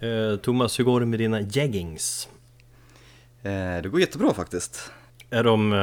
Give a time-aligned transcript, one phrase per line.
[0.00, 2.28] Eh, Thomas, hur går det med dina jeggings?
[3.42, 4.90] Eh, det går jättebra faktiskt.
[5.30, 5.78] Är de, eh,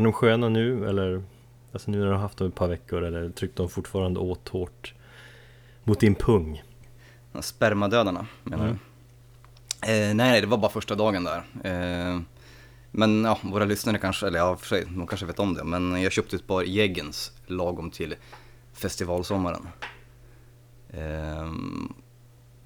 [0.00, 1.22] är de sköna nu eller?
[1.72, 4.48] Alltså nu när du har haft dem ett par veckor eller tryckte de fortfarande åt
[4.48, 4.94] hårt
[5.84, 6.62] mot din pung?
[7.40, 8.78] Spermadödarna menar Mm.
[9.80, 9.92] du?
[9.92, 11.42] Eh, nej, det var bara första dagen där.
[11.64, 12.20] Eh,
[12.90, 15.64] men ja, våra lyssnare kanske, eller ja, för sig, de kanske vet om det.
[15.64, 18.14] Men jag köpte ett par Jeggens lagom till
[18.72, 19.68] festivalsommaren.
[20.90, 21.52] Eh,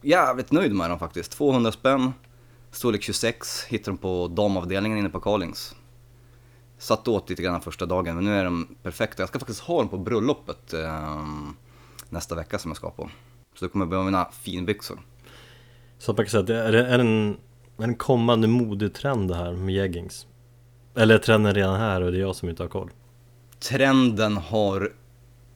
[0.03, 1.33] jävligt nöjd med dem faktiskt.
[1.33, 2.13] 200 spänn,
[2.71, 5.75] storlek 26, hittade dem på damavdelningen inne på Carlings.
[6.79, 9.23] Satt åt lite grann första dagen, men nu är de perfekta.
[9.23, 11.25] Jag ska faktiskt ha dem på bröllopet eh,
[12.09, 13.11] nästa vecka som jag ska på.
[13.55, 15.01] Så då kommer jag behöva mina finbyxor.
[15.99, 17.37] Så man kan säga att det är, är det en,
[17.79, 20.27] är en kommande modetrend det här med jeggings?
[20.95, 22.91] Eller är trenden redan här och det är jag som inte har koll?
[23.59, 24.93] Trenden har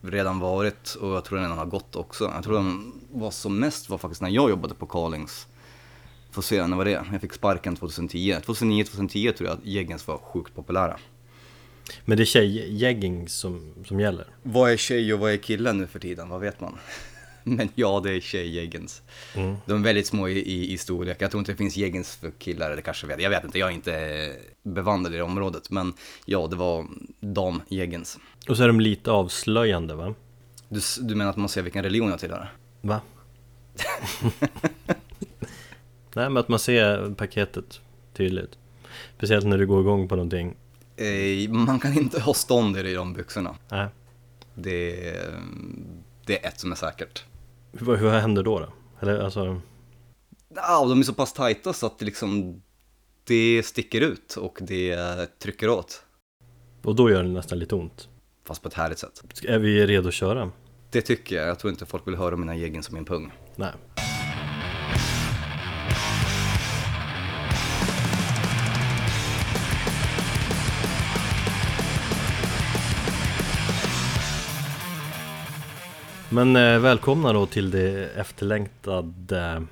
[0.05, 2.25] redan varit och jag tror den redan har gått också.
[2.35, 5.47] Jag tror den var som mest var faktiskt när jag jobbade på Carlings.
[6.31, 7.05] Får se, när var det?
[7.13, 8.37] Jag fick sparken 2010.
[8.47, 10.97] 2009-2010 tror jag att Jeggens var sjukt populära.
[12.05, 14.27] Men det är tjejjeggings som, som gäller?
[14.43, 16.29] Vad är tjej och vad är kille nu för tiden?
[16.29, 16.79] Vad vet man?
[17.57, 19.03] Men ja, det är tjejjeggens.
[19.37, 19.57] Mm.
[19.67, 21.17] De är väldigt små i, i, i storlek.
[21.23, 23.23] Jag tror inte det finns jeggens för killar, eller kanske vet.
[23.23, 25.71] Jag vet inte, jag är inte bevandrad i det området.
[25.71, 25.93] Men
[26.25, 26.87] ja, det var
[27.21, 28.19] damjeggens.
[28.49, 30.15] Och så är de lite avslöjande va?
[30.69, 32.53] Du, du menar att man ser vilken religion jag tillhör?
[32.81, 33.01] Va?
[36.17, 37.81] Nej men att man ser paketet
[38.17, 38.59] tydligt
[39.17, 40.57] Speciellt när du går igång på någonting
[40.97, 43.57] Eh, man kan inte ha stånd i de byxorna.
[43.71, 43.89] Nej,
[44.55, 45.41] Det, är-
[46.27, 47.25] det är ett som är säkert.
[47.79, 48.69] Hur, hur händer då då?
[49.01, 49.61] Eller alltså,
[50.55, 52.63] Ja, de är så pass tajta så att det liksom
[53.25, 54.99] det sticker ut och det
[55.39, 56.03] trycker åt.
[56.85, 58.09] och då gör det nästan lite ont
[58.47, 59.23] Fast på ett härligt sätt.
[59.45, 60.51] Är vi redo att köra?
[60.91, 61.49] Det tycker jag.
[61.49, 63.33] Jag tror inte folk vill höra mina geggen som min pung.
[63.57, 63.73] Nej
[76.35, 79.63] Men eh, välkomna då till det efterlängtade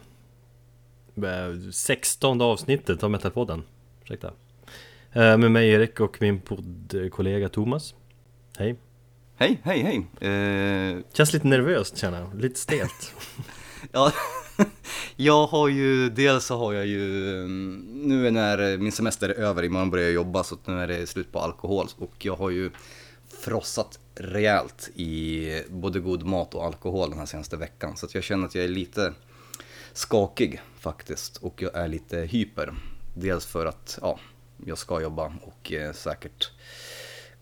[1.17, 3.63] eh, 16 avsnittet av Metalpodden.
[4.03, 4.33] Ursäkta.
[5.13, 7.95] Eh, Med mig Erik och min poddkollega Thomas.
[8.59, 8.77] Hej.
[9.37, 10.31] Hej, hej, hej.
[10.31, 13.15] Eh, Känns lite nervöst känner jag, lite stelt.
[13.93, 14.13] Ja,
[15.17, 19.65] jag har ju, dels så har jag ju, mm, nu när min semester är över,
[19.65, 21.87] imorgon börjar jag jobba så nu är det slut på alkohol.
[21.99, 22.71] Och jag har ju
[23.43, 27.97] frossat rejält i både god mat och alkohol den här senaste veckan.
[27.97, 29.13] Så jag känner att jag är lite
[29.93, 32.75] skakig faktiskt och jag är lite hyper.
[33.15, 34.19] Dels för att, ja,
[34.67, 36.51] jag ska jobba och eh, säkert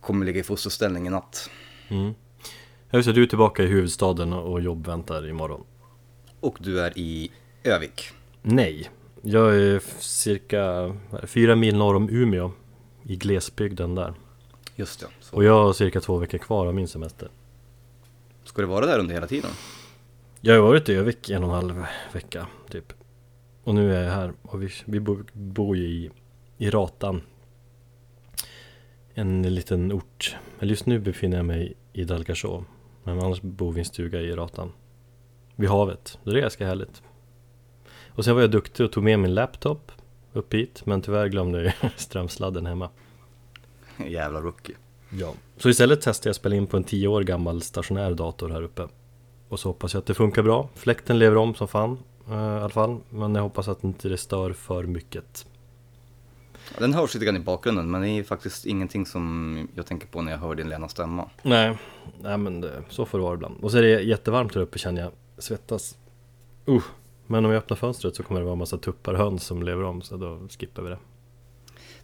[0.00, 1.50] kommer ligga i fosterställning i natt.
[1.88, 2.14] mm.
[2.90, 5.64] Vill säga, du är tillbaka i huvudstaden och jobb väntar imorgon
[6.40, 7.30] Och du är i
[7.64, 8.10] Övik.
[8.42, 8.90] Nej,
[9.22, 10.62] jag är cirka
[11.10, 12.52] det, fyra mil norr om Umeå
[13.02, 14.14] I glesbygden där
[14.80, 15.06] Just det.
[15.20, 15.36] Så.
[15.36, 17.28] Och jag har cirka två veckor kvar av min semester.
[18.44, 19.50] Ska du vara där under hela tiden?
[20.40, 22.92] Jag har varit i Övik en och en halv vecka typ.
[23.64, 26.10] Och nu är jag här och vi, vi bor, bor ju i,
[26.58, 27.22] i Ratan.
[29.14, 30.36] En liten ort.
[30.60, 32.64] Eller just nu befinner jag mig i Dalgasjå
[33.04, 34.72] Men annars bor vi i en stuga i Ratan.
[35.56, 37.02] Vid havet, det är ganska härligt.
[38.08, 39.92] Och sen var jag duktig och tog med min laptop
[40.32, 42.90] upp hit Men tyvärr glömde jag strömsladden hemma
[44.08, 44.76] Jävla rookie.
[45.10, 45.34] Ja.
[45.56, 48.62] Så istället testade jag att spela in på en 10 år gammal stationär dator här
[48.62, 48.88] uppe.
[49.48, 50.68] Och så hoppas jag att det funkar bra.
[50.74, 53.00] Fläkten lever om som fan eh, i alla fall.
[53.10, 55.46] Men jag hoppas att inte det stör för mycket.
[56.78, 60.22] Den hörs lite grann i bakgrunden men det är faktiskt ingenting som jag tänker på
[60.22, 61.30] när jag hör din lena stämma.
[61.42, 61.78] Nej,
[62.20, 63.54] nej men det, så får det vara ibland.
[63.62, 65.12] Och så är det jättevarmt här uppe känner jag.
[65.38, 65.96] Svettas.
[66.68, 66.82] Uh.
[67.26, 69.82] Men om jag öppnar fönstret så kommer det vara en massa tuppar höns som lever
[69.82, 70.98] om Så då skippar vi det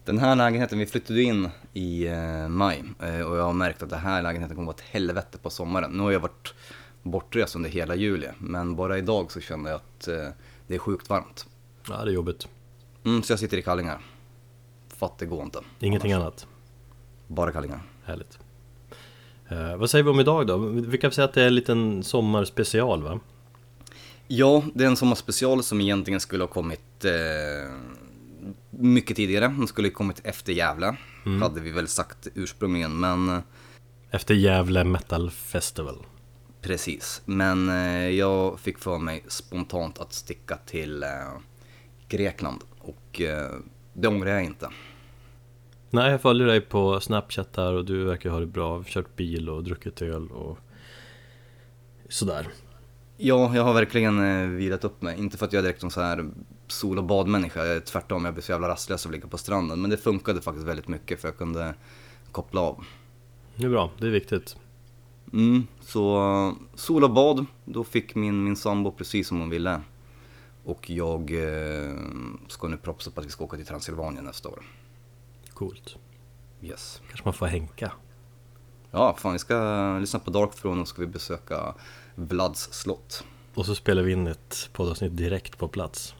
[0.06, 3.91] Den här lägenheten, vi flyttade in i eh, maj eh, och jag har märkt att
[3.91, 5.91] den här lägenheten kommer vara ett helvete på sommaren.
[5.91, 6.55] Nu har jag varit
[7.03, 10.28] bortrest under hela juli men bara idag så känner jag att eh,
[10.67, 11.47] det är sjukt varmt.
[11.88, 12.49] Ja det är jobbigt
[13.05, 13.99] Mm, så jag sitter i kallingar.
[14.88, 15.58] För att det går inte.
[15.81, 16.23] Ingenting annars.
[16.23, 16.47] annat
[17.26, 17.82] Bara kallingar.
[18.05, 18.38] Härligt
[19.49, 20.56] eh, Vad säger vi om idag då?
[20.67, 23.20] Vi kan säga att det är en liten sommarspecial va?
[24.29, 27.73] Ja, det är en sommarspecial som egentligen skulle ha kommit eh,
[28.70, 29.44] mycket tidigare.
[29.44, 30.96] Den skulle kommit efter Gävle,
[31.40, 33.00] hade vi väl sagt ursprungligen.
[33.00, 33.40] Men eh,
[34.10, 35.96] Efter Gävle Metal Festival
[36.60, 37.22] precis.
[37.25, 41.08] Men eh, jag fick för mig spontant att sticka till eh,
[42.08, 42.60] Grekland.
[42.78, 43.20] Och
[43.93, 44.69] det ångrar jag inte.
[45.90, 49.49] Nej, jag följer dig på Snapchat där och du verkar ha det bra, kört bil
[49.49, 50.58] och druckit öl och
[52.08, 52.49] sådär
[53.16, 55.19] Ja, jag har verkligen vilat upp mig.
[55.19, 56.31] Inte för att jag är direkt någon så här
[56.68, 57.66] sol och badmänniska.
[57.66, 59.80] Jag är Tvärtom, jag blir så jävla rastlös av att ligga på stranden.
[59.80, 61.74] Men det funkade faktiskt väldigt mycket för jag kunde
[62.32, 62.84] koppla av.
[63.56, 64.56] Det är bra, det är viktigt.
[65.32, 69.80] Mm, så eh, sol och bad, då fick min, min sambo precis som hon ville.
[70.64, 71.96] Och jag eh,
[72.48, 74.62] ska nu propsa på att vi ska åka till Transylvanien nästa år.
[75.54, 75.96] Coolt.
[76.62, 77.00] Yes.
[77.08, 77.92] Kanske man får hänka.
[78.90, 81.74] Ja, fan vi ska lyssna på Dark Throne och ska vi besöka
[82.14, 83.24] Vlads slott.
[83.54, 86.14] Och så spelar vi in ett poddavsnitt direkt på plats.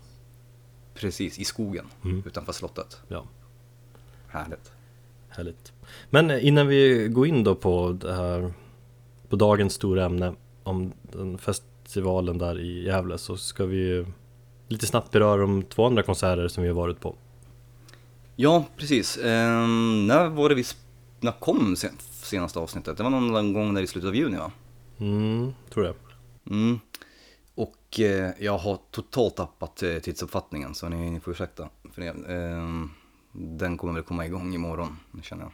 [0.97, 2.23] Precis, i skogen Mm.
[2.27, 3.01] utanför slottet.
[3.09, 3.25] Ja,
[4.29, 4.73] Härligt.
[5.29, 5.73] härligt.
[6.11, 8.53] Men eh, innan vi går in då på det här
[9.29, 14.07] på dagens stora ämne om den festivalen där i Gävle så ska vi ju
[14.69, 17.15] lite snabbt beröra de två andra konserter som vi har varit på.
[18.37, 19.17] Ja, precis.
[19.19, 20.65] Ehm, när var det vi...
[21.21, 22.97] När kom sen, senaste avsnittet?
[22.97, 24.53] Det var någon gång där i slutet av juni va?
[24.99, 25.95] Mm, tror jag.
[26.51, 26.81] Mm.
[27.97, 32.09] Och eh, jag har totalt tappat eh, tidsuppfattningen så ni, ni får ursäkta för det.
[32.09, 32.87] Eh,
[33.33, 35.53] den kommer väl komma igång imorgon, känner jag.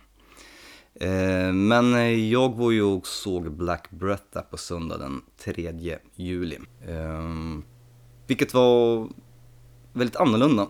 [1.08, 5.98] Eh, men eh, jag var ju och såg Black Breath där på söndag den 3
[6.14, 6.58] juli.
[6.88, 7.64] Ehm,
[8.26, 9.08] vilket var
[9.92, 10.68] väldigt annorlunda.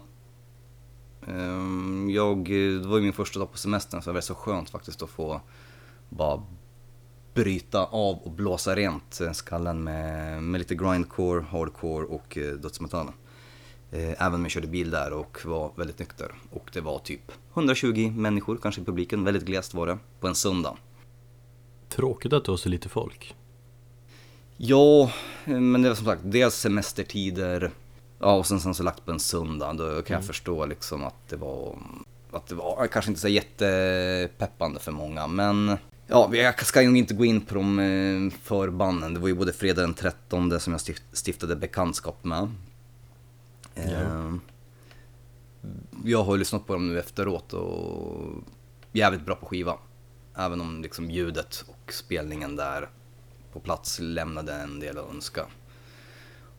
[1.27, 4.35] Ehm, jag, eh, det var ju min första dag på semestern så det var så
[4.35, 5.41] skönt faktiskt att få
[6.09, 6.43] bara
[7.35, 13.07] bryta av och blåsa rent eh, skallen med, med lite grindcore, hardcore och eh, dödsmetall.
[13.91, 16.35] Eh, Även om jag körde bil där och var väldigt nykter.
[16.51, 20.35] Och det var typ 120 människor kanske i publiken, väldigt glest var det, på en
[20.35, 20.77] söndag.
[21.89, 23.35] Tråkigt att det var så lite folk.
[24.57, 25.13] Ja,
[25.45, 27.71] men det var som sagt dels semestertider,
[28.19, 29.73] ja och sen, sen så lagt på en söndag.
[29.73, 31.79] Då kan jag förstå liksom att det var,
[32.31, 35.27] att det var kanske inte så jättepeppande för många.
[35.27, 35.77] Men
[36.07, 39.15] ja, jag ska ju inte gå in på de eh, förbanden.
[39.15, 42.51] Det var ju både fredag den 13 som jag stift, stiftade bekantskap med.
[43.75, 44.35] Eh,
[46.05, 48.31] Jag har ju lyssnat på dem nu efteråt och
[48.93, 49.79] jävligt bra på skiva.
[50.35, 52.89] Även om liksom ljudet och spelningen där
[53.53, 55.47] på plats lämnade en del att önska.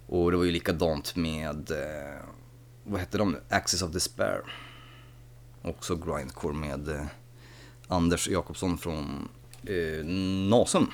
[0.08, 2.20] Och det var ju likadant med, eh,
[2.84, 3.42] vad hette de nu?
[3.50, 4.42] Axis of Despair.
[5.62, 7.06] Också grindcore med eh,
[7.94, 9.30] Anders Jakobsson från
[9.64, 10.06] eh,
[10.50, 10.88] Nasum.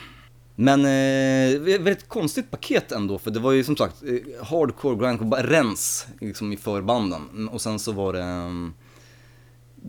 [0.55, 5.43] Men eh, väldigt konstigt paket ändå, för det var ju som sagt eh, hardcore grindcore,
[5.43, 7.49] rens liksom, i förbanden.
[7.49, 8.49] Och sen så var det eh,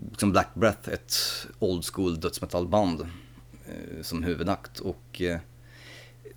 [0.09, 1.13] liksom Black Breath, ett
[1.59, 3.01] old school dödsmetallband
[3.65, 4.79] eh, som huvudakt.
[4.79, 5.39] Och eh,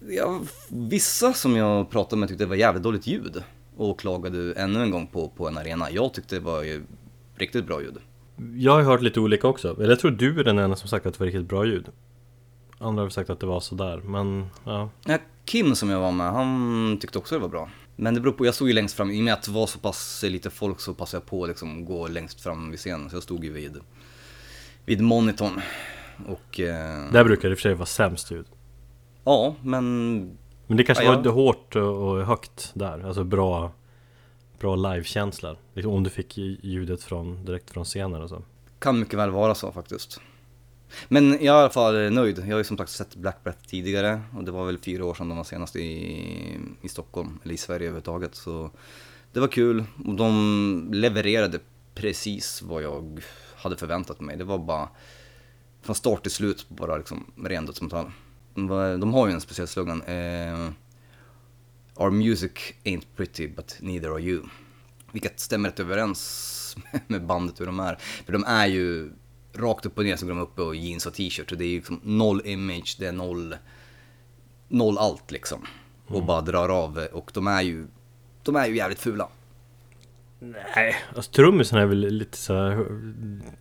[0.09, 3.43] ja, vissa som jag pratade med tyckte det var jävligt dåligt ljud
[3.77, 5.91] och klagade ännu en gång på, på en arena.
[5.91, 6.83] Jag tyckte det var ju
[7.37, 7.99] riktigt bra ljud.
[8.57, 9.77] Jag har hört lite olika också.
[9.77, 11.89] Eller jag tror du är den enda som sagt att det var riktigt bra ljud.
[12.79, 14.89] Andra har sagt att det var sådär, men ja.
[15.05, 17.69] Ja, Kim som jag var med, han tyckte också det var bra.
[17.97, 19.67] Men det beror på, jag stod ju längst fram, i och med att det var
[19.67, 23.11] så pass lite folk så passade jag på att liksom gå längst fram vid scenen.
[23.11, 23.77] Så jag stod ju vid,
[24.85, 25.61] vid monitorn.
[26.29, 28.47] Och eh, Där brukar det i och för sig vara sämst ljud.
[29.25, 30.19] ja, men
[30.67, 31.21] Men det kanske Ja, var ja.
[31.21, 33.73] lite hårt och högt där, alltså bra
[34.65, 38.43] Bra livekänsla, liksom om du fick ljudet från, direkt från scenen och så
[38.79, 40.21] kan mycket väl vara så faktiskt.
[41.09, 42.39] Men jag är i alla fall nöjd.
[42.39, 45.15] Jag har ju som sagt sett Black Breath tidigare och det var väl fyra år
[45.15, 48.35] sedan de var senast i, i Stockholm, eller i Sverige överhuvudtaget.
[48.35, 48.71] Så
[49.33, 51.59] det var kul och de levererade
[51.95, 53.21] precis vad jag
[53.57, 54.37] hade förväntat mig.
[54.37, 54.89] Det var bara
[55.83, 58.11] från start till slut bara liksom ren dödsmetall.
[58.55, 58.67] De,
[59.01, 60.03] de har ju en speciell slogan.
[60.03, 60.71] Eh,
[61.97, 64.43] Our music ain't pretty but neither are you.
[65.13, 67.99] Vilket stämmer rätt överens med bandet hur de är.
[68.25, 69.11] För de är ju
[69.53, 71.53] rakt upp och ner så går de uppe och jeans och t-shirt.
[71.53, 73.57] Och det är ju liksom noll image, det är noll,
[74.69, 75.67] noll allt liksom.
[76.07, 77.87] Och bara drar av och de är ju,
[78.43, 79.29] de är ju jävligt fula.
[80.39, 82.87] Nej, alltså trummisen är väl lite så här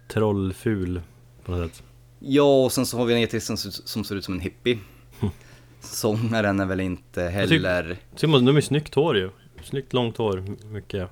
[0.07, 1.01] trollful
[1.45, 1.83] på något sätt
[2.25, 4.79] Ja, och sen så har vi en gitarrist som, som ser ut som en hippie.
[5.83, 7.97] Sångaren är väl inte heller...
[8.15, 9.29] Simon, de är snyggt hår ju
[9.63, 11.09] Snyggt långt hår, mycket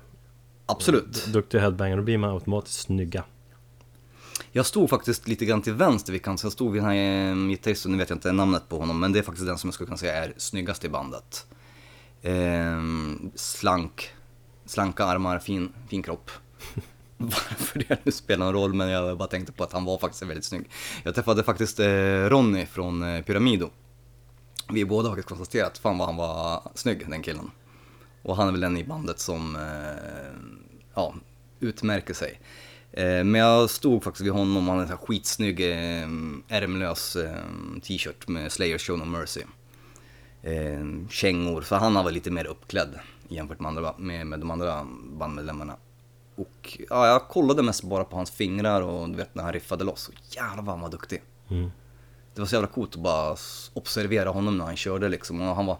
[0.66, 1.26] Absolut.
[1.26, 3.24] Duktiga headbanger, då blir man automatiskt snygga
[4.52, 7.48] Jag stod faktiskt lite grann till vänster vid kanten, jag stod vid den här eh,
[7.48, 9.74] gitarristen, nu vet jag inte namnet på honom, men det är faktiskt den som jag
[9.74, 11.46] skulle kunna säga är snyggast i bandet.
[12.22, 14.10] Ehm, slank,
[14.66, 16.30] slanka armar, fin, fin kropp.
[17.16, 20.22] Varför det nu spelar någon roll, men jag bara tänkte på att han var faktiskt
[20.22, 20.70] väldigt snygg.
[21.02, 21.86] Jag träffade faktiskt eh,
[22.28, 23.70] Ronny från eh, Pyramido.
[24.72, 27.50] Vi båda har konstaterat, fan vad han var snygg, den killen.
[28.22, 30.40] Och han är väl den i bandet som, eh,
[30.94, 31.14] ja,
[31.60, 32.40] utmärker sig.
[32.92, 36.08] Eh, men jag stod faktiskt vid honom, han hade en skitsnygg eh,
[36.48, 37.36] ärmlös eh,
[37.82, 39.40] t-shirt med Slayer Show No Mercy.
[40.42, 41.62] eh, kängor.
[41.62, 42.98] Så han var lite mer uppklädd
[43.28, 45.76] jämfört med, andra, med, med de andra bandmedlemmarna.
[46.36, 49.84] Och ja, jag kollade mest bara på hans fingrar och du vet när han riffade
[49.84, 50.10] loss.
[50.30, 51.22] Jävlar vad han var duktig.
[51.50, 51.70] Mm.
[52.34, 53.36] Det var så jävla coolt att bara
[53.72, 55.40] observera honom när han körde liksom.
[55.40, 55.76] Och han var,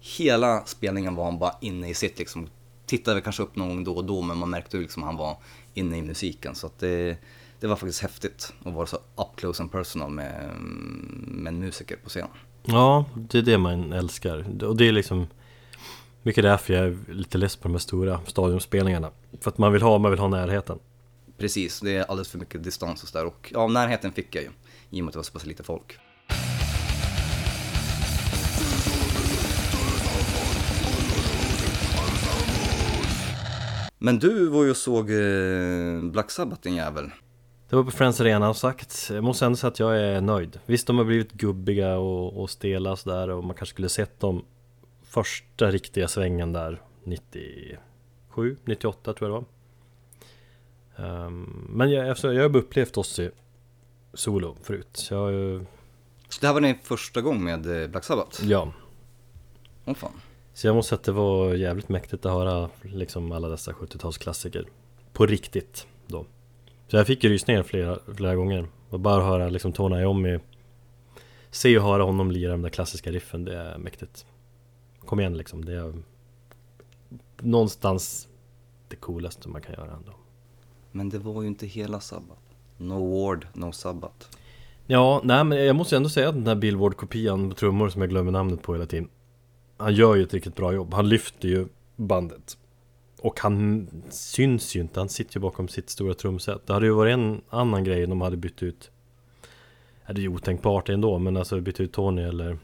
[0.00, 2.48] hela spelningen var han bara inne i sitt liksom.
[2.86, 5.16] Tittade kanske upp någon gång då och då men man märkte ju liksom att han
[5.16, 5.36] var
[5.74, 6.54] inne i musiken.
[6.54, 7.16] Så att det,
[7.60, 10.50] det var faktiskt häftigt att vara så up close and personal med,
[11.26, 12.28] med en musiker på scen.
[12.64, 14.64] Ja, det är det man älskar.
[14.64, 15.26] Och det är liksom
[16.22, 19.10] mycket därför jag är lite less på de här stora stadionspelningarna.
[19.40, 20.78] För att man vill ha, man vill ha närheten.
[21.40, 23.26] Precis, det är alldeles för mycket distans och sådär.
[23.26, 24.50] Och ja, närheten fick jag ju.
[24.90, 25.98] I och med att det var så pass lite folk.
[33.98, 37.10] Men du var ju och såg eh, Black Sabbath din jävel.
[37.68, 40.60] Det var på Friends Arena och sagt, jag måste ändå säga att jag är nöjd.
[40.66, 44.44] Visst, de har blivit gubbiga och, och stela sådär och man kanske skulle sett dem
[45.02, 49.59] första riktiga svängen där 97, 98 tror jag det var.
[51.02, 53.30] Ehm, men jag, alltså, jag har upplevt Ozzy
[54.14, 54.88] solo förut.
[54.92, 55.66] Så jag
[56.28, 58.44] Så det här var din första gång med eh, Black Sabbath?
[58.44, 58.72] ja.
[59.84, 60.12] Åh fan.
[60.52, 64.66] Så jag måste säga att det var jävligt mäktigt att höra liksom alla dessa 70-talsklassiker
[65.12, 66.26] På riktigt då
[66.88, 70.38] Så jag fick rysningar flera, flera gånger Och bara höra liksom Tony Iommi
[71.50, 74.26] Se och höra honom lira de där klassiska riffen, det är mäktigt
[75.00, 75.94] Kom igen liksom, det är
[77.36, 78.28] Någonstans
[78.88, 80.12] det coolaste man kan göra ändå
[80.92, 82.40] men det var ju inte hela Sabbath.
[82.76, 84.26] No Ward, no Sabbath.
[84.86, 88.10] Ja, nej men jag måste ändå säga att den här Billboard-kopian på trummor som jag
[88.10, 89.08] glömmer namnet på hela tiden
[89.76, 91.66] Han gör ju ett riktigt bra jobb, han lyfter ju
[91.96, 92.56] bandet
[93.20, 96.92] Och han syns ju inte, han sitter ju bakom sitt stora trumset Det hade ju
[96.92, 98.90] varit en annan grej om de hade bytt ut
[100.06, 102.58] ja, Det är ju otänkbart ändå, men alltså bytt ut Tony eller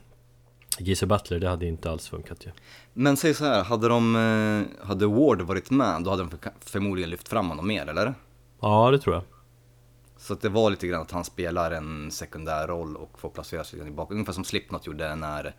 [0.79, 2.51] Geezer Butler, det hade inte alls funkat ju
[2.93, 6.39] Men säg så här, hade de, eh, hade Ward varit med, då hade de för,
[6.61, 8.15] förmodligen lyft fram honom mer, eller?
[8.61, 9.25] Ja, det tror jag
[10.19, 13.65] Så att det var lite grann att han spelar en sekundär roll och får placera
[13.65, 14.17] sig i bakgrunden.
[14.17, 15.55] Ungefär som Slipknot gjorde när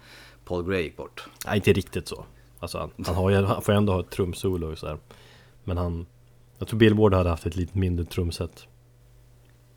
[0.45, 1.27] Paul Gray gick bort.
[1.45, 2.25] Nej, inte riktigt så
[2.59, 4.97] Alltså han, han, har ju, han får ändå ha ett trumsolo och så här.
[5.63, 6.05] Men han
[6.57, 8.67] Jag tror Billboard hade haft ett lite mindre trumset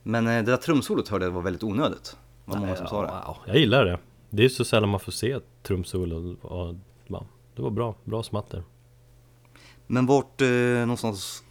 [0.02, 2.16] Men eh, det där trumsolot hörde jag var väldigt onödigt.
[2.44, 3.08] Det var många som sa det.
[3.08, 3.98] Ja, jag gillar det.
[4.30, 6.74] Det är så sällan man får se ett trumsolo och
[7.06, 8.62] ja, det var bra, bra smatter.
[9.86, 11.44] Men vart eh, någonstans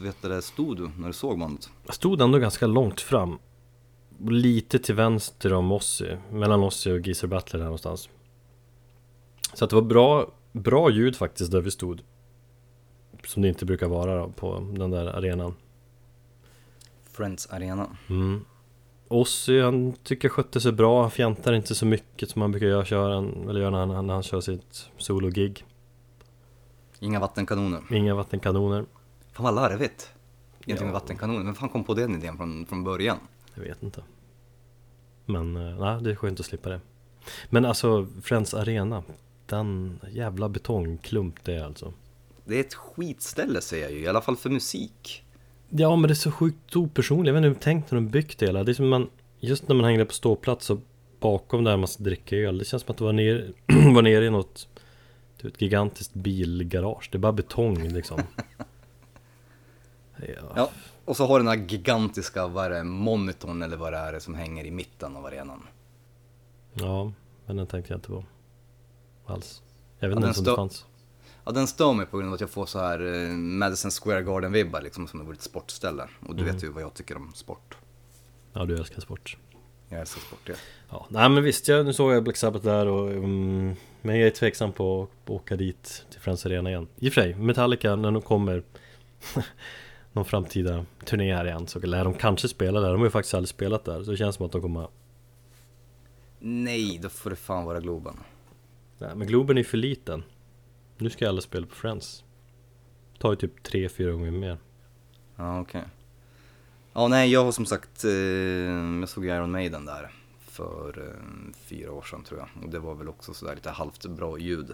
[0.00, 1.70] vet du, stod du när du såg bandet?
[1.86, 3.38] Jag stod ändå ganska långt fram.
[4.28, 8.08] Lite till vänster om Ozzy, mellan Ozzy och Geezer Butler där någonstans.
[9.54, 12.02] Så att det var bra, bra ljud faktiskt där vi stod.
[13.24, 15.54] Som det inte brukar vara då, på den där arenan.
[17.12, 17.96] Friends Arena.
[18.08, 18.44] Mm.
[19.08, 22.66] Ozzy, han tycker jag skötte sig bra, han fjantar inte så mycket som han brukar
[22.66, 23.18] göra, köra,
[23.50, 25.64] eller göra när han, när han kör sitt solo-gig.
[27.00, 27.82] Inga vattenkanoner.
[27.90, 28.84] Inga vattenkanoner.
[29.32, 30.10] Fan vad larvigt.
[30.54, 30.84] Egentligen Ja.
[30.84, 31.44] med vattenkanoner.
[31.44, 33.16] Vem fan kom på den idén från, från början?
[33.54, 34.02] Jag vet inte.
[35.26, 36.80] Men eh, nej, det är skönt att slippa det.
[37.50, 39.02] Men alltså, Friends Arena.
[39.46, 41.92] Den jävla betongklump det är alltså.
[42.44, 45.23] Det är ett skitställe säger jag ju, i alla fall för musik.
[45.76, 47.26] Ja, men det är så sjukt opersonligt.
[47.26, 48.64] Jag vet inte hur de tänkt när de byggt det hela.
[48.64, 50.78] Det är som man, just när man hänger på ståplats och
[51.20, 52.58] bakom där man ska dricka öl.
[52.58, 53.52] Det känns som att det var nere,
[53.94, 54.68] var nere i något
[55.42, 57.08] vet, gigantiskt bilgarage.
[57.12, 58.20] Det är bara betong liksom.
[60.16, 60.52] Ja.
[60.56, 60.70] Ja,
[61.04, 64.34] och så har den här gigantiska, vad är det, monitorn eller vad det är som
[64.34, 65.62] hänger i mitten av arenan.
[66.74, 67.12] ja,
[67.46, 68.24] men den tänkte jag inte på.
[69.26, 69.62] Alls.
[69.98, 70.86] Jag vet Ja, inte den ens om det fanns.
[71.44, 74.22] Ja, den stör mig på grund av att jag får så här eh, Madison Square
[74.22, 76.08] Garden-vibbar liksom som det vore ett sportställe.
[76.26, 76.54] Och du Mm.
[76.54, 77.76] vet ju vad jag tycker om sport.
[78.52, 79.36] Ja, du älskar sport.
[79.88, 80.54] Jag älskar sport, ja.
[80.90, 84.26] Ja, nej men visst, jag, nu såg jag Black Sabbath där och mm, Men jag
[84.26, 87.96] är tveksam på att åka dit till Friends Arena igen I och för sig, Metallica
[87.96, 88.62] när de kommer
[90.12, 93.34] Någon framtida turné här igen så lär de kanske spela där De har ju faktiskt
[93.34, 94.88] aldrig spelat där så det känns som att de kommer
[96.38, 98.16] Nej, då får det fan vara Globen.
[98.98, 100.22] Nej men Globen är ju för liten
[100.98, 102.24] Nu ska alla spela på Friends
[103.18, 104.58] Tar ju typ 3-4 gånger mer
[105.36, 105.84] Ja, okej.
[106.92, 108.10] Ja, nej, jag har som sagt, eh,
[109.00, 112.64] jag såg Iron Maiden där för eh, fyra år sedan tror jag.
[112.64, 114.72] Och det var väl också sådär lite halvt bra ljud.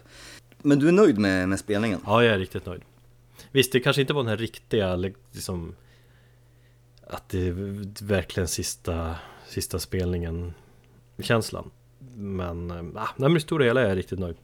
[0.59, 2.01] Men du är nöjd med, med spelningen?
[2.07, 2.83] Ja, jag är riktigt nöjd
[3.53, 5.75] Visst, det kanske inte var den här riktiga liksom
[7.07, 7.53] Att det är
[8.05, 9.15] verkligen sista,
[9.47, 10.55] sista spelningen
[11.19, 11.71] Känslan
[12.17, 12.83] Men, äh,
[13.17, 14.37] nej men i stora hela är jag riktigt nöjd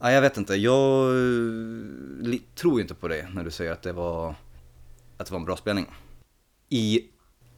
[0.00, 3.82] Ja, jag vet inte, jag eh, tror ju inte på det när du säger att
[3.82, 4.34] det var,
[5.16, 5.86] att det var en bra spelning.
[6.68, 7.00] I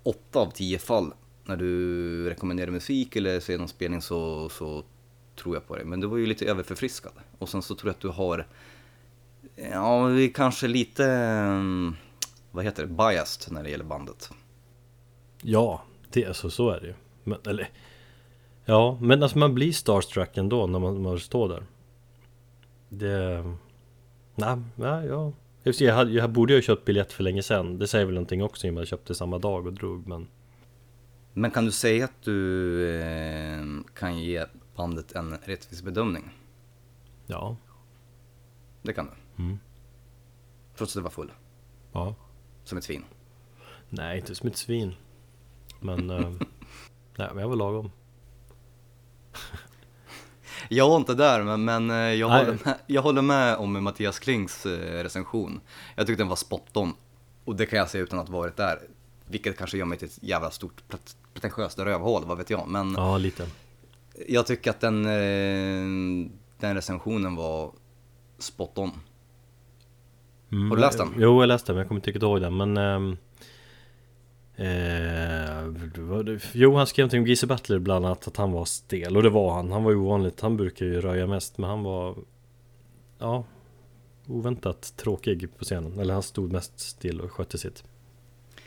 [0.03, 1.13] åtta av tio fall
[1.45, 4.85] när du rekommenderar musik eller ser någon spelning så, så
[5.37, 5.85] tror jag på dig.
[5.85, 7.13] Men du var ju lite överförfriskad.
[7.39, 8.47] Och sen så tror jag att du har,
[9.57, 11.97] ja, kanske lite, mm,
[12.51, 14.31] vad heter det, biased när det gäller bandet.
[15.43, 16.95] Ja, det, alltså, så är det ju.
[17.25, 17.71] Men, eller,
[18.65, 21.63] ja, men alltså man blir starstruck ändå när man, man står där.
[22.89, 23.45] Det...
[24.35, 25.33] Nej, nej, ja.
[25.63, 27.79] Jag, hade, jag borde ju ha köpt biljett för länge sedan.
[27.79, 30.07] Det säger väl någonting också i och med att jag köpte samma dag och drog,
[30.07, 30.29] men...
[31.33, 33.65] Men kan du säga att du eh,
[33.95, 34.45] kan ge
[34.77, 36.31] bandet en rättvis bedömning?
[37.27, 37.57] Ja.
[38.83, 39.43] Det kan du?
[39.43, 39.59] Mm.
[40.77, 41.33] Trots att du var full?
[41.93, 42.15] Ja.
[42.65, 43.05] Som ett svin?
[43.89, 44.95] Nej, inte som ett svin.
[45.81, 46.11] Men...
[46.11, 46.21] eh,
[47.17, 47.91] nej, men jag var lagom.
[50.69, 52.39] Jag var inte där, men, men eh, jag, Nej.
[52.45, 55.61] håller med, jag håller med om Mattias Klings eh, recension.
[55.97, 56.93] Jag tyckte den var spot on.
[57.45, 58.79] Och det kan jag säga utan att varit där.
[59.27, 62.69] Vilket kanske gör mig till ett jävla stort pret- pretentiöst rövhål, vad vet jag.
[62.69, 63.47] Men Ja, lite.
[64.29, 67.73] jag tycker att den, eh, den recensionen var
[68.39, 68.91] spot on.
[70.53, 71.15] Mm, Har du läst den?
[71.19, 72.57] Jo, jag läste den, men jag kommer inte riktigt ihåg den.
[72.57, 73.19] Men...
[74.59, 75.73] Eh,
[76.53, 79.17] jo, han skrev någonting om Geezer Butler bland annat, att han var stel.
[79.17, 79.73] Och det var han.
[79.73, 80.41] Han var ju ovanligt.
[80.41, 82.17] Han brukar ju röja mest, men han var...
[83.19, 83.45] Ja,
[84.27, 85.99] oväntat tråkig på scenen.
[85.99, 87.85] Eller han stod mest still och skötte sitt.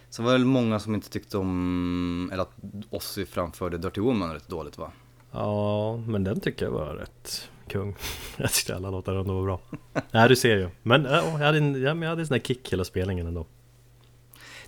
[0.09, 2.55] Så var det väl många som inte tyckte om, eller att
[2.89, 4.91] Ozzy framförde Dirty Woman rätt dåligt va?
[5.31, 7.95] Ja, men den tycker jag var rätt kung.
[8.37, 9.59] Jag tyckte alla låtar ändå var bra.
[10.11, 10.69] Nej, du ser ju.
[10.83, 13.27] Men ja, jag hade en, ja, men jag hade en sån här kick hela spelningen
[13.27, 13.45] ändå.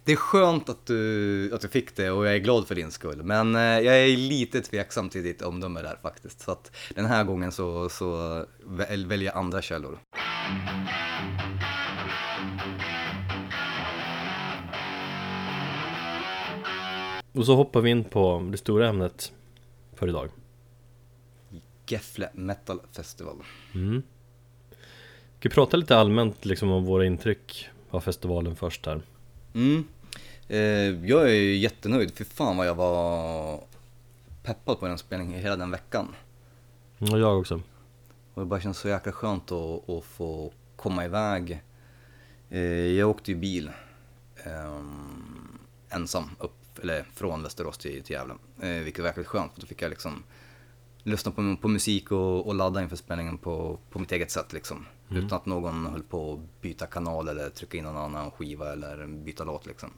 [0.05, 2.91] Det är skönt att du, att du fick det och jag är glad för din
[2.91, 3.23] skull.
[3.23, 6.41] Men eh, jag är lite tveksam till ditt omdöme där faktiskt.
[6.41, 9.99] Så att den här gången så, så väl- väljer jag andra källor.
[17.31, 19.33] Och så hoppar vi in på det stora ämnet
[19.95, 20.29] för idag.
[21.87, 23.35] Gefle Metal Festival.
[23.75, 24.03] Mm.
[25.39, 29.01] Ska vi prata lite allmänt liksom om våra intryck av festivalen först här?
[29.53, 29.83] Mm.
[30.47, 32.17] Eh, jag är ju jättenöjd.
[32.17, 33.63] Fy fan vad jag var
[34.43, 36.15] peppad på den spelningen hela den veckan.
[36.99, 37.61] Och jag också.
[38.33, 41.63] Och det bara känns så jäkla skönt att, att få komma iväg.
[42.49, 42.61] Eh,
[42.91, 43.71] jag åkte ju bil
[44.43, 48.33] ehm, ensam upp, eller från Västerås till, till Gävle.
[48.61, 50.23] Eh, vilket var jäkligt skönt för då fick jag liksom
[51.03, 54.85] lyssna på, på musik och, och ladda inför spelningen på, på mitt eget sätt liksom.
[55.09, 55.25] Mm.
[55.25, 59.07] Utan att någon höll på att byta kanal eller trycka in någon annan skiva eller
[59.07, 59.89] byta låt liksom.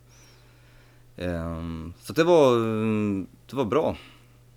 [1.17, 2.55] Ehm, så det var,
[3.49, 3.97] det var bra.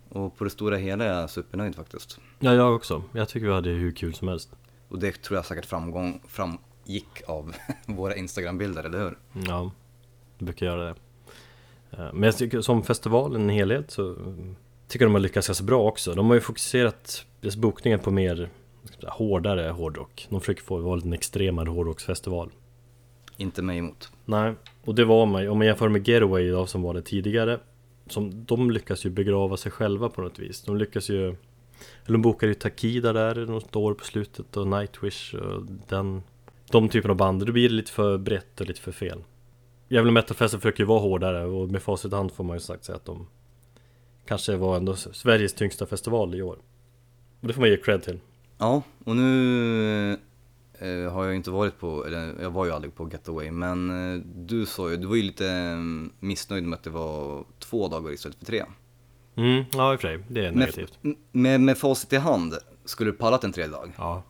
[0.09, 2.19] Och på det stora hela är jag supernöjd faktiskt.
[2.39, 3.03] Ja, jag också.
[3.13, 4.51] Jag tycker vi hade hur kul som helst.
[4.89, 7.55] Och det tror jag säkert framgång, framgick av
[7.87, 9.19] våra Instagram-bilder, eller hur?
[9.47, 9.71] Ja,
[10.39, 10.95] det brukar göra det.
[11.91, 14.17] Eh, Men jag tycker som festivalen i helhet så
[14.89, 16.15] tycker de har lyckats ganska bra också.
[16.15, 18.49] De har ju fokuserat deras bokningar på mer
[19.01, 20.27] säga, hårdare hårdrock.
[20.31, 22.51] De försöker få vara en extremare hårdrocksfestival.
[23.37, 24.13] Inte mig emot.
[24.25, 25.49] Nej, och det var man ju.
[25.49, 27.61] Om man jämför med Getaway då, som var det tidigare.
[28.07, 30.63] Som, de lyckas ju begrava sig själva på något vis.
[30.63, 31.27] De lyckas ju...
[32.05, 36.23] Eller de bokar ju Takida där något år på slutet och Nightwish och den...
[36.71, 37.47] De typen av band.
[37.47, 39.25] Då blir det lite för brett och lite för fel.
[39.89, 42.61] Jävla Metal Festival försöker ju vara hårdare och med facit i hand får man ju
[42.61, 43.27] sagt säga att de
[44.29, 46.59] Kanske var ändå Sveriges tyngsta festival i år.
[47.41, 48.21] Och det får man ge cred till.
[48.59, 50.13] Ja, och nu
[50.79, 54.23] eh, har jag inte varit på, eller jag var ju aldrig på Getaway, men eh,
[54.35, 55.77] du sa ju, du var ju lite eh,
[56.21, 58.65] missnöjd med att det var två dagar istället för tre.
[59.37, 60.25] Mm, ja i och för sig.
[60.29, 60.99] Det är negativt.
[61.01, 63.93] Med, med, med facit i hand, skulle du pallat en tredje dag?
[63.97, 64.23] Ja.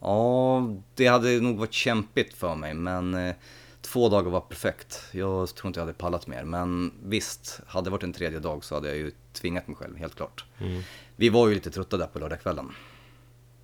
[0.00, 3.34] Ja, det hade nog varit kämpigt för mig, men eh,
[3.84, 5.02] två dagar var perfekt.
[5.12, 8.64] Jag tror inte jag hade pallat mer, men visst, hade det varit en tredje dag
[8.64, 10.44] så hade jag ju tvingat mig själv, helt klart.
[10.58, 10.82] Mm.
[11.16, 12.72] Vi var ju lite trötta där på lördagskvällen.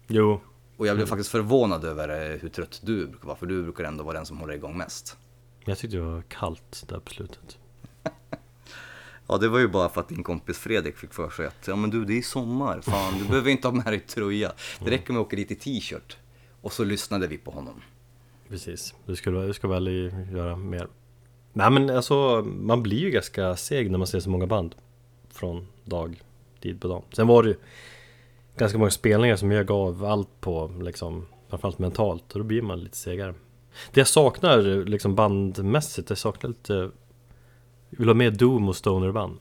[0.07, 0.41] Jo.
[0.77, 3.85] Och jag blev faktiskt förvånad över eh, hur trött du brukar vara, för du brukar
[3.85, 5.17] ändå vara den som håller igång mest.
[5.65, 7.59] Jag tyckte det var kallt där på slutet.
[9.27, 11.77] Ja, det var ju bara för att din kompis Fredrik fick för sig att ja
[11.77, 14.53] men du, det är sommar, fan du behöver inte ha med dig tröja.
[14.79, 16.17] Det räcker med att åka dit i t-shirt.
[16.61, 17.83] Och så lyssnade vi på honom.
[18.51, 19.87] Precis, du ska, du ska väl
[20.33, 20.87] göra mer.
[21.53, 24.75] Nej men alltså, man blir ju ganska seg när man ser så många band
[25.29, 26.23] Från dag,
[26.61, 27.03] tid på dag.
[27.13, 27.57] Sen var det ju
[28.57, 32.81] Ganska många spelningar som jag gav allt på liksom Framförallt mentalt och då blir man
[32.81, 33.35] lite segare.
[33.93, 36.75] Det jag saknar liksom bandmässigt, jag saknar lite
[37.91, 39.39] Jag vill ha mer Doom och Stoner-band.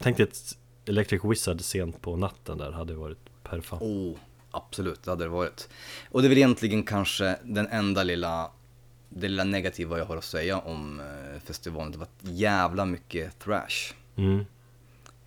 [0.00, 3.82] Tänk dig ett Electric Wizard sent på natten där hade varit perfekt.
[3.82, 4.16] Oh,
[4.56, 5.68] absolut, det hade det varit.
[6.10, 8.50] Och det är väl egentligen kanske den enda lilla,
[9.08, 11.92] det lilla negativa jag har att säga om eh, festivalen.
[11.92, 13.94] Det var jävla mycket thrash.
[14.16, 14.44] mm.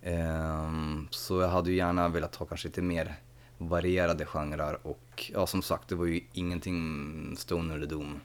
[0.02, 3.14] Ehm, så jag hade ju gärna velat ha kanske lite mer
[3.58, 8.20] varierade genrer och ja som sagt det var ju ingenting Stoner eller Doom.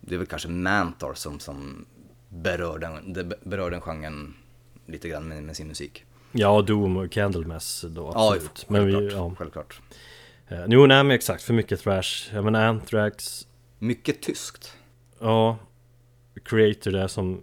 [0.00, 1.86] Det är väl kanske Mantar som, som
[2.28, 4.34] berör, den, berör den genren
[4.86, 6.05] lite grann med, med sin musik.
[6.36, 8.66] Ja, Doom och Candlemass då Ja, absolut.
[8.68, 9.02] självklart.
[9.02, 9.34] vi, ja.
[9.38, 9.80] självklart.
[10.48, 12.30] Eh, Jo, nej men exakt, för mycket thrash.
[12.34, 13.46] Jag menar Anthrax,
[13.78, 14.76] Mycket tyskt.
[15.20, 15.58] ja,
[16.44, 17.40] Creator där som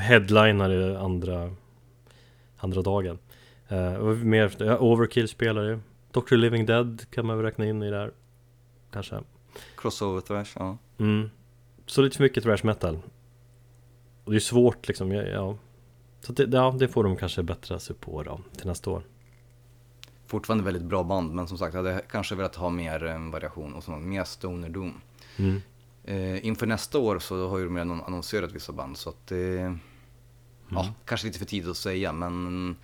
[0.00, 1.50] headlinade andra,
[2.56, 3.18] andra dagen.
[4.00, 5.78] Och mer, ja, Overkill spelar ju.
[6.12, 6.36] Dr.
[6.36, 8.12] Living Dead kan man väl räkna in i där.
[8.92, 9.20] Kanske.
[9.76, 10.78] Crossover thrash, ja.
[10.98, 11.30] Mm.
[11.86, 12.98] Så lite för mycket thrash metal.
[14.24, 15.22] Och det är svårt liksom, ja.
[15.22, 15.56] ja.
[16.26, 19.02] Så det, ja, det får de kanske bättra sig på då, till nästa år.
[20.26, 23.74] Fortfarande väldigt bra band, men som sagt jag hade kanske velat ha mer eh, variation
[23.74, 25.00] och sånt, mer Stoner Doom.
[25.36, 25.60] Mm.
[26.04, 29.78] Eh, inför nästa år så har ju de redan annonserat vissa band så att det...
[30.68, 32.76] Ja, kanske lite för tidigt att säga men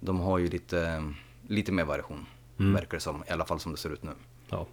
[0.00, 1.12] de har ju lite,
[1.46, 2.26] lite mer variation.
[2.58, 2.72] Mm.
[2.72, 4.10] Verkar det som, i alla fall som det ser ut nu.
[4.48, 4.66] Ja,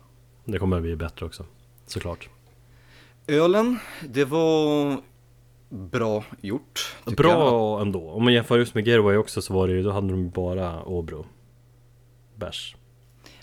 [0.45, 1.45] det kommer bli bättre också.
[1.85, 2.29] Såklart.
[3.27, 5.01] Ölen, det var
[5.69, 6.95] bra gjort.
[7.05, 7.81] Bra jag.
[7.81, 8.09] ändå.
[8.09, 10.83] Om man jämför just med Getaway också så var det ju, då hade de bara
[10.83, 11.25] Åbro.
[12.35, 12.75] Bärs.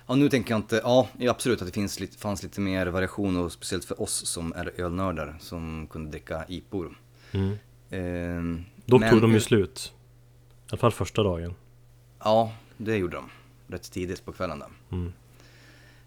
[0.07, 3.37] Ja, nu tänker jag inte, ja absolut att det finns lite, fanns lite mer variation
[3.37, 6.99] och speciellt för oss som är ölnördar som kunde dricka IPor.
[7.33, 7.51] Mm.
[7.91, 9.93] Eh, Då men- tog de ju slut.
[10.67, 11.55] I alla fall första dagen.
[12.19, 13.31] Ja, det gjorde de.
[13.67, 14.69] Rätt tidigt på kvällen där.
[14.91, 15.13] Mm.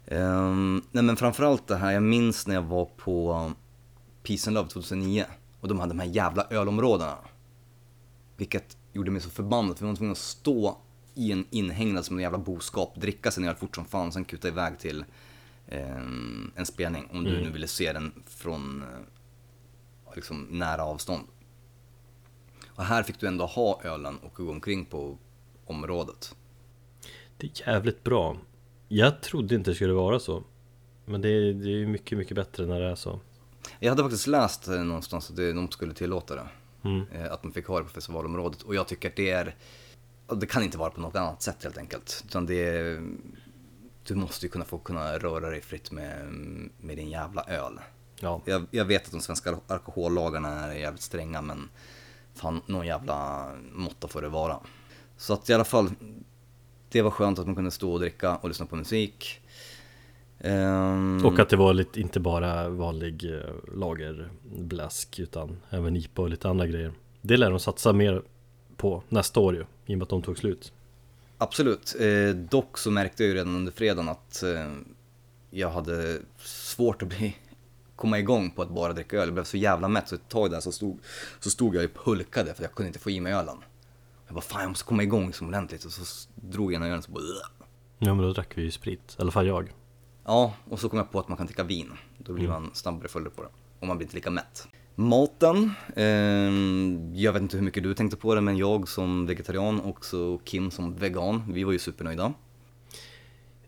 [0.06, 3.52] Ehm, nej men framförallt det här, jag minns när jag var på
[4.22, 5.24] Peace and Love 2009
[5.60, 7.18] och de hade de här jävla ölområdena.
[8.36, 10.78] Vilket gjorde mig så förbannad för vi var tvungna att stå
[11.14, 14.48] i en inhägnad som en jävla boskap, dricka sin öl fort som fan, sen kuta
[14.48, 15.04] iväg till
[15.68, 21.24] ehm, en spelning om du nu ville se den från eh, liksom nära avstånd.
[22.68, 25.18] Och här fick du ändå ha ölen och gå omkring på
[25.64, 26.36] området.
[27.36, 28.36] Det är jävligt bra.
[28.88, 30.44] Jag trodde inte det skulle vara så.
[31.04, 33.20] Men det är, det är mycket, mycket bättre när det är så.
[33.78, 36.48] Jag hade faktiskt läst eh, någonstans att de skulle tillåta det.
[36.84, 37.06] Mm.
[37.12, 38.62] Eh, Att de fick ha det på festivalområdet.
[38.62, 39.54] Och jag tycker att det är...
[40.34, 42.24] Det kan inte vara på något annat sätt helt enkelt.
[42.28, 43.02] Utan det är...
[44.04, 46.26] Du måste ju kunna få kunna röra dig fritt med,
[46.80, 47.78] med din jävla öl.
[48.20, 51.68] Ja, Jag, jag vet att de svenska alkohollagarna är jävligt stränga men
[52.34, 54.60] fan, någon jävla måtta får det vara.
[55.16, 55.90] Så att i alla fall,
[56.88, 59.40] det var skönt att man kunde stå och dricka och lyssna på musik.
[60.46, 66.30] Ehm, och att det var lite, inte bara vanlig eh, lagerbläsk utan även IPA och
[66.30, 66.92] lite andra grejer.
[67.22, 68.22] Det lär de satsa mer
[68.76, 70.72] på nästa år ju, i och med att de tog slut.
[71.38, 71.96] Absolut.
[72.00, 74.72] Eh, dock så märkte jag ju redan under fredagen att eh,
[75.50, 77.36] jag hade svårt att bli,
[77.96, 79.28] komma igång på att bara dricka öl.
[79.28, 80.98] Jag blev så jävla mätt så ett tag där så stod,
[81.40, 83.56] så stod jag och pulkade för jag kunde inte få i mig ölen.
[84.26, 86.98] Jag bara fan jag måste komma igång liksom ordentligt och så drog jag en öl
[86.98, 87.22] och så bara.
[87.98, 89.72] Ja men då drack vi ju sprit, i alla fall jag.
[90.26, 91.92] Ja, och så kom jag på att man kan dricka vin.
[92.18, 93.48] Då blir man snabbare full på det.
[93.80, 94.68] Och man blir inte lika mätt.
[94.94, 99.80] Maten, ehm, jag vet inte hur mycket du tänkte på det, men jag som vegetarian
[99.80, 102.32] och så Kim som vegan, vi var ju supernöjda.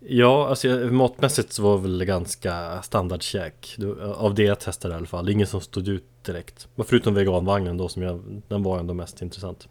[0.01, 3.77] Ja, alltså matmässigt så var det väl ganska standardkäk
[4.15, 7.77] Av det jag testade i alla fall, ingen som stod ut direkt Men Förutom veganvagnen
[7.77, 9.69] då som jag, den var ändå mest intressant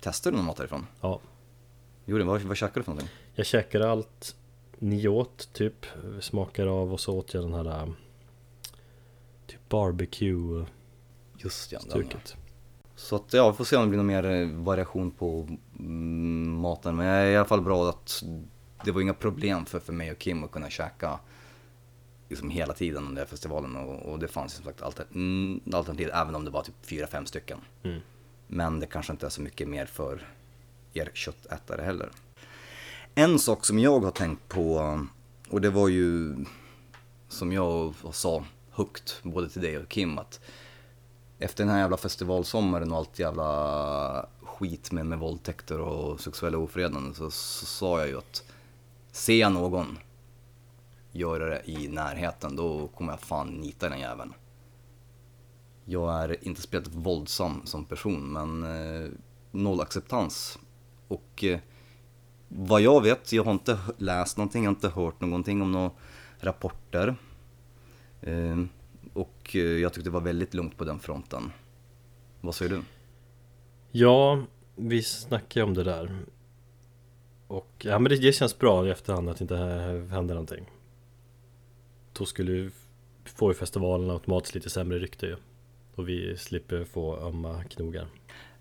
[0.00, 0.86] Testade du någon mat därifrån?
[1.00, 1.20] Ja,
[2.04, 3.10] Jo, vad, vad käkade du för någonting?
[3.34, 4.36] jag käkade allt
[4.78, 5.86] ni åt typ
[6.20, 7.88] Smakade av och så åt jag den här äh,
[9.46, 10.66] Typ barbecue
[11.38, 12.36] Just ja, stuket
[12.94, 16.60] Så att ja, vi får se om det blir någon mer eh, variation på mm,
[16.60, 16.96] maten.
[16.96, 18.22] Men jag är i alla fall bra att
[18.84, 21.18] det var inga problem för, för mig och Kim att kunna käka
[22.28, 24.82] liksom hela tiden under festivalen och, och det fanns som sagt
[25.14, 27.60] mm, alternativ även om det var typ fyra fem stycken.
[27.82, 28.00] Mm.
[28.46, 30.28] Men det kanske inte är så mycket mer för
[30.92, 32.10] er köttätare heller.
[33.18, 34.98] En sak som jag har tänkt på
[35.48, 36.36] och det var ju
[37.28, 40.40] som jag sa högt både till dig och Kim att
[41.38, 47.14] efter den här jävla festivalsommaren och allt jävla skit med, med våldtäkter och sexuella ofredanden
[47.14, 48.44] så, så sa jag ju att
[49.12, 49.98] ser jag någon
[51.12, 54.34] göra det i närheten då kommer jag fan nita den jäveln.
[55.84, 59.10] Jag är inte speciellt våldsam som person men eh,
[59.50, 60.58] noll acceptans.
[61.08, 61.58] Och eh,
[62.48, 65.90] vad jag vet, jag har inte läst någonting, jag har inte hört någonting om några
[66.40, 67.16] rapporter.
[68.20, 68.64] Eh,
[69.12, 71.52] och eh, jag tyckte det var väldigt lugnt på den fronten.
[72.40, 72.82] Vad säger du?
[73.90, 74.42] Ja,
[74.76, 76.18] vi snackade om det där
[77.46, 79.56] Och ja men det, det känns bra i efterhand att det inte
[80.10, 80.70] händer någonting
[82.12, 82.70] Då skulle ju
[83.24, 85.36] få festivalen automatiskt lite sämre rykte ju
[85.94, 88.06] Och vi slipper få ömma knogar.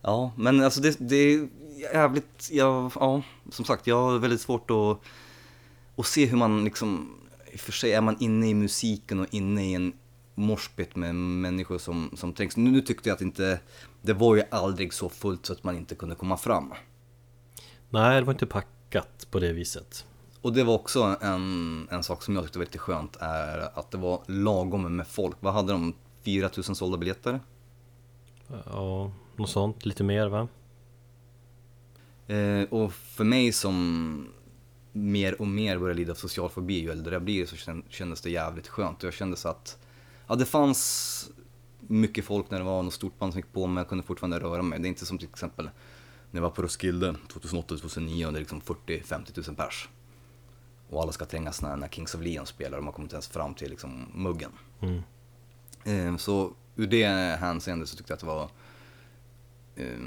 [0.01, 4.99] Ja, men alltså det, det jävligt, jag, ja, som sagt, jag har väldigt svårt att,
[5.95, 7.15] att se hur man liksom,
[7.51, 9.93] i och för sig är man inne i musiken och inne i en
[10.35, 12.57] moshpit med människor som, som trängs.
[12.57, 13.59] Nu, nu tyckte jag att inte,
[14.01, 16.73] det var ju aldrig så fullt så att man inte kunde komma fram.
[17.89, 20.05] Nej, det var inte packat på det viset.
[20.41, 23.91] Och det var också en, en sak som jag tyckte var lite skönt, är att
[23.91, 25.37] det var lagom med folk.
[25.39, 25.93] Vad hade de?
[26.25, 27.39] 4000 sålda biljetter?
[28.65, 29.85] Ja, något sånt.
[29.85, 30.47] Lite mer va?
[32.27, 34.27] Eh, och för mig som
[34.91, 38.21] mer och mer börjar lida av social fobi ju äldre jag blir så kän- kändes
[38.21, 38.97] det jävligt skönt.
[39.03, 39.77] Och jag kände så att,
[40.27, 41.29] ja det fanns
[41.79, 44.39] mycket folk när det var något stort band som gick på men jag kunde fortfarande
[44.39, 44.79] röra mig.
[44.79, 45.65] Det är inte som till exempel
[46.31, 49.89] när jag var på Roskilde 2008-2009 och det är liksom 40-50 000 pers.
[50.89, 53.27] Och alla ska trängas när, när Kings of Leon spelar och man kommer inte ens
[53.27, 54.51] fram till liksom muggen.
[54.81, 55.01] Mm.
[56.13, 57.05] Eh, Så ur det
[57.39, 58.49] hänseendet så tyckte jag att det var
[59.75, 59.99] eh,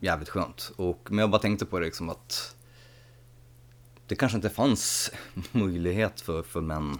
[0.00, 0.72] jävligt skönt.
[0.76, 2.56] Och, men jag bara tänkte på det liksom att
[4.06, 5.10] det kanske inte fanns
[5.52, 6.98] möjlighet för, för män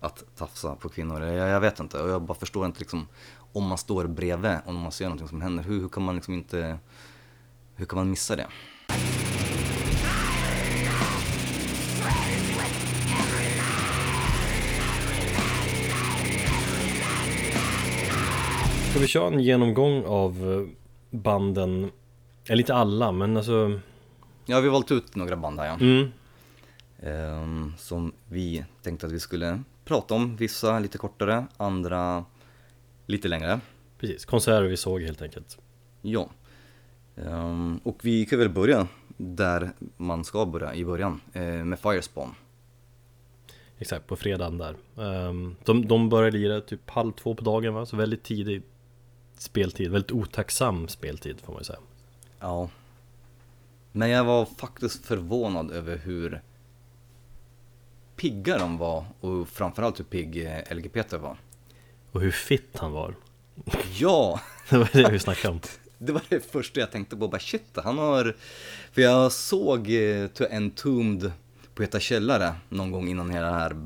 [0.00, 1.22] att tafsa på kvinnor.
[1.22, 3.08] Jag, jag vet inte och jag bara förstår inte liksom
[3.52, 6.34] om man står bredvid och man ser någonting som händer, hur, hur kan man liksom
[6.34, 6.78] inte,
[7.74, 8.46] hur kan man missa det?
[18.90, 20.66] Ska vi köra en genomgång av
[21.10, 21.90] banden?
[22.48, 23.80] Eller inte alla, men alltså...
[24.46, 25.74] Ja, vi har valt ut några band här ja.
[25.80, 26.08] Mm.
[27.02, 30.36] Ehm, som vi tänkte att vi skulle prata om.
[30.36, 32.24] Vissa lite kortare, andra
[33.06, 33.60] lite längre.
[33.98, 35.58] Precis, konserter vi såg helt enkelt.
[36.02, 36.30] Ja.
[37.16, 42.34] Ehm, och vi kan väl börja där man ska börja, i början, eh, med Firespawn.
[43.78, 44.76] Exakt, på fredagen där.
[44.96, 47.86] Ehm, de, de började lira typ halv två på dagen va?
[47.86, 48.62] Så väldigt tidig
[49.38, 49.90] speltid.
[49.90, 51.78] Väldigt otacksam speltid får man ju säga.
[52.40, 52.70] Ja.
[53.92, 56.42] Men jag var faktiskt förvånad över hur
[58.16, 61.36] pigga de var och framförallt hur pigg eh, LG Peter var.
[62.12, 63.14] Och hur fit han var.
[63.98, 64.40] Ja!
[64.70, 65.60] Det var det vi snackade om.
[65.98, 68.36] Det var det första jag tänkte på, bara shit, han har...
[68.92, 71.32] För jag såg eh, To Entombed
[71.74, 73.76] på Heta Källare någon gång innan hela det här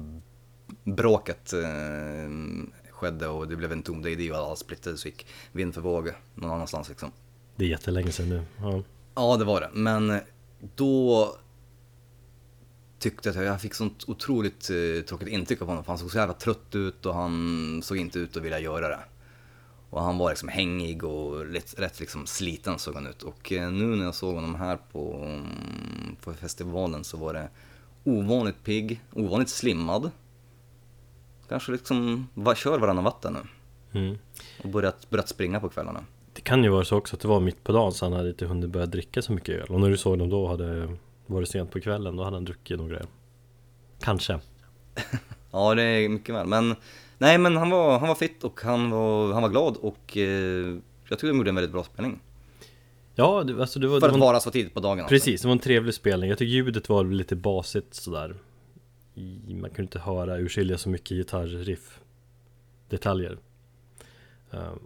[0.84, 2.30] bråket eh,
[2.90, 6.50] skedde och det blev Entombed AD och alla splittades och gick vind för våg någon
[6.50, 7.12] annanstans liksom.
[7.62, 8.42] Det är jättelänge sedan nu.
[8.60, 8.82] Ja.
[9.14, 9.70] Ja, det var det.
[9.72, 10.20] Men
[10.76, 11.36] då
[12.98, 15.84] tyckte jag att jag fick sånt otroligt eh, tråkigt intryck av honom.
[15.84, 18.88] För han såg så jävla trött ut och han såg inte ut att vilja göra
[18.88, 18.98] det.
[19.90, 23.22] Och han var liksom hängig och rätt, rätt liksom sliten såg han ut.
[23.22, 27.48] Och eh, nu när jag såg honom här på, mm, på festivalen så var det
[28.04, 30.10] ovanligt pigg, ovanligt slimmad.
[31.48, 34.00] Kanske liksom va, kör varannan vatten nu.
[34.00, 34.18] Mm.
[34.62, 36.04] Och börjat, börjat springa på kvällarna.
[36.32, 38.28] Det kan ju vara så också att det var mitt på dagen så han hade
[38.28, 39.66] inte hunnit börja dricka så mycket öl.
[39.68, 40.88] Och när du såg dem då hade
[41.26, 43.06] varit sent på kvällen, då hade han druckit några öl.
[44.00, 44.40] Kanske.
[45.54, 46.46] Ja, det är mycket väl.
[46.46, 46.76] Men
[47.18, 50.22] nej, men han var, han var fit och han var, han var glad och eh,
[51.08, 52.20] jag tyckte de gjorde en väldigt bra spelning.
[53.14, 54.00] Ja, det, alltså det var...
[54.00, 54.98] För att var vara så tidigt på dagen.
[54.98, 55.08] alltså.
[55.08, 56.28] Precis, det var en trevlig spelning.
[56.28, 58.34] Jag tycker ljudet var lite basigt sådär.
[59.48, 62.00] Man kunde inte höra urskilja så mycket gitarriff
[62.88, 63.38] Detaljer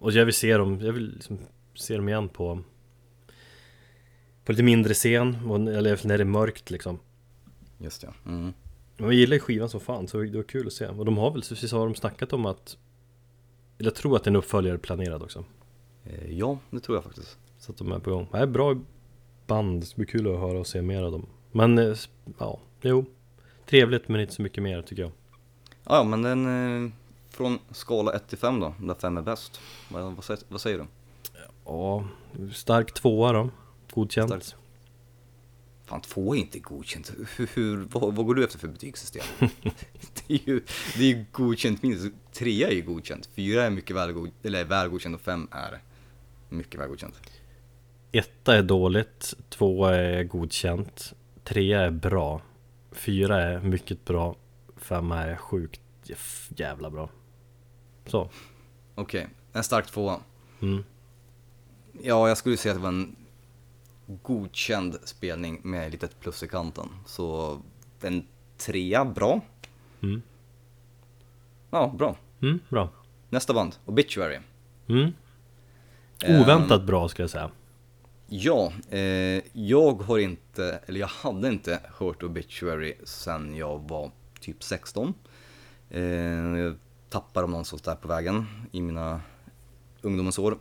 [0.00, 1.38] Och jag vill se dem, jag vill liksom
[1.74, 2.62] se dem igen på
[4.44, 5.34] På lite mindre scen,
[5.68, 6.98] eller när det är mörkt liksom
[7.78, 8.12] Just det.
[8.26, 8.52] Mm.
[8.96, 11.30] Men jag gillar skivan som fan, så det var kul att se Och de har
[11.30, 12.76] väl, precis har de snackat om att
[13.78, 15.44] eller Jag tror att en uppföljare är planerad också
[16.06, 17.38] Eh, ja, det tror jag faktiskt.
[17.58, 18.28] Så att de är på gång.
[18.32, 18.76] Det är bra
[19.46, 21.26] band, det ska bli kul att höra och se mer av dem.
[21.52, 21.96] Men eh,
[22.38, 23.04] ja, jo.
[23.66, 25.12] Trevligt men inte så mycket mer tycker jag.
[25.84, 26.92] Ja, men den eh,
[27.36, 29.60] från skala 1 till 5 då, där 5 är bäst.
[29.88, 30.86] Vad, vad, säger, vad säger du?
[31.64, 32.04] Ja,
[32.54, 33.50] stark tvåa då.
[33.90, 34.28] Godkänt.
[34.28, 34.56] Starkt.
[35.84, 37.12] Fan, två är inte godkänt.
[37.36, 39.24] Hur, hur, vad, vad går du efter för betygssystem?
[40.26, 40.62] det är ju
[40.96, 42.06] det är ju godkänt minst.
[42.32, 43.28] Trea är ju godkänt.
[43.34, 45.80] Fyra är mycket väl, god, eller är väl godkänt och fem är
[46.48, 47.14] mycket väl godkänt.
[48.12, 52.42] Etta är dåligt, tvåa är godkänt, trea är bra,
[52.92, 54.36] fyra är mycket bra,
[54.76, 55.80] femma är sjukt
[56.56, 57.10] jävla bra.
[58.06, 58.30] Så.
[58.94, 60.20] Okej, en stark tvåa.
[60.62, 60.84] Mm.
[62.02, 63.16] Ja, jag skulle säga att det var en
[64.22, 66.88] godkänd spelning med litet plus i kanten.
[67.06, 67.58] Så
[68.00, 69.40] en trea, bra.
[70.02, 70.22] Mm.
[71.70, 72.16] Ja, bra.
[72.42, 72.88] Mm, bra.
[73.30, 74.38] Nästa band, Obituary.
[74.88, 75.12] Mm.
[76.24, 77.50] Ehm, Oväntat bra ska jag säga.
[78.28, 84.62] Ja, eh, jag har inte, eller jag hade inte hört Obituary sen jag var typ
[84.62, 85.14] 16.
[85.90, 86.02] Eh,
[87.08, 89.20] tappar tappade dem någonstans där på vägen i mina
[90.02, 90.58] ungdomens år.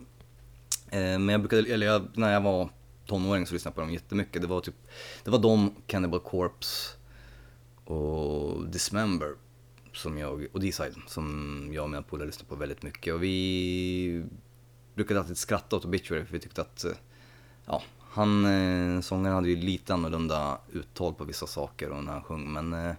[0.89, 2.69] Eh, men jag brukade, eller jag, när jag var
[3.05, 4.41] tonåring så lyssnade jag på dem jättemycket.
[4.41, 4.75] Det var typ,
[5.23, 6.97] det var de, Cannibal Corpse
[7.85, 9.35] och Dismember
[9.93, 13.13] som jag, och D-side som jag och mina polare lyssnade på väldigt mycket.
[13.13, 14.25] Och vi
[14.93, 16.91] brukade alltid skratta åt Obituary för vi tyckte att, eh,
[17.65, 22.23] ja, han, eh, sångaren hade ju lite annorlunda uttal på vissa saker och när han
[22.23, 22.95] sjöng men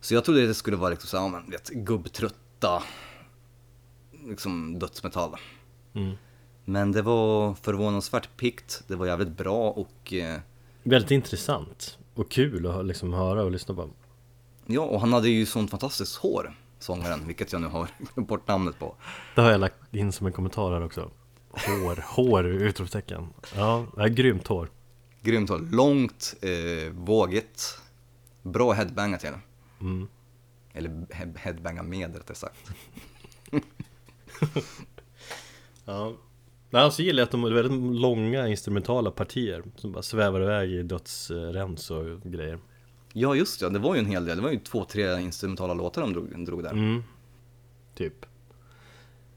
[0.00, 2.82] Så jag trodde att det skulle vara liksom så ja men vet, gubbtrött gubbtrötta
[4.28, 5.36] Liksom dödsmetall
[5.96, 6.16] Mm.
[6.64, 10.40] Men det var förvånansvärt pikt, det var jävligt bra och eh,
[10.82, 13.90] Väldigt intressant och kul att liksom höra och lyssna på.
[14.66, 18.48] Ja, och han hade ju sånt fantastiskt hår, sångaren, vilket jag nu har glömt bort
[18.48, 18.96] namnet på.
[19.34, 21.10] Det har jag lagt in som en kommentar här också.
[21.50, 23.28] Hår, hår, utropstecken.
[23.56, 24.70] Ja, det är grymt hår.
[25.22, 27.80] Grymt hår, långt, eh, vågigt,
[28.42, 29.32] bra headbanga till.
[29.80, 30.08] Mm.
[30.74, 32.70] Eller he- headbanga med rättare sagt.
[35.84, 36.12] Ja.
[36.70, 40.70] Nej, alltså gillar jag att de har väldigt långa instrumentala partier som bara svävar iväg
[40.70, 42.58] i dödsrens och grejer.
[43.12, 44.36] Ja, just ja, det var ju en hel del.
[44.36, 46.70] Det var ju två, tre instrumentala låtar de drog, drog där.
[46.72, 47.02] Mm.
[47.94, 48.26] Typ.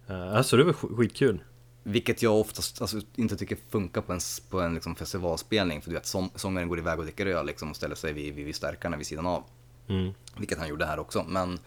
[0.09, 1.39] Uh, alltså det var sk- skitkul.
[1.83, 4.19] Vilket jag oftast alltså, inte tycker funkar på en,
[4.49, 5.81] på en liksom, festivalspelning.
[5.81, 8.35] För du vet, sång, sångaren går iväg och dricker öl liksom, och ställer sig vid,
[8.35, 9.43] vid, vid stärkarna vid sidan av.
[9.87, 10.13] Mm.
[10.37, 11.23] Vilket han gjorde här också.
[11.27, 11.59] Men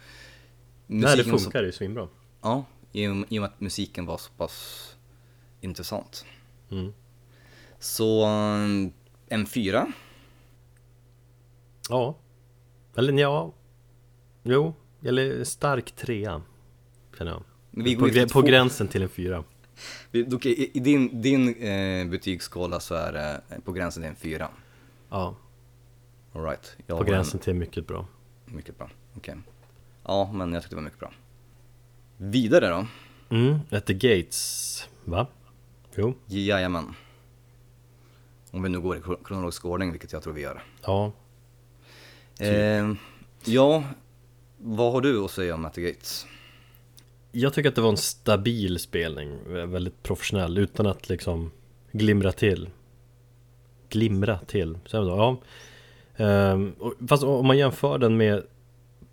[0.87, 2.07] Nej det så- funkar ju svinbra.
[2.41, 4.87] Ja, i och, i och med att musiken var så pass
[5.61, 6.25] intressant.
[6.71, 6.93] Mm.
[7.79, 8.25] Så
[9.27, 9.87] en fyra.
[11.89, 12.15] Ja.
[12.95, 13.53] Eller ja.
[14.43, 14.73] Jo.
[15.03, 16.41] Eller stark trea.
[17.17, 17.43] Känner jag.
[17.71, 19.43] Vi på, går på två- gränsen till en fyra.
[20.11, 20.19] I,
[20.77, 24.49] i din, din eh, betygsskala så är det på gränsen till en fyra.
[25.09, 25.35] Ja.
[26.33, 26.75] All right.
[26.87, 28.07] Jag På gränsen till mycket bra.
[28.45, 28.89] Mycket bra.
[29.17, 29.35] Okej.
[30.03, 31.11] Ja, men jag tyckte det var mycket bra.
[32.17, 32.87] Vidare då.
[33.35, 33.59] Mm.
[33.71, 34.89] At the Gates.
[35.05, 35.27] Va?
[35.95, 36.13] Jo.
[36.25, 36.93] Jajamän.
[38.51, 40.63] Om vi nu går i kro- kronologisk ordning, vilket jag tror vi gör.
[40.85, 41.11] Ja.
[42.39, 42.93] Eh,
[43.45, 43.83] ja,
[44.57, 46.25] vad har du att säga om At the Gates?
[47.31, 49.39] Jag tycker att det var en stabil spelning,
[49.71, 51.51] väldigt professionell utan att liksom
[51.91, 52.69] glimra till
[53.89, 55.17] Glimra till, säger man så?
[55.17, 55.37] Ja
[56.17, 56.75] Ehm,
[57.07, 58.43] Fast om man jämför den med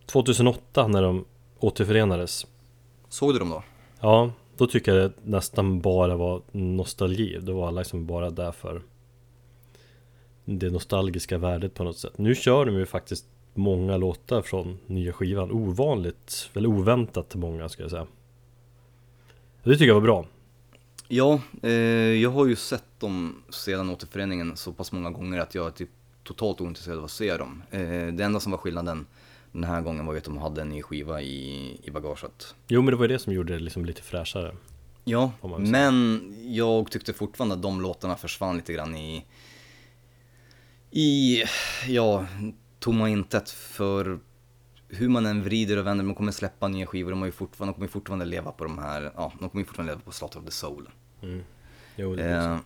[0.07, 1.25] 2008 när de
[1.59, 2.47] återförenades.
[3.09, 3.63] Såg du dem då?
[4.01, 7.39] Ja, då tycker jag det nästan bara var nostalgi.
[7.41, 8.83] Då var alla liksom bara där för
[10.45, 12.19] Det nostalgiska värdet på något sätt.
[12.19, 15.53] Nu kör de ju faktiskt många låtar från nya skivan.
[15.53, 18.07] Ovanligt, eller oväntat många ska jag säga.
[19.63, 20.27] Det tycker jag var bra.
[21.09, 21.73] Ja, eh,
[22.23, 25.91] jag har ju sett dem sedan återföreningen så pass många gånger att jag typ
[26.29, 27.63] totalt ointresserad av att se dem.
[27.71, 29.07] Eh, det enda som var skillnaden
[29.53, 32.55] den här gången var ju att de hade en ny skiva i, i bagaget.
[32.67, 34.55] Jo men det var ju det som gjorde det liksom lite fräschare
[35.05, 39.25] Ja, men jag tyckte fortfarande att de låtarna försvann lite grann i,
[40.91, 41.43] i,
[41.87, 42.27] ja,
[42.79, 44.19] tomma intet för
[44.89, 47.73] hur man än vrider och vänder, man kommer släppa nya skivor, de, har ju fortfarande,
[47.73, 50.45] de kommer fortfarande leva på de här, ja, de kommer fortfarande leva på Slaughter of
[50.45, 50.89] the Soul.
[51.23, 51.45] mm.
[51.97, 52.59] Jo Eh,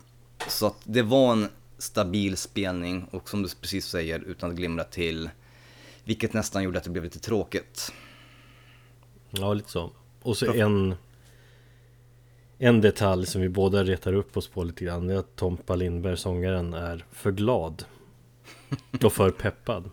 [0.48, 1.48] så att det var en
[1.83, 5.31] stabil spelning och som du precis säger, utan att glimra till.
[6.05, 7.92] Vilket nästan gjorde att det blev lite tråkigt.
[9.31, 9.90] Ja, lite så.
[10.23, 10.95] Och så en
[12.59, 15.75] En detalj som vi båda retar upp oss på lite grann Det är att Tompa
[15.75, 17.85] Lindberg, sångaren, är för glad
[19.05, 19.90] Och för peppad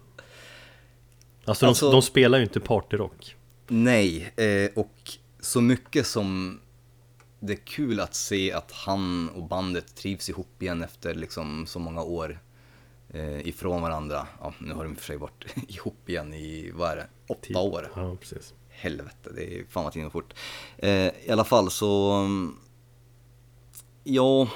[1.46, 3.36] Alltså, Alltså- de, de spelar ju inte partyrock
[3.68, 6.60] Nej, eh, och så mycket som
[7.40, 11.80] det är kul att se att han och bandet trivs ihop igen efter liksom så
[11.80, 12.40] många år
[13.10, 14.28] eh, ifrån varandra.
[14.42, 17.08] Ja, nu har de i och för sig varit ihop igen i, vad är det,
[17.28, 17.92] åtta år.
[17.96, 20.34] Ja, precis Helvete, det är fan vad tiden går fort.
[20.78, 22.56] Eh, I alla fall så, mm,
[24.04, 24.48] ja,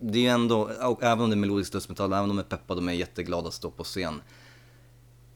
[0.00, 0.68] det är ju ändå,
[1.00, 3.48] även om det är melodisk dödsmetall, även om de är peppade och de är jätteglada
[3.48, 4.22] att stå på scen.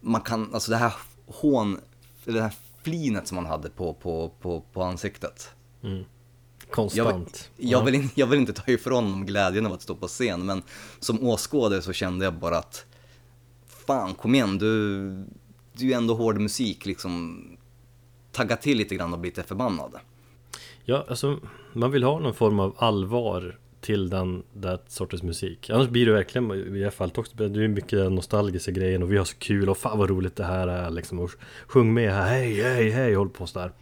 [0.01, 0.95] Man kan, alltså det här
[1.27, 1.81] hån,
[2.25, 5.51] eller det här flinet som man hade på, på, på, på ansiktet.
[5.83, 6.05] mm.
[6.71, 7.51] Jag, Konstant.
[7.57, 10.47] jag, vill, in- jag vill inte ta ifrån dem glädjen av att stå på scen,
[10.47, 10.63] men
[10.99, 12.87] som åskådare så kände jag bara att
[13.87, 15.01] Fan, kom igen, du,
[15.73, 17.43] du är ju ändå hård musik, liksom.
[18.33, 19.93] Tagga till lite grann och bli lite förbannad.
[20.85, 21.39] Ja, alltså
[21.73, 25.71] man vill ha någon form av allvar till den där sortens musik.
[25.71, 29.13] Annars blir det verkligen, i alla fall också, det är mycket den nostalgiska grejen och
[29.13, 31.19] vi har så kul och fan vad roligt det här är liksom.
[31.19, 31.31] Och
[31.67, 33.73] sjung med här, hej hej hej, håll på sådär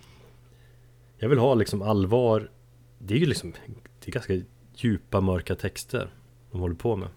[1.19, 2.51] Jag vill ha liksom allvar
[2.99, 3.53] Det är ju liksom,
[4.01, 4.41] det är ganska
[4.75, 6.15] djupa mörka texter
[6.51, 7.09] de håller på med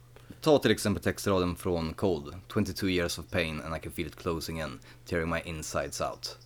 [0.42, 2.36] Ta till exempel textraden från Cold.
[2.54, 6.38] 22 years of pain and I can feel it closing in, tearing my insides out.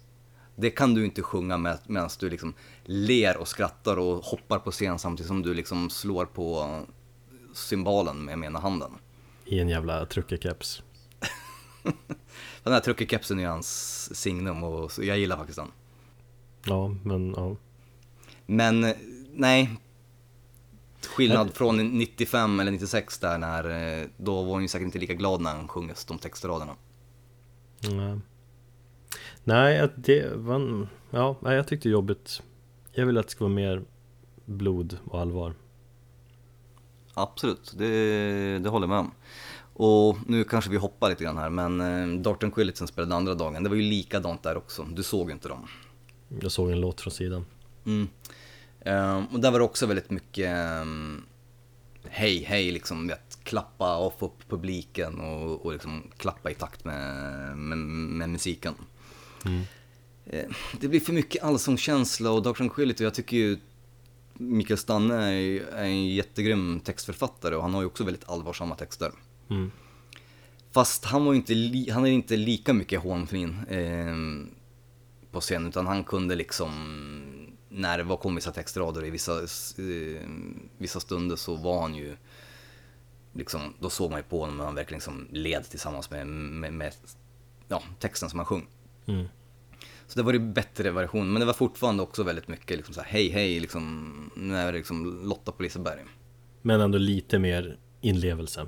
[0.55, 4.71] Det kan du inte sjunga med, medan du liksom ler och skrattar och hoppar på
[4.71, 6.79] scen samtidigt som du liksom slår på
[7.53, 8.91] cymbalen med ena handen.
[9.45, 10.83] I en jävla truckerkeps.
[12.63, 15.71] Den här truckerkepsen är hans signum och jag gillar faktiskt den.
[16.65, 17.55] Ja, men ja.
[18.45, 18.93] Men
[19.35, 19.69] nej,
[21.07, 25.13] skillnad från 95 eller 96 där när, eh, då var han ju säkert inte lika
[25.13, 26.75] glad när han sjunger de textraderna.
[27.89, 28.19] Nej.
[29.95, 32.41] Det var Ja, jag tyckte jobbigt
[32.91, 33.83] Jag vill att det ska vara mer
[34.45, 35.53] blod och allvar
[37.13, 39.11] Absolut, det, det håller jag med om.
[39.73, 43.63] Och nu kanske vi hoppar lite grann här, men eh, Darton Quillitsen spelade andra dagen.
[43.63, 44.83] Det var ju likadant där också.
[44.83, 45.67] Du såg ju inte dem.
[46.39, 47.45] Jag såg en låt från sidan
[47.85, 48.07] Mm.
[48.85, 51.23] Ehm, och där var det också väldigt mycket ehm,
[52.07, 56.85] hej, hej, liksom vet, klappa och få upp publiken och, och liksom klappa i takt
[56.85, 58.73] med, med, med musiken.
[59.45, 59.61] mm.
[60.25, 60.45] Eh,
[60.79, 63.57] Det blir för mycket allsångskänsla och Darton Quillity, jag tycker ju
[64.33, 69.11] Mikael Stanne är, är en jättegrym textförfattare och han har ju också väldigt allvarsamma texter.
[69.49, 69.71] Mm.
[70.71, 74.15] Fast han var ju inte, han är inte lika mycket hånflin eh,
[75.31, 76.71] på scen utan han kunde liksom,
[77.75, 80.29] när det var kom vissa textrader i vissa, eh,
[80.77, 82.15] vissa stunder så var han ju,
[83.33, 86.73] liksom, då såg man ju på honom och han verkligen liksom led tillsammans med, med,
[86.73, 86.93] med
[87.67, 88.67] ja, texten som han sjöng.
[89.05, 89.25] Mm.
[90.07, 93.01] Så det var ju bättre version, men det var fortfarande också väldigt mycket liksom så
[93.01, 95.99] här, hej hej, liksom, nu är det liksom Lotta på Liseberg.
[96.61, 98.67] Men ändå lite mer inlevelse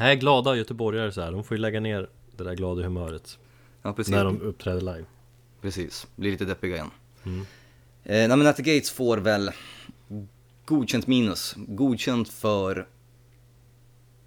[0.00, 3.38] Nej, glada göteborgare så här, de får ju lägga ner det där glada humöret
[3.82, 4.12] Ja, precis.
[4.14, 5.04] När de uppträder live
[5.60, 6.90] Precis, blir lite deppiga igen.
[7.24, 7.46] Mm.
[8.04, 9.50] Eh, nej men At the Gates får väl
[10.64, 11.54] godkänt minus.
[11.56, 12.88] Godkänt för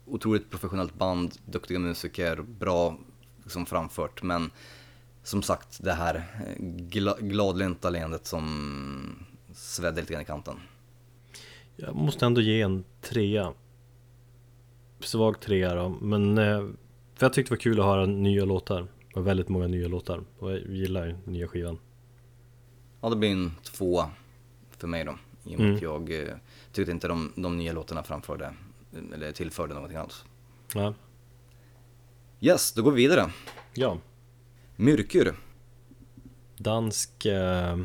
[0.05, 2.97] otroligt professionellt band, duktiga musiker, bra
[3.43, 4.23] liksom framfört.
[4.23, 4.51] Men
[5.23, 10.55] som sagt, det här eh, gla, gladlynta leendet som svedde lite grann i kanten.
[11.75, 13.53] Jag måste ändå ge en trea
[14.99, 16.67] Svag trea då, men eh,
[17.15, 19.87] För jag tyckte det var kul att höra nya låtar Det var väldigt många nya
[19.87, 21.79] låtar och jag gillar nya skivan
[23.03, 24.03] Ja, det blir en två
[24.77, 25.11] för mig då.
[25.43, 25.75] I och med Mm.
[25.75, 26.33] att jag eh,
[26.71, 28.53] tyckte inte de, de nya låtarna framförde,
[29.13, 30.25] eller tillförde någonting alls.
[30.73, 30.93] Ja,
[32.39, 33.31] Yes, då går vi vidare.
[33.73, 33.97] ja.
[34.75, 35.35] Myrkur.
[36.57, 37.77] Dansk eh,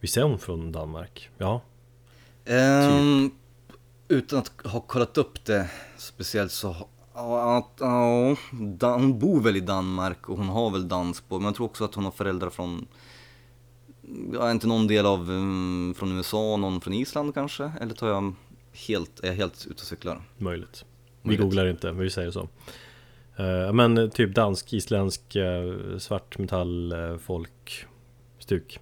[0.00, 1.30] Visst är hon från Danmark?
[1.38, 1.60] Ja
[2.44, 3.30] Ehm,
[4.08, 6.76] utan att ha kollat upp det speciellt så,
[7.14, 8.36] ja, att- ja,
[8.80, 11.94] hon bor väl i Danmark och hon har väl dansspår, men jag tror också att
[11.94, 12.86] hon har föräldrar från,
[14.32, 17.72] ja, inte någon del av, um, från USA, någon från Island kanske?
[17.80, 18.34] Eller tar jag
[18.72, 20.22] helt, är jag helt ute och cyklar?
[20.38, 20.84] Möjligt
[21.22, 21.42] Vi Möjligt.
[21.42, 22.48] googlar inte, men vi säger så
[23.36, 27.86] Eh, Men eh, typ dansk, isländsk, eh, svart metall, eh, folk
[28.38, 28.80] Stuk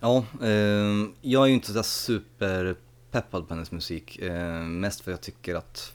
[0.00, 4.18] Ja, ehm, jag är ju inte så superpeppad på hennes musik.
[4.18, 5.94] Eh, mest för att jag tycker att...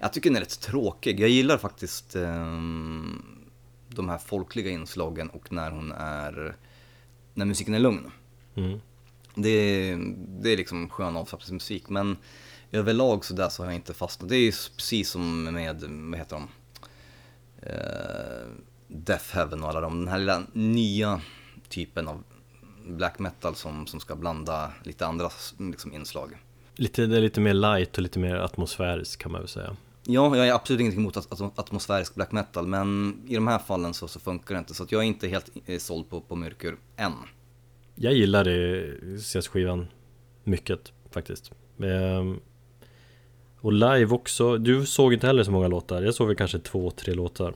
[0.00, 1.20] Jag tycker den är rätt tråkig.
[1.20, 3.22] Jag gillar faktiskt ehm,
[3.88, 6.56] de här folkliga inslagen och när hon är...
[7.36, 8.10] När musiken är lugn.
[8.54, 8.80] mm.
[9.34, 9.98] Det är,
[10.42, 11.88] det är liksom skön avslappningsmusik.
[11.88, 12.16] Men
[12.72, 14.28] överlag så där så har jag inte fastnat.
[14.28, 16.48] Det är ju precis som med, vad heter de?
[17.62, 18.46] Eh,
[18.88, 19.98] Death Heaven och alla de.
[19.98, 21.20] Den här lilla nya
[21.68, 22.22] typen av
[22.86, 26.36] black metal som, som ska blanda lite andra liksom, inslag.
[26.74, 29.76] Lite, det är lite mer light och lite mer atmosfäriskt kan man väl säga
[30.08, 31.16] Ja, jag är absolut ingenting emot
[31.58, 34.74] atmosfärisk black metal, men i de här fallen så, så funkar det inte.
[34.74, 37.12] Så jag är inte helt eh, såld på, på mörker än.
[37.94, 39.86] Jag gillar det senaste skivan
[40.44, 41.50] mycket faktiskt
[41.82, 42.40] Ehm,
[43.60, 46.90] Och live också, du såg inte heller så många låtar Jag såg väl kanske två,
[46.90, 47.54] tre låtar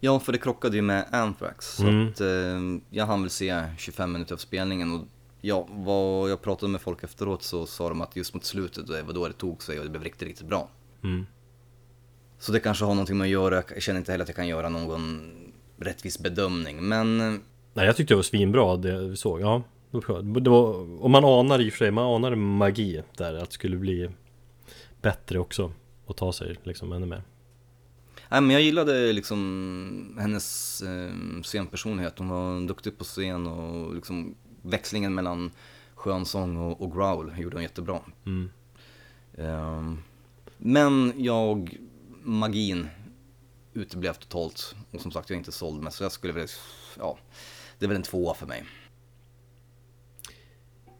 [0.00, 1.66] Ja, för det krockade ju med Anthrax.
[1.76, 2.08] Så Mm.
[2.08, 5.04] att, eh, jag hann väl se 25 minuter av spelningen och
[5.40, 9.02] ja, vad jag pratade med folk efteråt så sa de att just mot slutet, det
[9.02, 10.68] var då det tog sig och det blev riktigt, riktigt bra.
[11.02, 11.26] mm.
[12.40, 14.48] Så det kanske har någonting med att göra, jag känner inte heller att jag kan
[14.48, 15.20] göra någon
[15.78, 17.40] rättvis bedömning, men eh,
[17.72, 19.62] Nej jag tyckte det var svinbra det vi såg, ja
[20.32, 23.54] det var, Och man anar i och för sig, man anar magi där att det
[23.54, 24.10] skulle bli
[25.02, 25.72] Bättre också
[26.06, 27.22] Och ta sig liksom ännu mer
[28.30, 32.18] Nej men jag gillade liksom hennes eh, scenpersonlighet.
[32.18, 35.50] Hon var duktig på scen och liksom växlingen mellan
[35.94, 38.00] skönsång och, och growl gjorde hon jättebra.
[38.26, 38.50] mm.
[39.38, 39.98] Ehm,
[40.58, 41.76] men jag,
[42.22, 42.88] magin
[43.74, 44.74] uteblev totalt.
[44.90, 46.48] Och som sagt jag är inte såld med så jag skulle väl,
[46.98, 47.18] ja,
[47.78, 48.64] det är väl en tvåa för mig.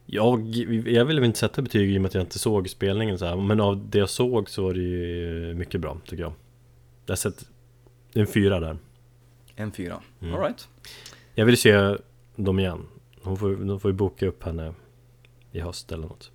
[0.05, 0.47] Jag,
[0.87, 3.35] jag ville inte sätta betyg i och med att jag inte såg spelningen så här
[3.35, 6.33] Men av det jag såg så var det ju mycket bra tycker jag
[7.05, 7.45] Jag har sett
[8.13, 8.77] en fyra där
[9.55, 10.33] En fyra, Mm.
[10.33, 10.67] alright.
[11.35, 11.97] Jag vill se
[12.35, 12.87] dem igen.
[13.21, 14.73] Hon får, de får ju boka upp henne
[15.51, 16.31] i höst eller något.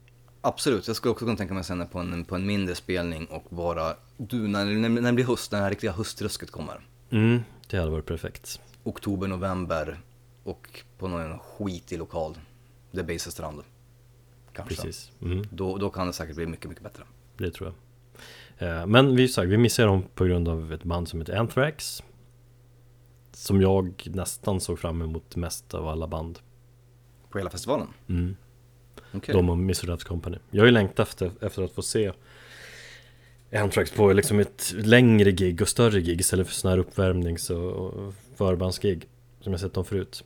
[0.47, 3.45] Absolut, jag skulle också kunna tänka mig sen på en, på en mindre spelning och
[3.49, 6.81] bara, du, när, när, när det blir höst, när det här riktiga höstrusket kommer.
[7.11, 7.41] Mm,
[7.71, 8.61] det hade varit perfekt.
[8.85, 10.01] Oktober, november
[10.45, 12.39] och på någon skitig lokal.
[12.91, 13.63] Det är Beiserstrand.
[14.53, 14.75] Kanske.
[14.75, 15.13] Precis.
[15.23, 17.03] Mm, Då, då kan det säkert bli mycket, mycket bättre.
[17.37, 17.73] det tror
[18.59, 18.81] jag.
[18.81, 22.03] Eh, Men vi, sagt, vi missade dem på grund av ett band som heter Anthrax.
[23.33, 26.39] Som jag nästan såg fram emot mest av alla band.
[27.31, 27.89] På hela festivalen?
[28.09, 28.37] Mm.
[29.17, 29.33] Okay.
[29.33, 30.05] De och Mr.
[30.05, 30.39] Company.
[30.51, 32.13] Jag har ju längtat efter, efter att få se
[33.53, 38.15] Anthrax på liksom ett längre gig och större gig istället för sådana här uppvärmnings och
[38.37, 39.09] förbandsgig
[39.41, 40.25] som jag sett dem förut.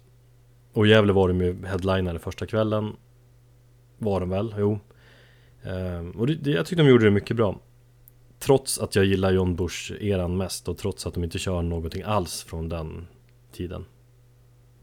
[0.73, 2.97] Och i Gävle var de ju headlinare första kvällen.
[3.99, 4.55] Var de väl?
[4.59, 4.79] Jo.
[5.63, 7.61] Ehm, och det, jag tyckte de gjorde det mycket bra.
[8.39, 12.43] Trots att jag gillar John Bush-eran mest och trots att de inte kör någonting alls
[12.43, 13.07] från den
[13.53, 13.85] tiden.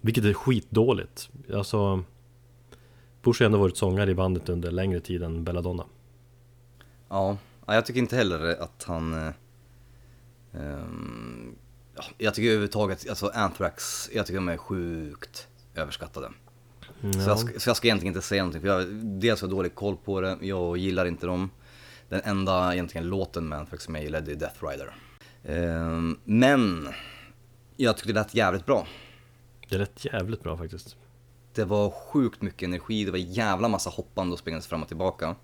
[0.02, 1.30] Vilket är skitdåligt.
[1.54, 2.04] Alltså
[3.22, 5.86] Bush har ändå varit sångare i bandet under längre tid än Belladonna.
[7.10, 9.34] Ja, ja, jag tycker inte heller att han...
[11.96, 16.30] ja, jag tycker överhuvudtaget, alltså Anthrax, jag tycker de är sjukt överskattade.
[17.02, 19.76] Så, jag ska, så jag ska egentligen inte säga någonting, för jag dels har dålig
[19.76, 21.50] koll på det, jag gillar inte dem.
[22.10, 24.96] Den enda egentligen låten med Anthrax som jag gillade är Death Rider.
[25.44, 26.88] Ehm, men,
[27.76, 28.88] jag tyckte det lät jävligt bra.
[29.70, 30.98] Det lät jävligt bra faktiskt.
[31.58, 35.36] Det var sjukt mycket energi, det var jävla massa hoppande och springandes fram och tillbaka.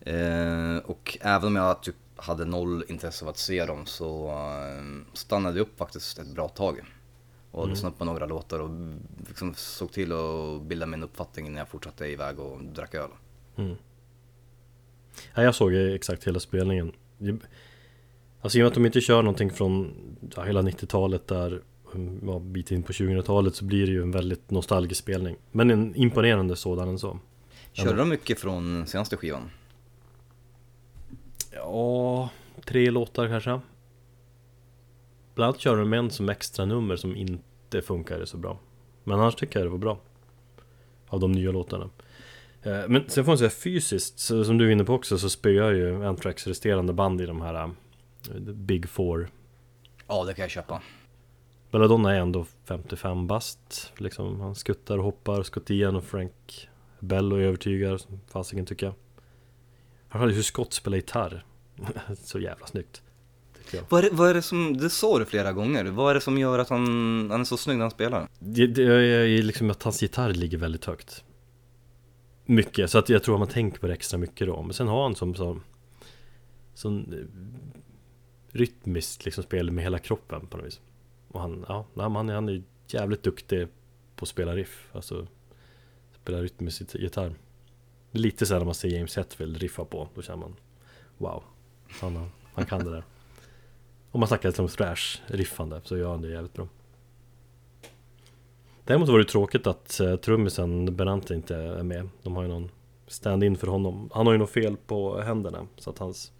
[0.00, 5.14] Eh, och även om jag typ hade noll intresse av att se dem så eh,
[5.14, 6.84] stannade jag upp faktiskt ett bra tag.
[7.50, 8.70] Och lyssnade på några låtar och
[9.28, 13.10] liksom såg till att bilda min uppfattning innan jag fortsatte iväg och drack öl.
[15.34, 16.92] Ja, jag såg exakt hela spelningen.
[18.40, 19.94] Alltså i och med att de inte kör någonting från
[20.36, 21.62] ja, hela 90-talet där
[22.22, 25.36] ja, bit in på 2000-talet så blir det ju en väldigt nostalgisk spelning.
[25.50, 27.18] Men en imponerande sådan en så.
[27.72, 29.50] Körde de mycket från senaste skivan?
[31.50, 32.28] Ja,
[32.64, 33.60] tre låtar kanske.
[35.34, 38.58] Bland annat kör de en som extra nummer som inte funkade så bra.
[39.04, 39.98] Men annars tycker jag det var bra.
[41.08, 41.90] Av de nya låtarna.
[42.62, 45.72] Eh, Men sen får man säga fysiskt, som du är inne på också, så spöar
[45.72, 47.68] ju Anthrax resterande band i de här eh,
[48.40, 49.28] Big Four.
[50.06, 50.82] Ja, det kan jag köpa.
[51.72, 53.92] Belladonna är ändå 55 bast.
[53.96, 55.42] Liksom, han skuttar och hoppar.
[55.42, 56.68] Scott Ian och Frank
[57.00, 58.94] Bello övertygar, som fasiken tycker jag.
[60.08, 61.44] Han hade hur Scott spelar gitarr.
[62.24, 63.02] så jävla snyggt.
[63.88, 66.20] Vad är, det, vad är det som, det sa du flera gånger, vad är det
[66.20, 66.86] som gör att han,
[67.30, 68.28] han är så snygg när han spelar?
[68.38, 71.24] Det, det är liksom att hans gitarr ligger väldigt högt
[72.44, 74.88] Mycket, så att jag tror att man tänker på det extra mycket då Men sen
[74.88, 75.60] har han som så
[76.74, 80.80] Sån eh, Rytmiskt liksom spel med hela kroppen på något vis
[81.32, 83.68] och han, ja, han, är- han är jävligt duktig
[84.16, 85.26] på att spela riff Alltså
[86.22, 87.34] Spela rytmisk gitarr
[88.10, 90.56] lite så här när man ser James Hetfield riffa på Då känner man
[91.18, 91.42] Wow
[92.00, 93.04] Han, han kan det där
[94.10, 96.68] Om man snackar om thrash-riffande så gör han det jävligt bra
[98.84, 102.08] Däremot var det tråkigt att eh, trummisen Benante inte är med.
[102.22, 102.70] De har ju någon
[103.06, 104.10] stand-in för honom.
[104.14, 105.66] Han har ju något fel på händerna.
[105.76, 106.32] Så att hans...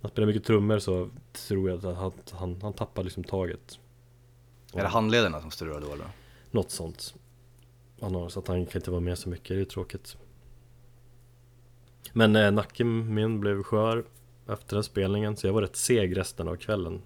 [0.00, 1.10] Han spelar mycket trummor så
[1.48, 3.78] tror jag att han, han, han tappar liksom taget.
[4.74, 6.06] Är det handlederna som strular då eller?
[6.50, 7.14] Något sånt.
[8.00, 10.16] Han har, så att han kan inte vara med så mycket, det är tråkigt.
[12.12, 14.04] Men eh, nacken min blev skör
[14.48, 17.02] efter den spelningen så jag var rätt seg resten av kvällen.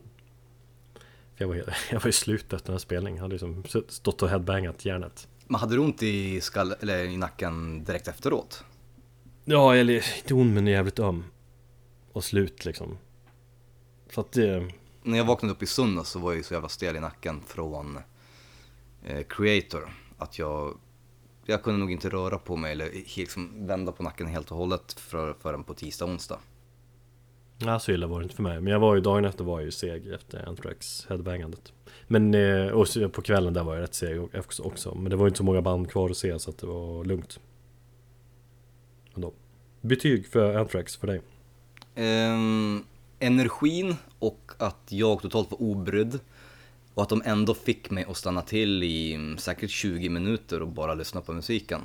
[1.35, 1.57] För jag var,
[1.91, 5.29] jag var ju slut efter den spelningen, jag hade liksom stått och headbangat järnet.
[5.47, 8.65] Men hade du ont i, skall, eller i nacken direkt efteråt?
[9.45, 11.25] Ja, eller inte ond men jävligt öm.
[12.13, 12.99] Och slut liksom.
[14.15, 14.73] Så att det...
[15.03, 17.41] När jag vaknade upp i söndags så var jag ju så jävla stel i nacken
[17.47, 17.99] från
[19.05, 19.89] eh, Creator
[20.19, 20.79] att jag,
[21.45, 24.93] jag kunde nog inte röra på mig eller liksom vända på nacken helt och hållet
[24.93, 26.39] för, förrän på tisdag onsdag.
[27.59, 28.61] Ja, så illa var det inte för mig.
[28.61, 31.73] Men jag var ju dagen efter var jag ju seg efter Anthrax headbangandet.
[32.07, 34.29] Men eh, och på kvällen där var jag rätt seg
[34.59, 34.95] också-.
[34.95, 37.05] Men det var ju inte så många band kvar att se så att det var
[37.05, 37.41] lugnt.
[39.15, 39.33] Ändå.
[39.81, 41.21] Betyg för Anthrax för dig?
[41.95, 42.85] Ehm,
[43.21, 46.21] energin och att jag totalt var obrydd
[46.95, 50.69] och att de ändå fick mig att stanna till i mm, säkert 20 minuter och
[50.69, 51.81] bara lyssna på musiken.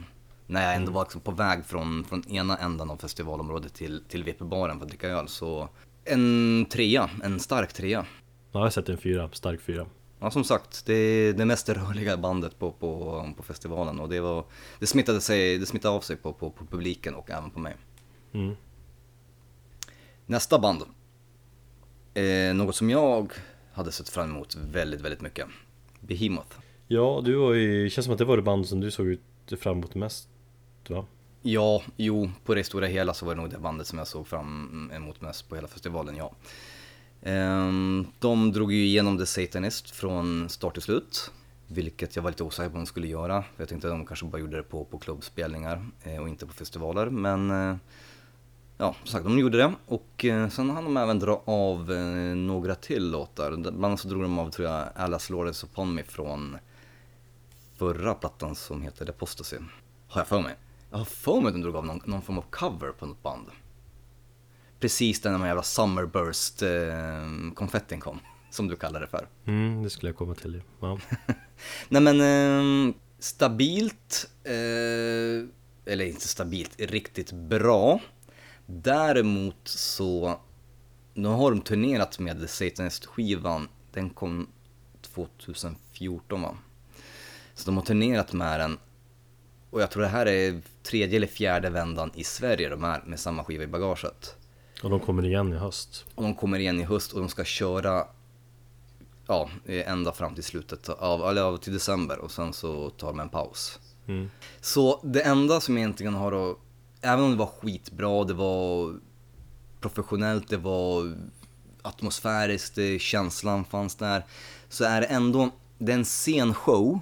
[0.47, 4.23] När jag ändå var liksom på väg från, från ena ändan av festivalområdet till, till
[4.23, 5.27] VP-baren för att dricka öl.
[5.27, 5.69] Så
[6.03, 8.05] en trea, en stark trea.
[8.51, 9.85] Ja, jag har sett en fyra, stark fyra.
[10.19, 14.19] Ja som sagt, det är det mest rörliga bandet på, på, på festivalen och det,
[14.19, 14.45] var,
[14.79, 17.75] det, smittade sig, det smittade av sig på, på, på publiken och även på mig.
[18.33, 18.55] Mm.
[20.25, 20.83] Nästa band.
[22.15, 23.33] Eh, något som jag
[23.73, 25.47] hade sett fram emot väldigt, väldigt mycket.
[25.99, 26.57] Behemoth.
[26.87, 29.21] Ja, du var ju, känns som att det var det band som du såg ut
[29.59, 30.27] fram emot mest
[30.87, 31.05] va?
[31.41, 34.27] Ja, jo, på det stora hela så var det nog det bandet som jag såg
[34.27, 36.31] fram emot mest på hela festivalen, ja.
[37.21, 41.31] Ehm, de drog ju igenom The Satanist från start till slut.
[41.67, 43.43] Vilket jag var lite osäker på om de skulle göra.
[43.57, 46.53] Jag tänkte att de kanske bara gjorde det på, på klubbspelningar eh, och inte på
[46.53, 47.09] festivaler.
[47.09, 47.75] Men eh,
[48.77, 49.73] ja, som sagt, de gjorde det.
[49.85, 51.89] Och eh, sen hann de även dra av
[52.35, 53.51] några till låtar.
[53.51, 56.57] Bland annat så drog de av, tror jag, Alice Lawrence Upon Me från
[57.77, 59.57] förra plattan som heter Apostasy.
[60.07, 60.55] Har jag för mig.
[60.91, 63.23] Jag har för mig att de drog av någon, någon form av cover på något
[63.23, 63.47] band.
[64.79, 68.19] Precis när den här jävla Summerburst-konfettin kom
[68.49, 69.27] som du kallar det för.
[69.45, 70.61] Mm, det skulle jag komma till.
[70.79, 70.99] Ja.
[71.89, 74.51] Nej men, eh, stabilt, eh,
[75.85, 77.99] eller inte stabilt, riktigt bra.
[78.65, 80.39] Däremot så,
[81.13, 84.47] nu har de turnerat med Satanist-skivan, den kom
[85.01, 86.57] 2014 va?
[87.53, 88.77] Så de har turnerat med den
[89.75, 93.19] och jag tror det här är tredje eller fjärde vändan i Sverige de är med
[93.19, 94.35] samma skiva i bagaget.
[94.83, 96.05] Och de kommer igen i höst.
[96.15, 98.07] Och de kommer igen i höst och de ska köra
[99.27, 103.29] ja, ända fram till slutet av, eller till december och sen så tar de en
[103.29, 103.79] paus.
[104.07, 104.29] Mm.
[104.61, 106.57] Så det enda som egentligen har att,
[107.05, 108.95] även om det var skitbra, det var
[109.79, 111.15] professionellt, det var
[111.81, 114.25] atmosfäriskt, känslan fanns där,
[114.69, 116.99] så är det ändå, det är en scenshow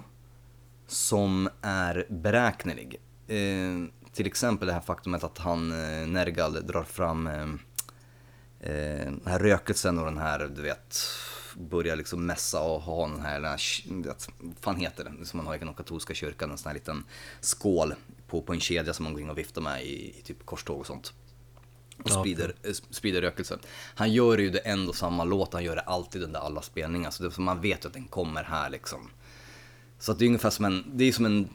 [0.86, 3.00] som är beräknelig.
[3.28, 7.42] Eh, till exempel det här faktumet att han, eh, Nergal, drar fram eh,
[8.60, 10.98] eh, den här rökelsen och den här, du vet,
[11.56, 15.58] börjar liksom mässa och ha den här, vad fan heter det, som man har i
[15.58, 17.04] den katolska kyrkan, en sån här liten
[17.40, 17.94] skål
[18.34, 20.80] på, på en kedja som man går in och viftar med i, i typ korståg
[20.80, 21.12] och sånt.
[21.98, 22.20] Och ja.
[22.20, 23.58] sprider, eh, sprider rökelsen.
[23.94, 27.22] Han gör ju det ändå samma låt, han gör det alltid under alla spelningar, så,
[27.22, 29.10] det, så man vet ju att den kommer här liksom.
[29.98, 31.48] Så att det är ungefär som en, det är som en,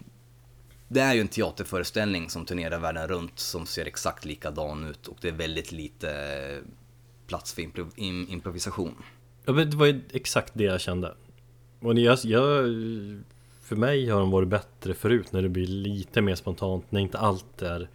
[0.87, 5.17] det är ju en teaterföreställning som turnerar världen runt som ser exakt likadan ut och
[5.21, 6.61] det är väldigt lite
[7.27, 8.95] plats för improv, improvisation.
[9.45, 11.15] Ja men det var ju exakt det jag kände.
[11.79, 12.65] Och jag, jag,
[13.69, 17.17] för mig har de varit bättre förut när det blir lite mer spontant, när inte
[17.17, 17.89] allt är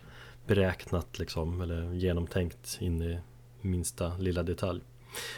[0.46, 3.18] beräknat liksom, eller genomtänkt in i
[3.60, 4.80] minsta lilla detalj.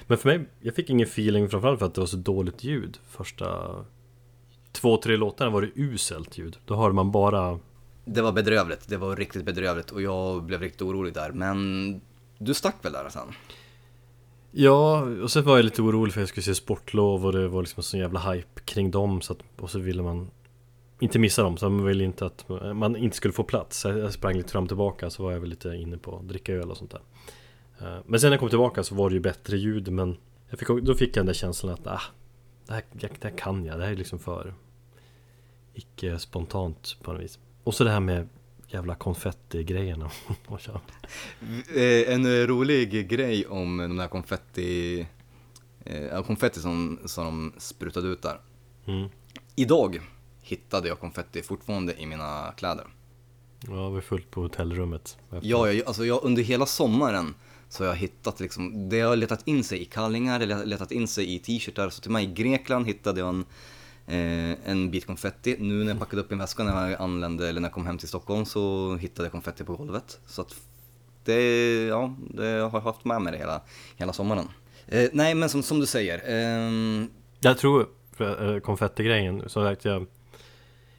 [0.06, 2.98] Men för mig, jag fick ingen feeling framförallt för att det var så dåligt ljud
[3.08, 3.74] första
[4.72, 6.56] två, tre låtarna var det uselt ljud.
[6.64, 7.58] Då hörde man bara...
[8.04, 11.32] Det var bedrövligt, det var riktigt bedrövligt och jag blev riktigt orolig där.
[11.32, 12.00] Men
[12.38, 13.28] du stack väl där sen?
[14.58, 17.48] Ja, och sen var jag lite orolig för att jag skulle se sportlov och det
[17.48, 20.30] var liksom en sån jävla hype kring dem så att, och så ville man
[21.00, 23.84] inte missa dem, så man ville inte att man inte skulle få plats.
[23.84, 26.52] Jag sprang lite fram och tillbaka så var jag väl lite inne på att dricka
[26.52, 27.00] öl och sånt där.
[27.80, 30.16] Eh, men sen när jag kom tillbaka så var det ju bättre ljud men
[30.50, 32.02] jag fick, då fick jag den där känslan att ah,
[32.66, 34.54] det, här, det här kan jag, det här är liksom för
[35.74, 37.38] icke spontant på något vis.
[37.64, 38.28] Och så det här med
[38.66, 40.10] jävla konfetti-grejerna.
[41.74, 45.06] Eh, en rolig grej om de här konfetti,
[45.84, 48.40] eh, konfetti som, som de sprutade ut där.
[48.86, 49.08] Mm.
[49.56, 50.00] Idag
[50.42, 52.86] hittade jag konfetti fortfarande i mina kläder.
[53.60, 55.18] Ja, det var fullt på hotellrummet.
[55.30, 57.34] Ja, jag, alltså jag, under hela sommaren
[57.68, 60.92] så har jag hittat liksom, det har letat in sig i kallingar, det har letat
[60.92, 61.90] in sig i t-shirtar.
[61.90, 63.44] Så till mig i Grekland hittade jag en
[64.06, 65.56] eh, en bit konfetti.
[65.58, 67.98] Nu när jag packade upp min väska när jag anlände, eller när jag kom hem
[67.98, 70.20] till Stockholm så hittade jag konfetti på golvet.
[70.26, 70.54] Så att
[71.24, 73.62] det, ja, det har jag haft med mig det hela,
[73.96, 74.48] hela sommaren.
[74.86, 76.18] Eh, nej men som, som du säger.
[76.24, 77.06] Eh...
[77.40, 80.06] Jag tror, för, eh, konfettigrejen, som sagt jag,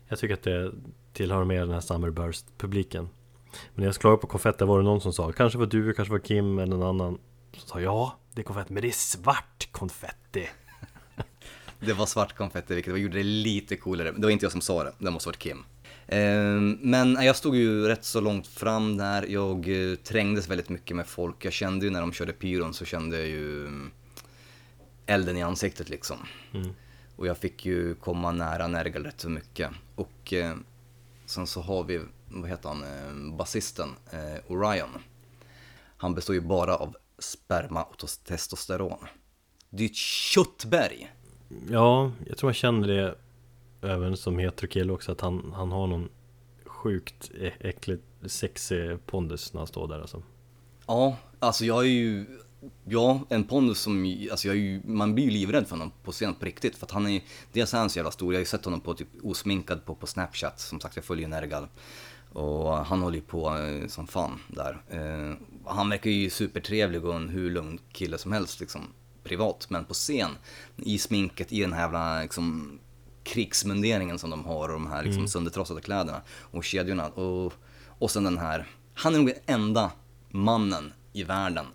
[0.07, 0.71] jag tycker att det
[1.13, 3.09] tillhör mer den här Summerburst-publiken.
[3.51, 6.11] Men när jag skulle på konfetti var det någon som sa, kanske var du, kanske
[6.11, 7.17] var Kim eller någon annan.
[7.57, 10.49] Som sa ja, det är konfetti, men det är svart konfetti.
[11.79, 14.11] Det var svart konfetti vilket gjorde det lite coolare.
[14.11, 15.63] Det var inte jag som sa det, det måste varit Kim.
[16.07, 20.95] Ehm, men jag stod ju rätt så långt fram där, jag eh, trängdes väldigt mycket
[20.95, 21.45] med folk.
[21.45, 23.91] Jag kände ju när de körde pyron så kände jag ju mm,
[25.05, 26.17] elden i ansiktet liksom.
[26.53, 26.69] Mm.
[27.15, 29.71] Och jag fick ju komma nära Nergal rätt så mycket.
[29.95, 30.55] Och eh,
[31.25, 33.89] sen så har vi, vad heter han, eh, basisten
[34.47, 34.89] Orion.
[35.97, 38.99] Han består ju bara av sperma och testosteron.
[39.69, 41.11] Det är ett köttberg.
[41.69, 43.15] Ja, jag tror jag känner det
[43.81, 46.09] även som heterokille också att han, han har någon
[46.65, 50.23] sjukt äckligt sexig pondus när han står där alltså.
[50.87, 52.25] Ja, alltså jag är ju
[52.85, 56.11] Ja, en pondus som, alltså jag är ju, man blir ju livrädd för honom på
[56.11, 56.75] scen på riktigt.
[56.75, 57.21] För att han är,
[57.53, 59.95] dels är han så jävla stor, jag har ju sett honom på typ osminkad på,
[59.95, 60.59] på Snapchat.
[60.59, 61.67] Som sagt, jag följer Nergal.
[62.33, 64.81] Och han håller ju på eh, som fan där.
[64.89, 65.35] Eh,
[65.65, 68.81] han verkar ju supertrevlig och en hur lugn kille som helst liksom
[69.27, 70.31] privat, men på scen,
[70.75, 72.79] i sminket, i den här jävla liksom,
[73.23, 75.27] krigsmunderingen som de har och de här liksom Mm.
[75.27, 76.21] söndertrasade kläderna
[76.51, 77.07] och kedjorna.
[77.07, 77.53] Och,
[77.99, 79.91] och sen den här, han är nog den enda
[80.29, 81.65] mannen i världen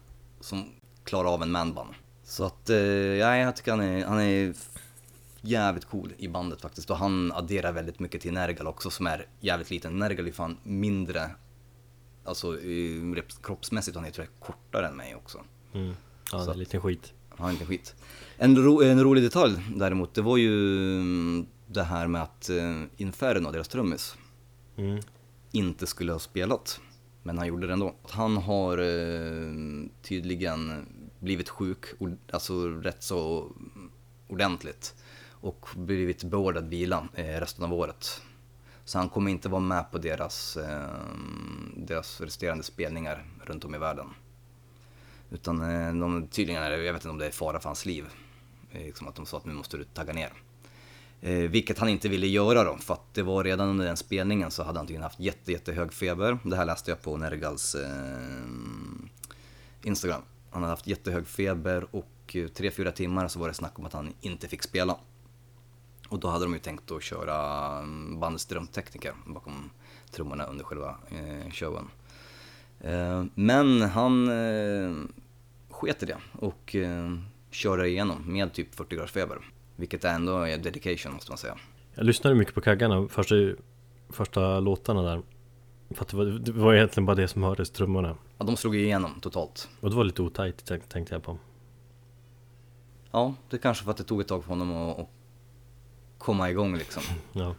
[0.40, 0.64] som
[1.04, 1.86] klarar av en manbun.
[2.24, 4.54] Så att, eh, ja, jag tycker han är, han är
[5.40, 6.90] jävligt cool i bandet faktiskt.
[6.90, 9.98] Och han adderar väldigt mycket till Nergal också som är jävligt liten.
[9.98, 11.30] Nergal är fan mindre,
[12.24, 12.58] alltså
[13.42, 15.40] kroppsmässigt, han är tror jag kortare än mig också.
[15.74, 15.94] Mm.
[16.32, 17.12] Ja, det Så är en liten skit.
[17.36, 17.94] Har inte skit.
[18.36, 22.82] En, ro, en rolig detalj däremot, det var ju mm, det här med att eh,
[22.96, 24.16] Inferno, deras trummis,
[24.76, 25.00] Mm.
[25.52, 26.80] inte skulle ha spelat.
[27.22, 27.94] Men han gjorde det ändå.
[28.10, 29.52] Han har eh,
[30.02, 30.86] tydligen
[31.18, 31.84] blivit sjuk,
[32.32, 33.52] alltså rätt så
[34.28, 34.94] ordentligt.
[35.30, 38.22] Och blivit beordrad vila eh, resten av året.
[38.84, 40.58] Så han kommer inte vara med på deras,
[41.76, 44.06] deras resterande spelningar runt om i världen.
[45.32, 47.86] Utan eh, de, tydligen är det, jag vet inte om det är fara för hans
[47.86, 48.04] liv.
[48.72, 50.32] Liksom att de sa att nu måste du tagga ner.
[51.20, 54.50] Eh, vilket han inte ville göra då, för att det var redan under den spelningen
[54.50, 56.38] så hade han tydligen haft jätte, jättehög feber.
[56.44, 58.42] Det här läste jag på Nergals eh,
[59.82, 60.22] Instagram.
[60.50, 63.86] Han hade haft jättehög feber och eh, tre, fyra timmar så var det snack om
[63.86, 64.96] att han inte fick spela.
[66.08, 69.70] Och då hade de ju tänkt att köra mm, bandets drömtekniker bakom
[70.10, 71.88] trummorna under själva eh, showen.
[72.80, 74.92] Eh, men han eh,
[75.86, 77.12] sket i det och eh,
[77.50, 79.38] körde igenom med typ 40 graders feber.
[79.76, 81.58] Vilket ändå är dedication måste man säga.
[81.94, 83.34] Jag lyssnade mycket på kaggarna första,
[84.10, 85.22] första låtarna där.
[85.90, 88.16] För att det var, det var egentligen bara det som hördes, trummorna.
[88.38, 89.68] Ja, de slog igenom totalt.
[89.80, 91.38] Och det var lite otajt tänk- tänkte jag på.
[93.10, 95.08] Ja, det kanske för att det tog ett tag för honom att, att
[96.18, 97.02] komma igång liksom.
[97.32, 97.54] Ja.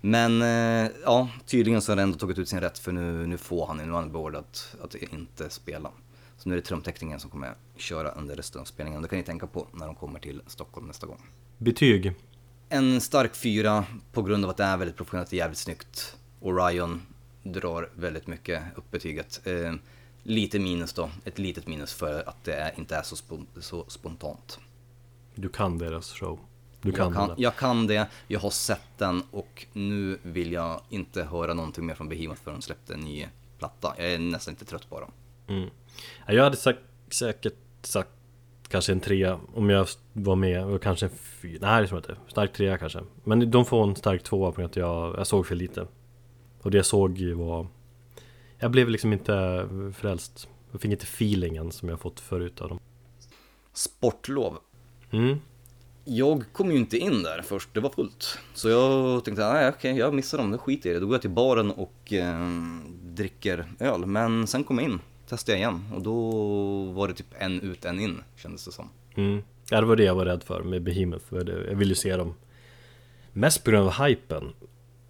[0.00, 3.38] Men eh, ja, tydligen så har det ändå tagit ut sin rätt för nu, nu
[3.38, 5.90] får han, är han beordrad att, att inte spela.
[6.42, 9.02] Så nu är det trumtäckningen som kommer köra under resten av spelningen.
[9.02, 11.20] Det kan ni tänka på när de kommer till Stockholm nästa gång.
[11.58, 12.12] Betyg?
[12.68, 16.16] En stark fyra på grund av att det är väldigt professionellt och jävligt snyggt.
[16.40, 17.02] Orion
[17.42, 19.46] drar väldigt mycket upp betyget.
[19.46, 19.74] Eh,
[20.22, 23.84] lite minus då, ett litet minus för att det är, inte är så, spon- så
[23.88, 24.58] spontant.
[25.34, 26.38] Du kan deras show.
[26.82, 27.34] Du kan, jag, kan, det.
[27.42, 31.94] jag kan det, jag har sett den och nu vill jag inte höra någonting mer
[31.94, 33.26] från Behemoth förrän de släppte en ny
[33.58, 33.94] platta.
[33.98, 35.10] Jag är nästan inte trött på dem.
[35.46, 35.70] Mm.
[36.26, 36.80] Ja, Jag hade sagt,
[37.10, 38.10] säkert sagt
[38.68, 41.58] kanske en trea om jag var med och kanske en fyra.
[41.60, 42.30] Nej det tror jag inte.
[42.30, 43.00] Stark trea kanske.
[43.24, 45.86] Men de får en stark tvåa på grund av att jag, jag såg för lite.
[46.62, 47.66] Och det jag såg var...
[48.58, 50.48] Jag blev liksom inte frälst.
[50.72, 52.80] Jag fick inte feelingen som jag fått förut av dem.
[53.72, 54.58] Sportlov.
[55.10, 55.38] Mm.
[56.04, 58.38] Jag kom ju inte in där först, det var fullt.
[58.54, 61.00] Så jag tänkte, nej okej, jag missar dem, det skiter i det.
[61.00, 62.48] Då går jag till baren och eh,
[63.02, 64.06] dricker öl.
[64.06, 66.30] Men sen kom jag in, testade jag igen och då
[66.92, 68.88] var det typ en ut, en in, kändes det som.
[69.14, 69.42] Mm.
[69.70, 71.24] Ja, det var det jag var rädd för med Behemoth.
[71.30, 72.34] Jag ville ju se dem
[73.32, 74.52] mest på grund av hypen.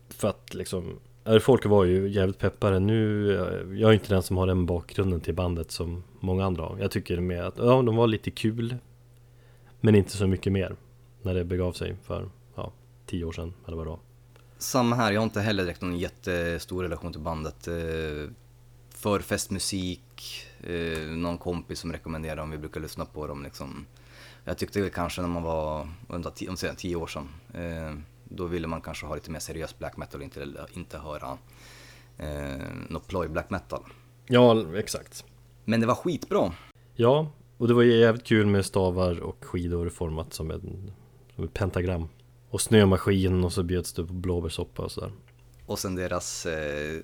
[0.08, 0.98] För att liksom,
[1.40, 2.80] folk var ju jävligt peppade.
[2.80, 6.62] Nu, eh, jag är inte den som har den bakgrunden till bandet som många andra
[6.62, 6.78] har.
[6.78, 8.76] Jag tycker med att, ja, de var lite kul.
[9.80, 10.76] Men inte så mycket mer.
[11.22, 12.72] När det begav sig för, ja,
[13.06, 14.00] tio år sedan eller vad det var.
[14.58, 17.68] Samma här, jag har inte heller direkt någon jättestor relation till bandet.
[19.00, 23.86] Eh, För festmusik, eh, någon kompis som rekommenderar dem, vi brukar lyssna på dem liksom.
[24.44, 27.94] Jag tyckte väl kanske när man var, vänta, tio, om säger, tio år sedan, eh,
[28.24, 31.38] då ville man kanske ha lite mer seriös black metal och inte, inte höra
[32.18, 33.82] eh, något ploj black metal.
[34.26, 35.24] Ja, exakt.
[35.64, 36.52] Men det var skitbra.
[36.94, 40.92] Ja, och det var jävligt kul med stavar och skidor format som en,
[41.34, 42.08] som ett pentagram.
[42.50, 45.12] Och snömaskin och så bjöds det på blåbärssoppa och sådär.
[45.66, 47.00] Och sen deras eh,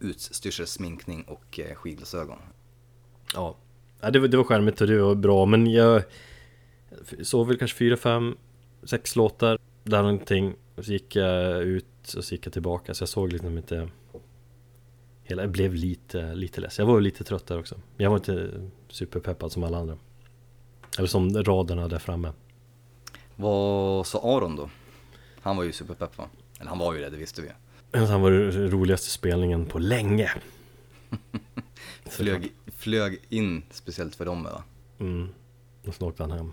[0.00, 2.38] utstyrsel, sminkning och eh, skidglasögon.
[3.34, 3.56] Ja,
[4.00, 6.02] ja det, var, det var charmigt och det var bra men jag
[7.22, 8.36] såg väl kanske fyra, fem,
[8.82, 13.08] sex låtar där någonting så gick jag ut och så gick jag tillbaka så jag
[13.08, 13.88] såg liksom inte
[15.26, 16.78] hela, jag blev lite, lite less.
[16.78, 17.80] Jag var lite trött där också.
[17.96, 18.50] Jag var inte
[18.88, 19.96] superpeppad som alla andra.
[20.98, 22.32] Eller som raderna där framme.
[23.36, 24.70] Vad sa Aron då?
[25.40, 26.28] Han var ju superpepp va?
[26.60, 27.48] Eller han var ju det, det visste vi.
[27.92, 30.32] Han var den roligaste spelningen på länge.
[32.10, 34.64] Flög, flög in speciellt för dem va?
[35.00, 35.28] Mm.
[35.86, 36.52] Och så åkte han hem.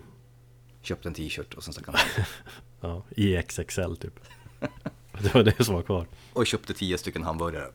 [0.82, 2.24] Köpte en t-shirt och sen stack han hem.
[2.80, 4.20] Ja, i XXL typ.
[5.22, 6.06] Det var det som var kvar.
[6.32, 7.66] Och köpte tio stycken hamburgare.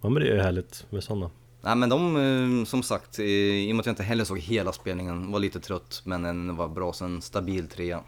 [0.00, 1.30] Ja men det är ju härligt med sådana.
[1.60, 4.72] Nej men de, eh, som sagt, i och med att jag inte heller såg hela
[4.72, 8.04] spelningen, var lite trött men den var bra, så en stabil trea.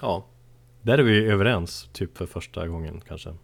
[0.00, 0.26] Ja,
[0.82, 3.34] där är vi överens, typ för första gången kanske.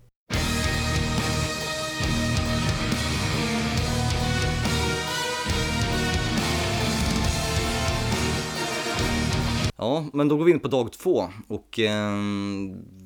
[9.80, 12.16] Ja, men då går vi in på dag två och eh,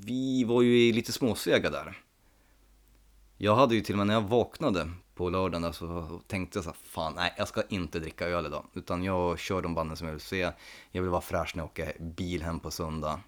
[0.06, 1.98] vi var ju lite småsega där.
[3.36, 6.64] Jag hade ju till och med när jag vaknade på lördagen där så tänkte jag
[6.64, 8.64] så här, fan nej jag ska inte dricka öl idag.
[8.74, 10.50] Utan jag kör de banden som jag vill se.
[10.90, 13.20] Jag vill vara fräsch när jag åker bil hem på söndag.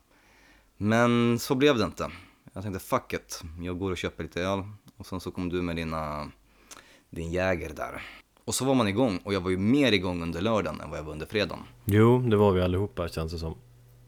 [0.76, 2.10] Men så blev det inte.
[2.52, 4.62] Jag tänkte fuck it, jag går och köper lite öl.
[4.96, 6.30] Och sen så kom du med dina,
[7.10, 8.02] din Jäger där.
[8.44, 10.98] Och så var man igång och jag var ju mer igång under lördagen än vad
[10.98, 11.64] jag var under fredagen.
[11.84, 13.54] Jo, det var vi allihopa känns det som.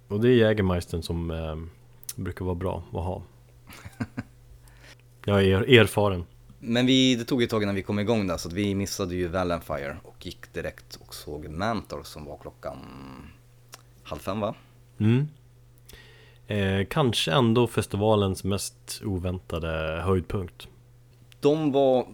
[0.09, 1.57] Och det är Jägermeistern som eh,
[2.17, 3.23] brukar vara bra att ha.
[5.25, 6.25] Jag är erfaren.
[6.59, 9.15] Men vi, det tog ett tag innan vi kom igång där så att vi missade
[9.15, 12.79] ju Valenfire och gick direkt och såg Mantor som var klockan
[14.03, 14.55] halv fem va?
[14.99, 15.29] Mm.
[16.47, 20.69] Eh, kanske ändå festivalens mest oväntade höjdpunkt.
[21.41, 22.07] De var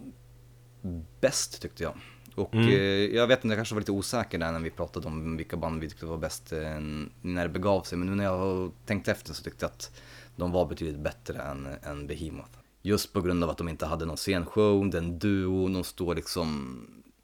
[1.19, 1.93] bäst tyckte jag.
[2.35, 2.69] Och Mm.
[2.69, 2.75] eh,
[3.15, 5.81] jag vet inte, jag kanske var lite osäker där när vi pratade om vilka band
[5.81, 6.79] vi tyckte var bäst eh,
[7.21, 7.97] när det begav sig.
[7.97, 9.91] Men nu när jag tänkte efter så tyckte jag att
[10.35, 12.49] de var betydligt bättre än, än Behemoth.
[12.81, 16.77] Just på grund av att de inte hade någon scenshow, den duo, de står liksom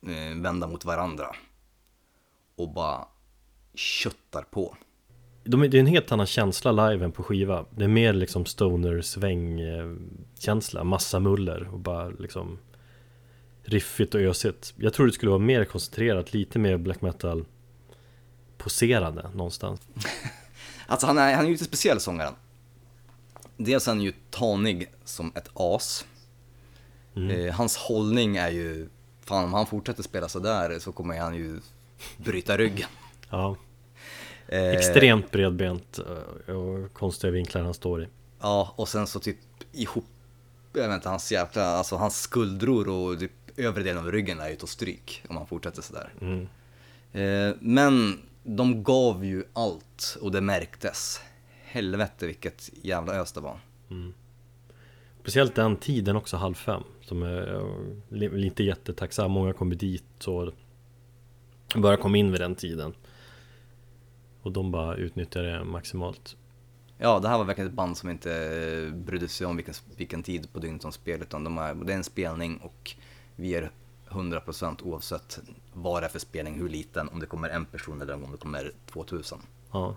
[0.08, 1.36] eh, vända mot varandra.
[2.56, 3.06] Och bara
[3.74, 4.76] köttar på.
[5.44, 7.66] De, det är en helt annan känsla live än på skiva.
[7.72, 12.58] Det är mer liksom stoner sväng eh, massa muller och bara liksom
[13.70, 14.74] riffigt och ösigt.
[14.78, 17.46] Jag tror det skulle vara mer koncentrerat, lite mer black metal
[18.58, 19.82] poserande någonstans.
[20.88, 22.34] Alltså han är, han är ju lite speciell sångaren.
[23.58, 26.06] Dels är han ju tanig som ett as.
[27.16, 28.90] Eh, hans hållning är ju,
[29.26, 31.60] fan om han fortsätter spela sådär så kommer han ju
[32.18, 32.88] bryta ryggen.
[33.30, 33.56] Ja,
[34.52, 36.00] Eh, extremt bredbent
[36.48, 38.08] eh, och konstiga vinklar han står i.
[38.42, 39.38] Ja, och sen så typ
[39.72, 40.06] ihop,
[40.74, 44.48] jag vet inte, hans jävla, alltså hans skuldror och typ övre delen av ryggen är
[44.48, 46.14] ju ett stryk om han fortsätter sådär.
[46.22, 46.48] Mm.
[47.12, 51.22] Eh, men de gav ju allt och det märktes.
[51.64, 53.60] Helvete vilket jävla ös det var.
[55.22, 56.84] Speciellt den tiden också, halv fem.
[57.02, 57.64] Som är
[58.12, 59.32] eh, inte jättetacksam.
[59.32, 60.54] Många kommer dit och
[61.76, 62.94] börjar komma in vid den tiden.
[64.42, 66.36] Och de bara utnyttjar det maximalt.
[66.98, 70.24] Ja, det här var verkligen ett band som inte eh, brydde sig om vilken, vilken
[70.24, 72.96] tid på dygnet de spelade, utan de är, det är en spelning och
[73.40, 73.72] vi är
[74.10, 75.40] 100% oavsett
[75.74, 78.38] vad det är för spelning, hur liten, om det kommer en person eller om det
[78.38, 79.40] kommer 2000.
[79.72, 79.96] Ja,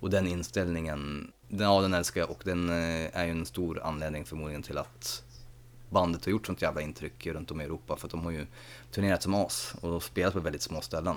[0.00, 3.82] Och den inställningen, den, ja den älskar jag och den eh, är ju en stor
[3.82, 5.24] anledning förmodligen till att
[5.90, 8.46] bandet har gjort sånt jävla intryck runt om i Europa för att de har ju
[8.90, 11.16] turnerat som as och spelat på väldigt små ställen.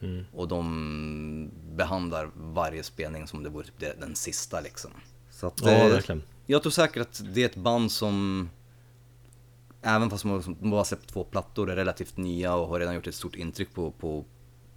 [0.00, 0.24] mm.
[0.32, 4.90] Och de behandlar varje spelning som det vore typ den sista liksom.
[5.30, 6.22] Så att, ja eh, verkligen.
[6.46, 8.50] jag tror säkert att det är ett band som,
[9.84, 13.06] även fast de de bara släppt två plattor, är relativt nya och har redan gjort
[13.06, 14.24] ett stort intryck på, på,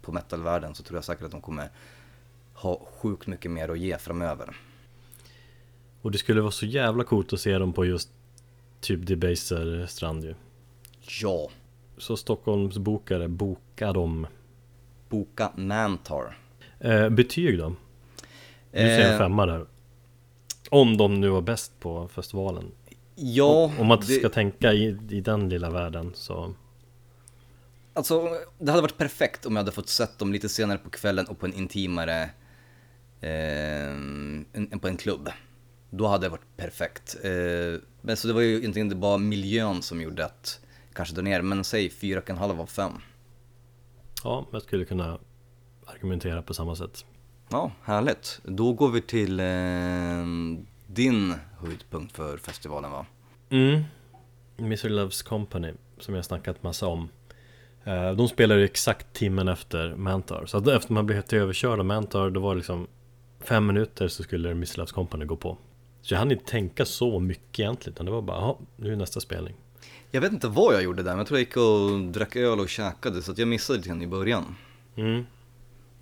[0.02, 1.70] på metalvärlden, så tror jag säkert att de kommer
[2.54, 4.56] ha sjukt mycket mer att ge framöver.
[6.02, 8.10] Och det skulle vara så jävla coolt att se dem på just
[8.80, 10.34] typ Debaser strand ju.
[11.22, 11.48] Ja,
[11.98, 14.26] Så Stockholms bokare, boka dem.
[15.08, 16.38] boka Mantar.
[16.80, 17.74] Eh, betyg då?
[18.70, 19.66] Du säger en Eh, femma där.
[20.70, 22.64] Om de nu var bäst på festivalen.
[23.20, 26.54] Ja, Om man det, ska tänka i, i den lilla världen så
[27.92, 31.26] alltså det hade varit perfekt om jag hade fått sett dem lite senare på kvällen
[31.26, 32.22] och på en intimare,
[33.20, 33.90] eh,
[34.52, 35.30] en, på en klubb.
[35.90, 37.16] Då hade det varit perfekt.
[37.22, 40.60] Eh, men så det var ju inte bara miljön som gjorde att
[40.92, 42.92] kanske dra ner, men säg 4,5 av 5.
[44.24, 45.18] Ja, jag skulle kunna
[45.86, 47.04] argumentera på samma sätt.
[47.50, 48.40] Ja, härligt.
[48.44, 49.46] Då går vi till eh,
[50.90, 53.06] din höjdpunkt för festivalen va?
[53.50, 53.82] Mm.
[54.58, 54.88] Mr.
[54.88, 57.08] Loves Company, som jag snackat massa om.
[57.84, 60.46] Eh, De spelar ju exakt timmen efter Mantar.
[60.46, 62.86] Så att efter man blev helt överkörd av Mantar, då var det liksom
[63.40, 64.78] fem minuter så skulle Mr.
[64.78, 65.56] Loves Company gå på.
[66.02, 68.96] Så jag hann inte tänka så mycket egentligen, utan det var bara, jaha, nu är
[68.96, 69.54] nästa spelning.
[70.10, 72.60] Jag vet inte vad jag gjorde där, men jag tror jag gick och drack öl
[72.60, 74.56] och käkade så att jag missade lite grann i början.
[74.96, 75.26] Mm.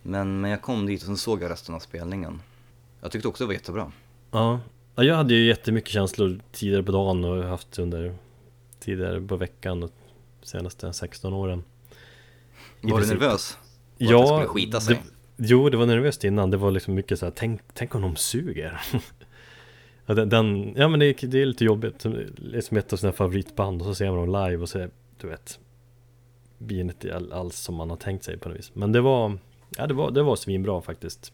[0.02, 2.42] Men, men jag kom dit och sen såg jag resten av spelningen.
[3.00, 3.92] Jag tyckte också det var jättebra.
[4.30, 4.60] Ja.
[4.96, 8.14] Ja, jag hade ju jättemycket känslor tidigare på dagen och haft under
[8.80, 9.90] tidigare på veckan och
[10.42, 11.64] senaste 16 åren.
[12.80, 13.58] I Var du nervös?
[13.98, 14.94] Och att det skulle skita sig?
[15.36, 16.50] Det, jo, det var nervöst innan.
[16.50, 18.80] Det var liksom mycket så här, tänk, tänk om de suger.
[20.06, 21.98] ja, den, den, ja, men det, är- det är lite jobbigt.
[21.98, 24.78] Det är som ett av sina favoritband och så ser man dem live och så
[24.78, 24.90] är,
[25.20, 25.58] du vet,
[26.58, 28.70] blir inte all- alls som man har tänkt sig på något vis.
[28.74, 29.38] Men det var,
[29.76, 31.32] ja, det var, det var svinbra faktiskt.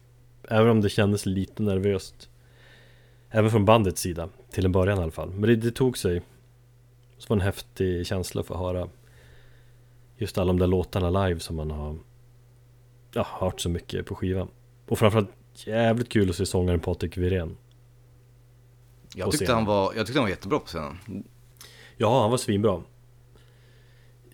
[0.48, 2.28] Även om det kändes lite nervöst.
[3.34, 5.30] Även från bandets sida, till en början i alla fall.
[5.30, 6.22] Men det, det tog sig.
[7.18, 8.88] Så var en häftig känsla att få höra
[10.16, 11.98] just alla de där låtarna live som man har
[13.12, 14.48] ja, hört så mycket på skivan.
[14.88, 17.56] Och framförallt jävligt kul att se sångaren Patrik Wirén.
[19.14, 21.24] Jag tyckte, han var, jag tyckte han var jättebra på scenen.
[21.96, 22.82] Ja, han var svinbra.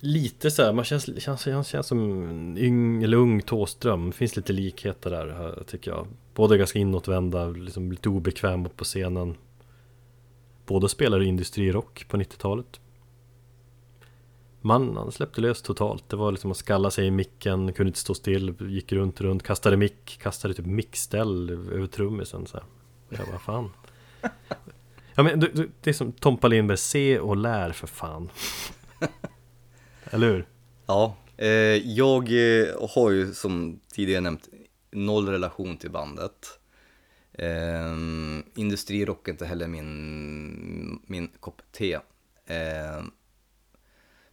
[0.00, 4.06] Lite så här, man känns, känns, känns, känns som en yng, eller ung Thåström.
[4.06, 6.06] Det finns lite likheter där, tycker jag.
[6.38, 9.36] Båda är ganska inåtvända, liksom lite obekväma på scenen.
[10.66, 12.80] Båda spelade industrirock på 90-talet.
[14.60, 16.08] Man han släppte lös totalt.
[16.08, 19.42] Det var liksom att skalla sig i micken, kunde inte stå still, gick runt, runt,
[19.42, 22.66] kastade mick, kastade typ mickställ över trummisen så här.
[23.08, 23.70] Jag bara, fan.
[25.14, 28.30] Ja men du, du, det är som Tompa Lindberg, se och lär för fan.
[30.04, 30.46] Eller hur?
[30.86, 31.48] Ja, eh,
[31.96, 34.48] jag eh, har ju som tidigare nämnt
[35.06, 36.60] noll relation till bandet.
[37.32, 37.96] Eh,
[38.54, 41.94] industrirock är inte heller min, min kopp te.
[42.46, 43.02] Eh,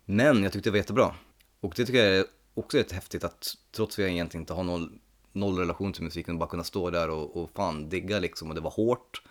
[0.06, 1.16] men jag tyckte det var jättebra.
[1.60, 4.64] Och det tycker jag är också rätt häftigt att trots att jag egentligen inte har
[4.64, 5.00] noll,
[5.32, 8.50] noll relation till musiken, bara kunna stå där och, och fan digga liksom.
[8.50, 9.22] Och det var hårt.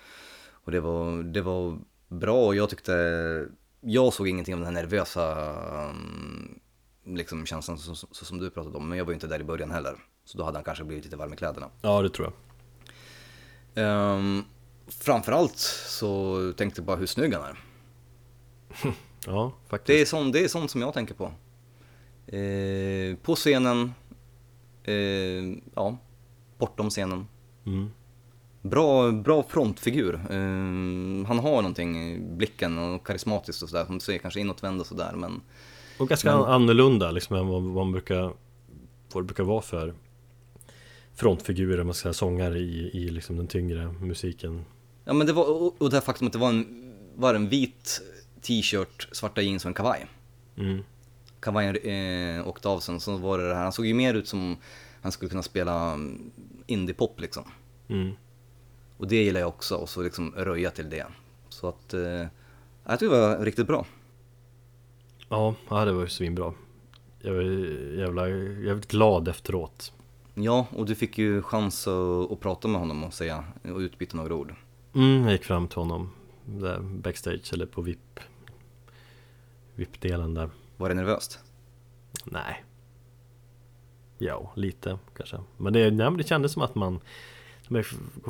[0.51, 1.79] Och det var, det var
[2.09, 3.49] bra och jag tyckte,
[3.81, 5.55] jag såg ingenting av den här nervösa
[5.91, 6.61] mm,
[7.05, 8.89] liksom känslan så, så, så som du pratade om.
[8.89, 9.97] Men jag var ju inte där i början heller.
[10.25, 11.69] Så då hade han kanske blivit lite varm i kläderna.
[11.83, 12.33] Ja, det tror
[13.75, 14.15] jag.
[14.17, 14.45] Um,
[14.89, 15.59] framförallt
[15.89, 17.59] så tänkte jag bara hur snygg han är.
[19.27, 19.87] Ja, faktiskt.
[19.87, 21.25] Det är, sånt, det är sånt som jag tänker på.
[22.37, 23.95] Eh, på scenen,
[24.83, 24.95] eh,
[25.75, 25.97] ja,
[26.59, 27.27] bortom scenen.
[27.67, 27.91] Mm.
[28.63, 30.15] Bra, bra frontfigur.
[30.15, 33.85] Eh, han har någonting i blicken och karismatiskt och sådär.
[33.85, 35.13] Som du säger, kanske inåtvänd och sådär.
[35.17, 35.41] Men
[35.99, 38.33] Och ganska Men- annorlunda liksom än vad vad man brukar
[39.13, 39.95] Vad det brukar vara för
[41.15, 44.65] Frontfigurer, man ska säga, sångare i, i liksom den tyngre musiken
[45.05, 48.01] Ja men det var, och det här faktum att det var en, var en vit
[48.41, 50.07] t-shirt, svarta jeans och en kavaj.
[50.57, 50.83] mm.
[51.41, 54.29] Kavajen eh, åkte av sen, så var det det här, han såg ju mer ut
[54.29, 54.57] som
[55.03, 56.31] han skulle kunna spela mm,
[56.67, 57.45] indiepop liksom.
[57.89, 58.13] Mm.
[58.97, 61.07] Och det gillar jag också, och så liksom röja till det.
[61.49, 62.27] Så att, eh,
[62.85, 63.87] jag tycker det var riktigt bra.
[65.29, 66.55] Ja, ja, det var ju svinbra
[67.21, 67.43] Jag var
[67.99, 69.93] jävla, jävligt glad efteråt
[70.35, 74.17] Ja, och du fick ju chans att, att prata med honom och säga, och utbyta
[74.17, 74.55] några ord.
[74.95, 76.11] mm, Jag gick fram till honom
[76.45, 78.21] där backstage eller på VIP
[79.75, 80.51] VIP-delen där.
[80.77, 81.39] Var det nervöst?
[82.25, 82.65] Nej.
[84.19, 85.41] Ja, lite kanske.
[85.57, 87.01] Men det, nej, men det kändes som att man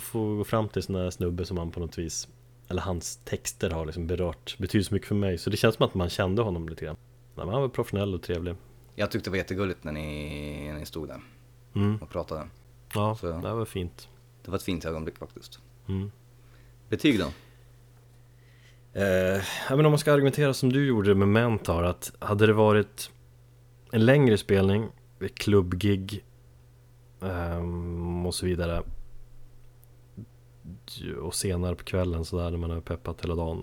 [0.01, 2.29] får gå fram till här snubbe som man på något vis
[2.69, 5.39] Eller hans texter har liksom berört Betyder så mycket för mig.
[5.39, 6.97] Så det känns som att man kände honom lite grann.
[7.35, 8.55] Nej, men Han var professionell och trevlig.
[8.95, 11.21] Jag tyckte det var jättegulligt när ni, när ni stod där
[11.75, 11.97] mm.
[11.97, 12.49] och pratade.
[12.95, 14.09] Ja, Så- det var fint
[14.43, 15.59] Det var ett fint ögonblick faktiskt.
[15.89, 16.11] mm.
[16.89, 17.25] Betyg då?
[19.01, 23.11] Eh, men om man ska argumentera som du gjorde med Mentor att hade det varit
[23.93, 24.89] en längre spelning,
[25.21, 26.25] ett klubbgig
[27.23, 28.83] ehm, och så vidare
[31.21, 33.63] och senare på kvällen sådär när man har peppat hela dagen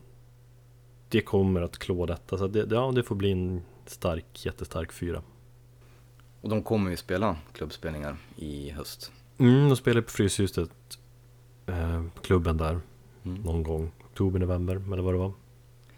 [1.09, 5.21] det kommer att klå detta så det, ja, det får bli en stark, jättestark fyra.
[6.41, 9.11] Och de kommer ju spela klubbspelningar i höst.
[9.37, 10.69] Mm, de spelar på Fryshuset
[11.65, 12.79] eh, klubben där
[13.25, 13.41] Mm.
[13.41, 15.33] någon gång, oktober, november eller vad det var.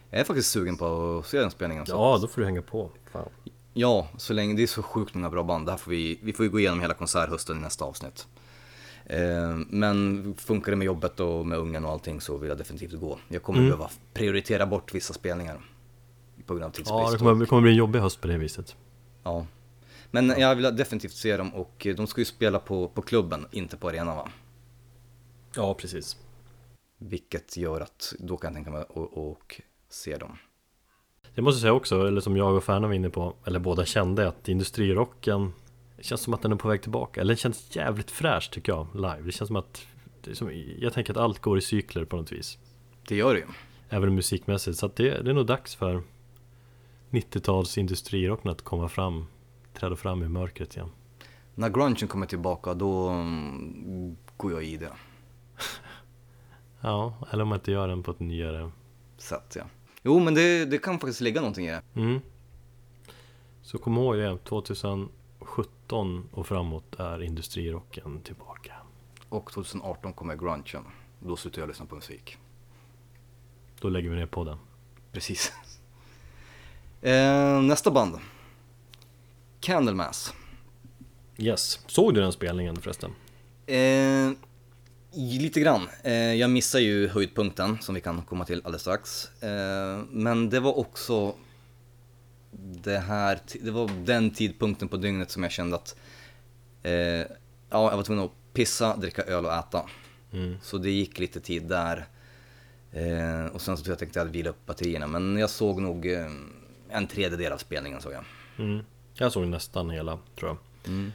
[0.09, 1.85] Jag är faktiskt sugen på att se den spelningen.
[1.85, 2.89] så Ja, då får du hänga på.
[3.11, 3.29] Fan.
[3.73, 5.65] ja, så länge det är så sjukt många bra band.
[5.65, 8.27] Det här får vi, vi får ju gå igenom hela konserthösten i nästa avsnitt.
[9.05, 12.99] Eh, men funkar det med jobbet och med ungen och allting så vill jag definitivt
[12.99, 13.17] gå.
[13.27, 13.69] Jag kommer Mm.
[13.71, 15.61] behöva prioritera bort vissa spelningar.
[16.45, 17.11] På grund av Ja, tidsbrist.
[17.11, 18.75] det kommer, det kommer bli en jobbig höst på det viset.
[19.23, 19.45] Ja.
[20.15, 23.77] Men jag vill definitivt se dem och de ska ju spela på, på klubben, inte
[23.77, 24.29] på arenan va?
[25.55, 26.17] Ja, precis.
[26.97, 30.37] Vilket gör att då kan jag tänka mig att och, och se dem.
[31.35, 33.85] Det måste jag säga också, eller som jag och Färna var inne på, eller båda
[33.85, 35.53] kände att industrirocken
[35.99, 38.87] känns som att den är på väg tillbaka, eller den känns jävligt fräsch tycker jag,
[38.93, 39.21] live.
[39.25, 39.87] Det känns som att,
[40.33, 42.57] som, jag tänker att allt går i cykler på något vis.
[43.07, 43.45] Det gör det ju.
[43.89, 46.03] Även musikmässigt, så det, det är nog dags för
[47.11, 49.25] 90-tals industrirocken att komma fram,
[49.73, 50.89] träda fram i mörkret igen.
[51.55, 54.91] När grungen kommer tillbaka då mm, går jag i det
[56.81, 58.71] Ja, eller om man inte gör den på ett nyare
[59.17, 59.63] sätt ja.
[60.03, 61.81] Jo men det, det kan faktiskt ligga någonting i det.
[61.93, 62.19] Mm.
[63.61, 68.73] Så kom ihåg det, 2017 och framåt är industrirocken tillbaka.
[69.29, 70.85] Och 2018 kommer grungen.
[71.19, 72.37] Då slutar jag lyssna på musik.
[73.79, 74.57] Då lägger vi ner podden.
[75.11, 75.53] Precis.
[77.01, 78.19] eh, nästa band.
[79.63, 80.33] Candlemass.
[81.37, 81.79] Yes.
[81.87, 83.11] Såg du den spelningen förresten?
[83.65, 84.31] Eh,
[85.11, 85.87] lite grann.
[86.03, 89.29] Eh, jag missar ju höjdpunkten som vi kan komma till alldeles strax.
[89.43, 91.35] Eh, men det var också
[92.83, 95.95] det här, det var den tidpunkten på dygnet som jag kände att
[96.83, 96.93] eh,
[97.69, 99.85] Ja, jag var tvungen att pissa, dricka öl och äta.
[100.33, 100.57] Mm.
[100.61, 102.05] Så det gick lite tid där.
[102.91, 105.07] Eh, och sen så jag tänkte jag vila upp batterierna.
[105.07, 106.31] Men jag såg nog eh,
[106.89, 108.25] en tredjedel av spelningen såg jag.
[108.57, 108.83] Mm.
[109.13, 110.57] Jag såg nästan hela, tror jag.
[110.93, 111.11] Mm.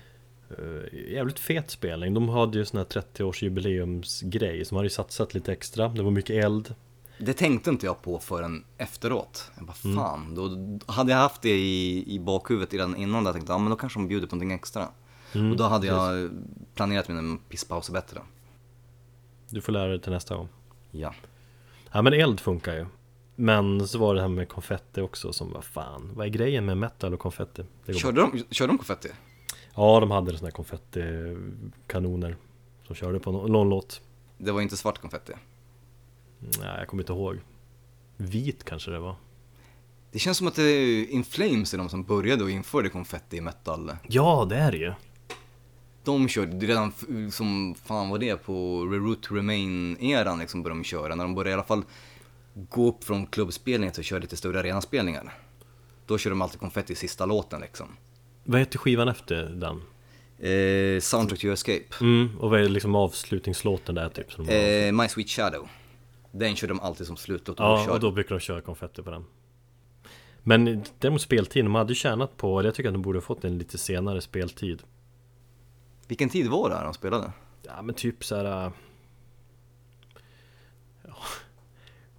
[0.59, 2.15] Uh, jävligt fet spelning.
[2.15, 5.89] De hade ju sån här 30-årsjubileumsgrej, som hade ju satsat lite extra.
[5.89, 6.75] Det var mycket eld.
[7.19, 9.51] Det tänkte inte jag på förrän efteråt.
[9.57, 9.97] Jag bara Mm.
[9.97, 10.51] fan, då
[10.93, 13.77] hade jag haft det i, i bakhuvudet redan innan där jag tänkte ja men då
[13.77, 14.89] kanske de bjuder på någonting extra.
[15.35, 16.31] Mm, och då hade jag
[16.75, 18.21] planerat mina pisspauser bättre.
[19.49, 20.49] Du får lära dig till nästa gång.
[20.91, 21.15] Ja.
[21.93, 22.87] Ja men eld funkar ju.
[23.41, 26.77] Men så var det här med konfetti också som var fan, vad är grejen med
[26.77, 27.65] metal och konfetti?
[27.95, 29.09] Körde de, körde de konfetti?
[29.75, 32.37] Ja, de hade såna här konfettikanoner
[32.87, 34.01] som körde på någon, någon låt.
[34.39, 35.33] Det var inte svart konfetti.
[36.39, 37.41] Nej, jag kommer inte ihåg.
[38.17, 39.17] Vit kanske det var.
[40.13, 43.37] Det känns som att det är In Flames är de som började och införde konfetti
[43.37, 43.93] i metal.
[44.09, 44.93] Ja, det är det ju.
[46.05, 46.93] De körde redan
[47.31, 51.15] som fan var det på Reroute to Remain-eran liksom började de köra.
[51.15, 51.85] När de började i alla fall
[52.69, 55.35] gå upp från klubbspelningar till att köra lite större arenaspelningar.
[56.07, 57.97] Då körde de alltid konfetti i sista låten liksom.
[58.45, 59.83] Vad heter skivan efter den?
[60.39, 61.85] Eh, Soundtrack to Escape.
[62.01, 64.33] Mm, och vad är liksom avslutningslåten där typ?
[64.33, 65.69] Som Eh, My Sweet Shadow.
[66.33, 67.59] Den körde de alltid som slutlåt.
[67.59, 69.25] ja, och då brukar de köra konfetti på den.
[70.43, 73.45] Men däremot speltiden, de hade ju tjänat på, jag tycker att de borde ha fått
[73.45, 74.83] en lite senare speltid.
[76.09, 77.33] Vilken tid var det här de spelade?
[77.63, 78.65] Ja men typ så här.
[78.67, 78.73] äh,
[81.07, 81.17] Ja,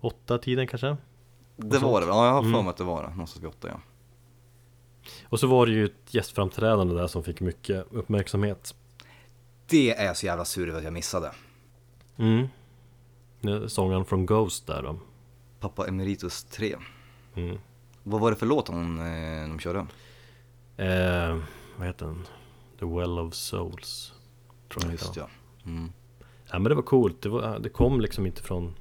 [0.02, 0.98] åtta tiden kanske?
[1.56, 1.84] Det sånt.
[1.84, 2.64] var det Ja, jag har för Mm.
[2.64, 3.10] mig att det var det.
[3.10, 3.80] Någonstans vid åtta ja.
[5.24, 8.76] Och så var det ju ett gästframträdande där som fick mycket uppmärksamhet.
[9.68, 11.32] Det är jag så jävla sur över att jag missade.
[12.18, 12.48] Mm.
[13.68, 15.00] Sångaren från Ghost där då.
[15.60, 16.76] Pappa Emeritus 3.
[17.36, 17.58] Mm.
[18.04, 19.80] Vad var det för låt hon, eh, de körde?
[20.78, 21.38] Eh,
[21.78, 22.26] vad heter den?
[22.80, 24.14] The Well of Souls.
[24.72, 25.28] Tror jag Just ja.
[25.66, 25.92] Mm.
[26.52, 26.60] ja.
[26.60, 27.22] men det var coolt.
[27.22, 28.76] Det, var, det kom liksom inte från...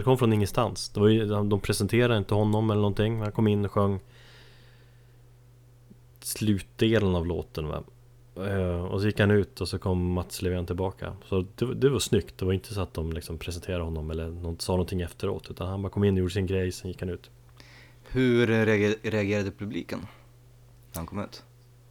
[0.00, 0.88] Det kom från ingenstans.
[0.88, 3.20] Det var ju, de presenterade inte honom eller någonting.
[3.20, 4.00] Han kom in och sjöng
[6.20, 7.82] slutdelen av låten va.
[8.36, 11.16] Eh, och så gick han ut och så kom Mats Levén tillbaka.
[11.24, 12.38] Så det, det var snyggt.
[12.38, 15.50] Det var inte så att de liksom presenterade honom eller någon, sa någonting efteråt.
[15.50, 17.30] Utan han bara kom in och gjorde sin grej, sen gick han ut.
[18.08, 19.98] Hur reager- reagerade publiken?
[20.92, 21.44] När han kom ut?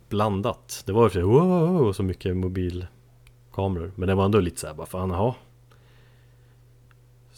[0.10, 0.84] blandat.
[0.86, 3.92] Det var ju wow, så mycket mobilkameror.
[3.96, 5.34] Men det var ändå lite såhär bara, fan jaha.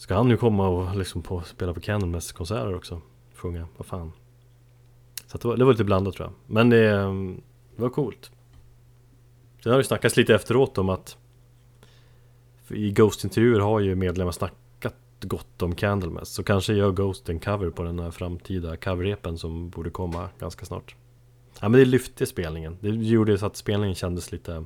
[0.02, 3.00] Ska han nu komma och liksom på, spela på Candlemass konserter också?
[3.34, 4.12] Sjunga, vad fan.
[5.26, 6.34] Så det, var, det var lite blandat tror jag.
[6.54, 7.42] Men det, mm,
[7.76, 8.30] det var coolt.
[9.62, 11.16] Sen har det snackats lite efteråt om att
[12.68, 16.28] i Ghost-intervjuer har ju medlemmar snackat gott om Candlemass.
[16.28, 20.66] Så kanske gör Ghost en cover på den här framtida coverrepen som borde komma ganska
[20.66, 20.94] snart.
[21.60, 22.78] Ja men det lyfte spelningen.
[22.80, 24.64] Det gjorde så att spelningen kändes lite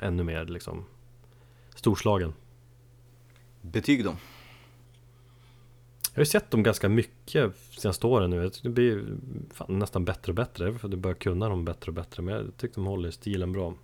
[0.00, 0.84] ännu mer liksom
[1.74, 2.34] storslagen.
[3.72, 4.10] Betyg då?
[6.12, 8.36] Jag har ju sett dem ganska mycket senaste åren nu.
[8.36, 9.16] Jag tycker Det blir
[9.52, 10.78] fan, nästan bättre och bättre.
[10.78, 12.22] För att du börjar kunna dem bättre och bättre.
[12.22, 13.74] Men jag tycker de håller stilen bra.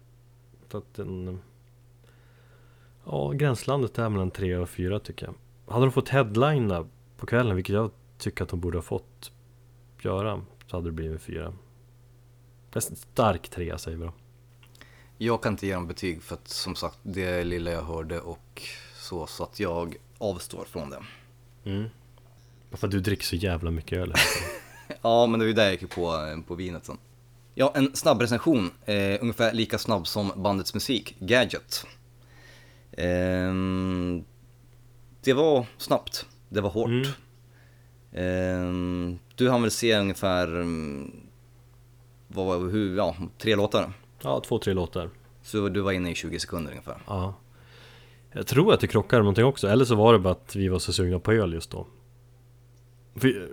[0.71, 1.41] Så att den...
[3.05, 5.35] Ja, gränslandet är mellan tre och fyra tycker jag.
[5.73, 9.33] Hade de fått headlina på kvällen, vilket jag tycker att de borde ha fått
[10.01, 11.55] göra, så hade det blivit fyra.
[12.73, 14.13] En stark trea säger vi då.
[15.19, 18.63] Jag kan inte ge dem betyg för att som sagt det lilla jag hörde och
[19.11, 21.03] så, så att jag avstår från det.
[21.65, 21.89] Mm.
[22.71, 24.15] För att du dricker så jävla mycket öl.
[25.03, 26.99] Ja, men det var ju där jag gick på, eh, på vinet sen.
[27.55, 31.87] Ja, en snabb recension, eh, ungefär lika snabb som bandets musik, Gadget.
[32.93, 34.25] Ehm,
[35.23, 36.89] det var snabbt, det var hårt.
[36.89, 37.07] Mm.
[38.13, 41.13] Ehm, du hann väl se ungefär, mm,
[42.29, 43.93] vad var hur, ja, tre låtar.
[44.23, 45.11] Ja, två, tre låtar.
[45.43, 47.03] Så du var inne i 20 sekunder ungefär.
[47.07, 47.35] Ja.
[48.33, 49.69] Jag tror att det krockade någonting också.
[49.69, 51.87] Eller så var det bara att vi var så sugna på öl just då.
[53.17, 53.49] För,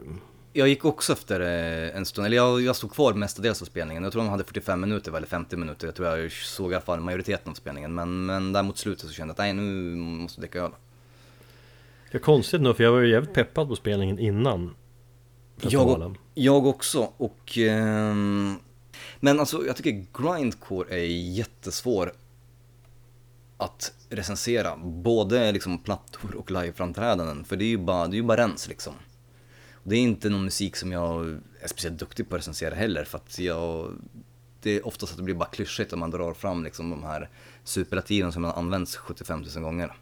[0.54, 4.04] Jag gick också efter eh, en stund, eller jag, jag stod kvar mestadels av spelningen.
[4.04, 5.88] Jag tror de hade 45 minuter eller 50 minuter.
[5.88, 7.96] Jag tror jag såg i alla fall majoriteten av spelningen.
[7.96, 10.72] Men, men där mot slutet så kände jag att nej, nu måste jag dricka öl.
[12.12, 14.76] är konstigt nog, för jag var ju jävligt peppad på spelningen innan
[15.62, 17.58] Jag, jag också och...
[17.58, 18.56] ehm,
[19.20, 22.12] men alltså jag tycker grindcore är jättesvår
[23.58, 24.78] att recensera.
[24.78, 27.46] Både liksom plattor och liveframträdanden.
[27.46, 28.94] För det är ju bara, det är ju bara rens liksom.
[29.84, 33.04] Det är inte någon musik som jag är speciellt duktig på att recensera heller.
[33.04, 33.94] För att jag...
[34.62, 37.30] Det är oftast att det blir bara klyschigt om man drar fram liksom de här
[37.64, 39.88] superlativen som har använts 75 000 gånger.
[39.88, 39.94] Om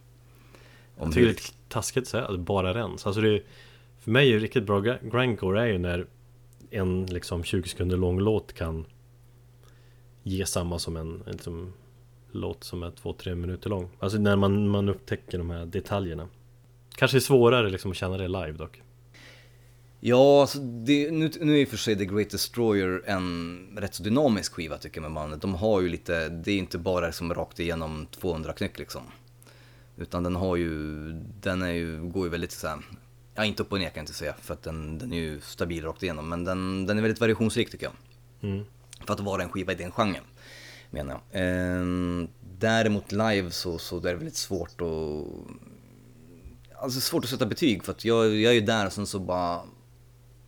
[0.97, 3.05] Jag tycker det är lite taskigt att säga att bara rens.
[3.05, 3.43] Alltså det är,
[3.99, 6.07] för mig är ju riktigt bra grindcore är ju när
[6.69, 8.85] en liksom 20 sekunder lång låt kan
[10.23, 11.73] ge samma som en, en liksom
[12.35, 13.89] låt som är två, tre minuter lång.
[13.99, 16.27] Alltså när man, man upptäcker de här detaljerna.
[16.95, 18.81] Kanske är svårare liksom att känna det live dock.
[19.99, 23.95] Ja, alltså det, nu, nu är i och för sig The Great Destroyer en rätt
[23.95, 25.41] så dynamisk skiva tycker jag med bandet.
[25.41, 29.01] De har ju lite, det är inte bara liksom rakt igenom 200 knyck liksom.
[29.97, 30.99] Utan den har ju,
[31.41, 32.77] den är ju, går ju väldigt så här,
[33.35, 35.41] ja inte upp och ner kan jag inte säga för att den, den är ju
[35.41, 36.29] stabil rakt igenom.
[36.29, 37.93] Men den, den är väldigt variationsrik tycker jag.
[38.51, 38.65] Mm.
[39.05, 40.23] För att vara en skiva i den genren,
[40.95, 41.41] menar jag.
[41.41, 42.27] Ehm,
[42.59, 45.25] däremot live så, så det är det väldigt svårt att...
[46.83, 49.19] Alltså svårt att sätta betyg för att jag, jag är ju där och sen så
[49.19, 49.61] bara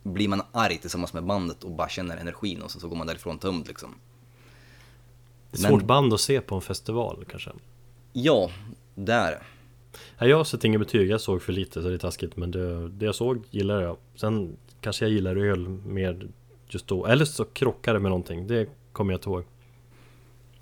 [0.02, 3.06] blir man arg tillsammans med bandet och bara känner energin och sen så går man
[3.06, 3.94] därifrån tömd liksom.
[5.50, 7.50] Det är ett svårt band att se på en festival kanske.
[8.12, 8.50] Ja,
[8.94, 9.42] det är det.
[10.18, 12.88] Nej, jag sätter inget betyg, jag såg för lite så det är taskigt men det,
[12.88, 13.96] det jag såg gillar jag.
[14.14, 16.28] Sen kanske jag gillar öl mer
[16.68, 17.06] just då.
[17.06, 19.44] Eller så krockar det med någonting, det kommer jag inte ihåg.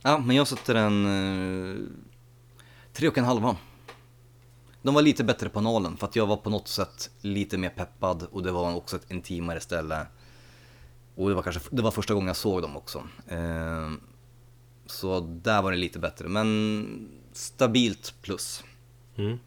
[0.06, 1.76] Ja, men jag sätter en eh,
[2.92, 3.56] tre och en halva.
[4.82, 7.68] De var lite bättre på nalen för att jag var på något sätt lite mer
[7.68, 10.06] peppad och det var också ett intimare ställe.
[11.14, 13.08] Och det var kanske det var första gången jag såg dem också.
[13.28, 13.92] Eh,
[14.86, 18.64] så där var det lite bättre, men stabilt plus.
[19.16, 19.38] Mm.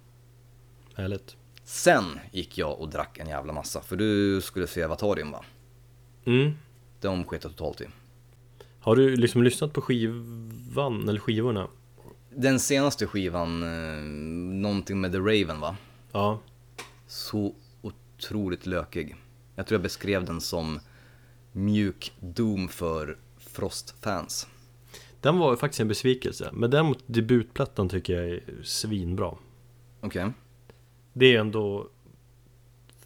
[0.96, 1.36] Härligt.
[1.64, 5.46] Sen gick jag och drack en jävla massa, för du skulle se Avatarium va?
[6.26, 6.52] Mm.
[7.02, 7.88] De sket jag totalt i.
[8.80, 11.68] Har du liksom lyssnat på skivan, eller skivorna?
[12.36, 14.04] Den senaste skivan, eh,
[14.62, 15.78] någonting med The Raven va?
[16.12, 16.40] Ja.
[17.08, 19.16] Så otroligt lökig.
[19.56, 20.80] Jag tror jag beskrev den som
[21.52, 24.48] mjuk Doom för Frost-fans.
[25.22, 26.50] Den var faktiskt en besvikelse.
[26.54, 29.36] Men däremot debutplattan tycker jag är svinbra.
[30.02, 30.32] Okej.
[31.14, 31.90] Det är ändå,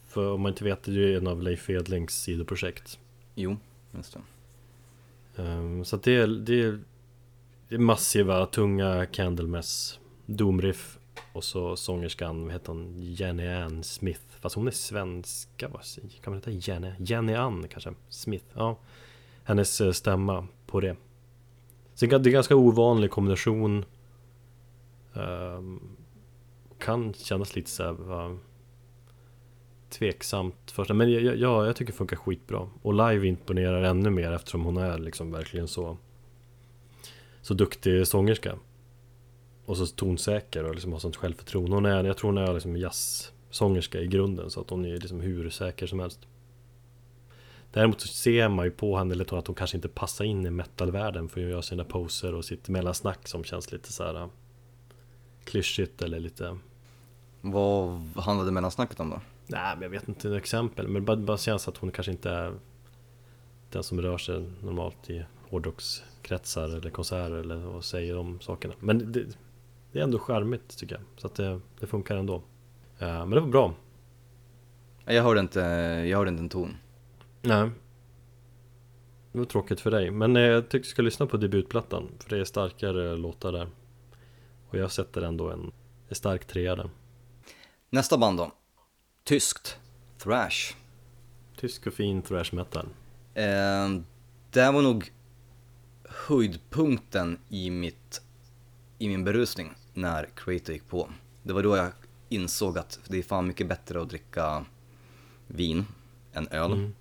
[0.07, 2.99] för om man inte vet, det är en av Leif Edlings sidoprojekt.
[3.35, 3.57] Jo,
[3.91, 4.21] just det.
[5.35, 6.80] Um, så att det är, det är,
[7.69, 10.97] det är massiva, tunga Candlemass, domriff
[11.34, 14.22] och så sångerskan, vad heter hon, Jenny Ann Smith.
[14.39, 15.81] Fast hon är svenska, vad
[16.22, 16.91] kan man heta Jenny?
[16.99, 17.93] Jenny Ann kanske?
[18.10, 18.77] Smith, ja.
[19.43, 20.95] Hennes eh, stämma på det.
[21.93, 23.85] Så det är en ganska ovanlig kombination.
[25.14, 25.97] Um,
[26.80, 28.38] kan kännas lite så här, va,
[29.94, 32.70] tveksamt första, men ja, ja, jag tycker det funkar skitbra.
[32.82, 35.98] Och live imponerar ännu mer eftersom hon är liksom verkligen så
[37.41, 38.57] så duktig sångerska.
[39.65, 41.76] Och så tonsäker och liksom har sånt självförtroende.
[41.76, 45.20] Hon är, jag tror hon är liksom jazzsångerska i grunden så att hon är liksom
[45.20, 46.20] hur säker som helst.
[47.72, 50.49] Däremot så ser man ju på henne lite att hon kanske inte passar in i
[50.49, 54.28] metalvärlden för att göra sina poser och sitt mellansnack som känns lite så här äh,
[55.44, 56.57] klyschigt eller lite
[57.41, 59.22] Vad handlade mellansnacket om då?
[59.48, 62.11] Nej men jag vet inte ett exempel men det bara, bara känns att hon kanske
[62.11, 62.53] inte är
[63.70, 68.74] den som rör sig normalt i hårdrockskretsar eller konserter eller och säger de sakerna.
[68.80, 69.26] Men det,
[69.91, 71.03] det är ändå charmigt tycker jag.
[71.18, 72.41] Så att det, det funkar ändå.
[72.98, 73.74] Ja, men det var bra.
[75.06, 75.60] Jag hörde inte,
[76.10, 76.78] jag hörde inte en ton.
[77.41, 77.70] Nej.
[79.32, 80.11] Det var tråkigt för dig.
[80.11, 82.11] Men eh, jag tycker du ska lyssna på debutplattan.
[82.20, 83.68] För det är starkare låtar där.
[84.70, 85.72] Och jag sätter ändå en,
[86.10, 86.90] en stark trea där.
[87.90, 88.52] Nästa band då.
[89.23, 89.77] Tyskt.
[90.17, 90.75] Thrash.
[91.55, 92.87] Tysk och fin thrash metal.
[93.33, 93.89] Eh,
[94.51, 95.11] det var nog
[96.27, 98.21] höjdpunkten i, mitt,
[98.97, 101.09] i min berusning när Creator gick på.
[101.43, 101.91] Det var då jag
[102.29, 104.65] insåg att det är fan mycket bättre att dricka
[105.47, 105.85] vin
[106.33, 106.73] än öl.
[106.73, 106.93] Mm.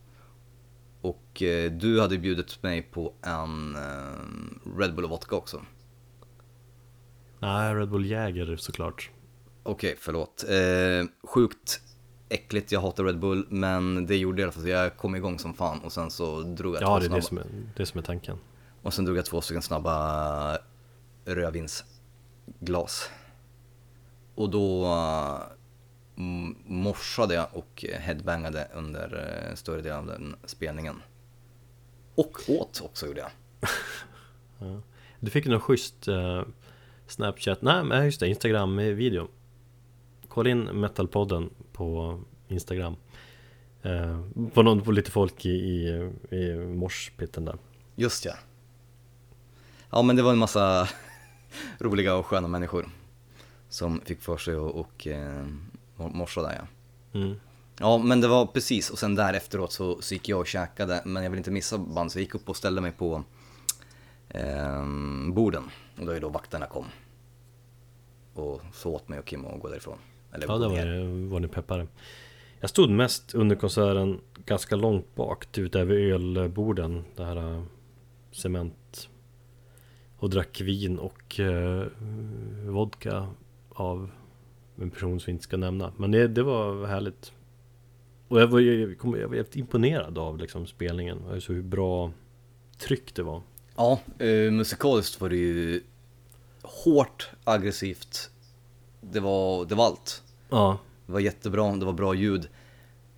[1.01, 5.63] Och eh, du hade bjudit mig på en eh, Red Bull och vodka också.
[7.39, 9.11] Nej, Red Bull Jäger såklart.
[9.63, 10.45] Okej, förlåt.
[10.49, 11.81] Eh, sjukt
[12.33, 14.63] äckligt, jag hatar Red Bull, men det gjorde jag i alla fall.
[14.63, 17.09] så Jag kom igång som fan och sen så drog jag Ja, två det är
[17.09, 17.17] snabba.
[17.17, 17.45] det som är,
[17.77, 18.39] det som är tanken.
[18.83, 20.59] Och sen drog jag två stycken snabba
[21.25, 23.11] rödvinsglas.
[24.35, 25.41] Och då uh,
[26.67, 31.03] morsade jag och headbangade under uh, större delen av den spelningen.
[32.15, 33.31] Och åt också gjorde jag.
[35.21, 36.43] Du fick någon schysst eh,
[37.07, 39.29] Snapchat, nej men just det, Instagram-video.
[40.33, 42.97] Kolla in Metalpodden på Instagram.
[43.83, 44.21] Eh,
[44.55, 47.59] på, någon, på lite folk i, i, i morspitten där.
[47.95, 48.35] Just ja.
[49.91, 50.89] Ja men det var en massa
[51.79, 52.89] roliga och sköna människor.
[53.69, 55.47] Som fick för sig att och, eh,
[55.97, 56.67] morsa där ja.
[57.21, 57.35] Mm.
[57.79, 61.03] Ja men det var precis och sen där efteråt så, så gick jag och käkade
[61.05, 63.25] men jag ville inte missa band så jag gick upp och ställde mig på
[64.29, 64.87] eh,
[65.33, 65.71] borden.
[65.99, 66.87] Och då är då vakterna kom.
[68.35, 69.99] Och så åt mig och Kim och gå därifrån.
[70.33, 71.87] Eller Ja, där var, det, var ni peppare.
[72.61, 77.05] Jag stod mest under konserten ganska långt bak, ut över ölborden.
[77.17, 77.63] Det här eh,
[78.33, 79.09] cement
[80.19, 81.87] Och drack vin och eh,
[82.67, 83.29] vodka
[83.69, 84.11] av
[84.77, 85.93] en person som vi inte ska nämna.
[85.97, 87.33] Men det, det var härligt.
[88.29, 91.19] Och jag var, jag, kom- jag var imponerad av liksom, spelningen.
[91.33, 92.13] Alltså hur bra
[92.79, 93.43] tryck det var.
[93.77, 95.83] Ja, eh, musikaliskt var det ju
[96.63, 98.31] hårt, aggressivt.
[99.05, 100.23] Det var, det var allt.
[100.49, 102.49] Ja, Det var jättebra, det var bra ljud.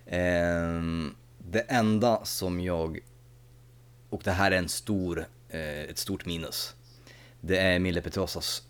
[0.05, 2.99] Ehm, det enda som jag,
[4.09, 6.75] och det här är en stor, eh, ett stort minus.
[7.41, 8.63] Det är Mille Petrosas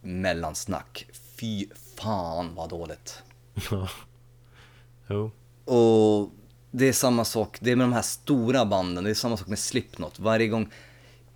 [0.00, 1.06] mellansnack.
[1.40, 1.66] Fy
[1.96, 3.22] fan vad dåligt.
[3.70, 3.88] ja.
[5.08, 5.30] Jo.
[5.64, 6.30] Och
[6.70, 9.46] det är samma sak, det är med de här stora banden, det är samma sak
[9.48, 10.18] med Slipknot.
[10.18, 10.72] Varje gång,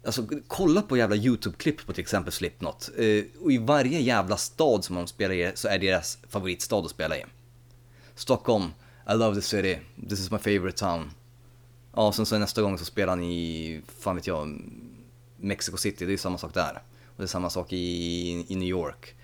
[0.04, 2.90] alltså kolla på jävla YouTube-klipp på till exempel Slipknot.
[2.96, 6.90] Eh, och i varje jävla stad som de spelar i så är deras favoritstad att
[6.90, 7.24] spela i.
[8.14, 8.64] Stockholm,
[9.08, 11.10] I love the city, this is my favorite town.
[11.94, 14.62] Ja, och sen så nästa gång så spelar han i, fan vet jag,
[15.36, 16.82] Mexico City, det är ju samma sak där.
[17.06, 19.14] Och det är samma sak i, i New York.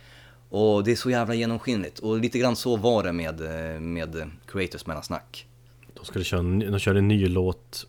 [0.51, 1.99] Och det är så jävla genomskinligt.
[1.99, 5.47] Och lite grann så var det med, eh, med Creators mellansnack.
[5.95, 7.87] De skulle köra, de körde en ny låt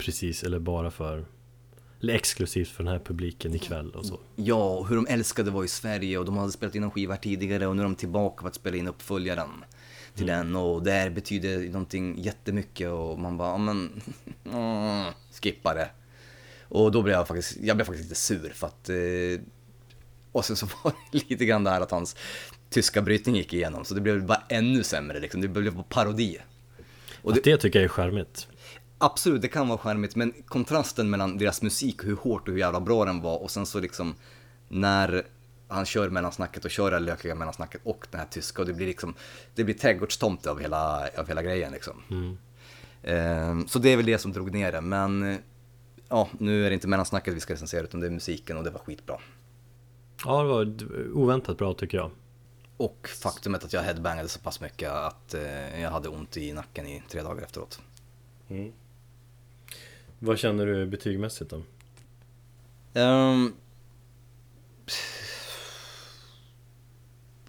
[0.00, 1.24] Precis, eller bara för
[2.02, 4.20] eller exklusivt för den här publiken ikväll och så.
[4.36, 7.16] Ja, och hur de älskade vara i Sverige och de hade spelat in en skiva
[7.16, 9.64] tidigare och nu är de tillbaka för att spela in uppföljaren
[10.14, 10.56] till den.
[10.56, 14.02] Och det här betyder någonting jättemycket och man bara, ja men,
[14.44, 15.12] mm,
[15.42, 15.90] skippa det.
[16.62, 19.44] Och då blev jag faktiskt, jag blev faktiskt lite sur för att, eh,
[20.32, 22.16] och sen så var det lite grann det här att hans
[22.70, 23.84] tyska brytning gick igenom.
[23.84, 26.38] Så det blev bara ännu sämre liksom, det blev bara parodi.
[27.22, 28.48] Och det, det tycker jag är charmigt
[29.02, 32.80] Absolut, det kan vara charmigt, men kontrasten mellan deras musik, hur hårt och hur jävla
[32.80, 34.14] bra den var och sen så liksom
[34.68, 35.26] när
[35.68, 38.86] han kör mellansnacket och kör det lökiga mellansnacket och den här tyska och det blir
[38.86, 39.14] liksom,
[39.54, 42.02] det blir trädgårdstomte av hela, av hela grejen liksom.
[43.02, 45.38] Ehm, så det är väl det som drog ner det, men
[46.08, 48.70] ja, nu är det inte mellansnacket vi ska recensera utan det är musiken och det
[48.70, 49.16] var skitbra.
[50.24, 50.74] Ja, det var
[51.12, 52.10] oväntat bra tycker jag
[52.76, 56.86] Och faktumet att jag headbangade så pass mycket att eh, jag hade ont i nacken
[56.86, 57.80] i tre dagar efteråt.
[60.22, 61.62] Vad känner du betygmässigt då?
[63.00, 63.54] Um,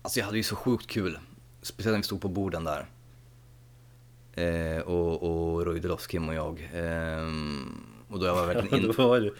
[0.01, 1.19] alltså jag hade ju så sjukt kul.
[1.61, 2.85] Speciellt när vi stod på borden där.
[4.33, 5.23] Eh, och,
[5.57, 6.69] och loss Kim och jag.
[6.73, 8.93] Ehm, och då jag var verkligen in...
[8.97, 9.31] Var det-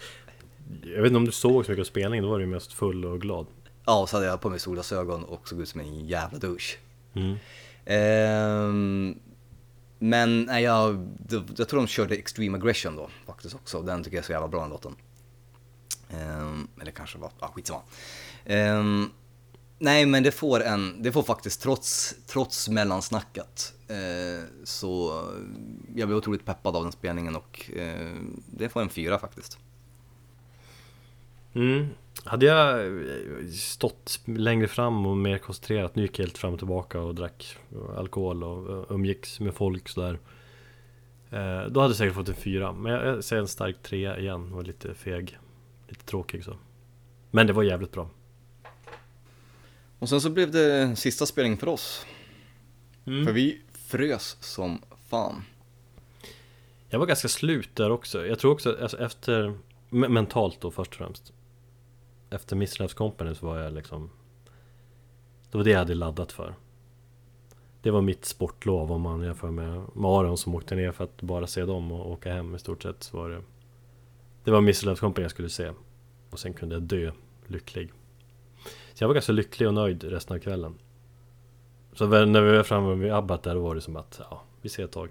[0.90, 3.06] Jag vet inte om du såg så mycket av spelningen, då var du mest full
[3.06, 3.46] och glad
[3.86, 6.78] Ja, så hade jag på mig solglasögon och såg ut som en jävla douche.
[7.14, 7.36] mm.
[7.86, 9.20] Ehm,
[10.04, 11.08] men nej, jag,
[11.58, 13.82] jag tror de körde Extreme Aggression då faktiskt också.
[13.82, 14.96] Den tycker jag är så jävla bra den låten.
[16.14, 17.82] Um, eller kanske var, ja skitsamma.
[18.46, 19.12] Um,
[19.80, 23.74] nej men det får en, det får faktiskt trots, trots mellansnacket.
[23.92, 25.24] uh, så
[25.96, 29.58] jag blev otroligt peppad av den spelningen och uh, det får en fyra faktiskt.
[31.54, 31.88] Mm.
[32.24, 36.60] Hade jag eh, stått längre fram och mer koncentrerat, nu gick jag helt fram och
[36.60, 37.58] tillbaka och drack
[37.98, 40.20] alkohol och eh, umgicks med folk sådär
[41.30, 44.54] eh, Då hade jag säkert fått en fyra, men jag säger en stark trea igen,
[44.54, 45.38] och lite feg
[45.88, 46.58] Lite tråkig så
[47.32, 48.10] Men det var jävligt bra
[50.00, 52.06] Och sen så blev det sista spelning för oss.
[53.06, 53.26] Mm.
[53.26, 55.44] För vi frös som fan.
[56.90, 59.54] Jag var ganska slut där också Jag tror också, alltså efter
[59.90, 61.34] me- Mentalt då först och främst
[62.32, 64.10] efter Miss Company så var jag liksom
[65.52, 66.56] Det var det jag hade laddat för.
[67.82, 71.48] Det var mitt sportlov om man jämför med Maron som åkte ner för att bara
[71.48, 73.42] se dem och åka hem i stort sett så var det
[74.44, 75.72] Det var Miss Company jag skulle se.
[76.30, 77.12] Och sen kunde jag dö
[77.48, 77.92] lycklig.
[78.94, 80.80] Så jag var ganska lycklig och nöjd resten av kvällen.
[81.94, 84.70] Så när vi var framme vid Abbat där då var det som att ja, vi
[84.70, 85.10] ser ett tag.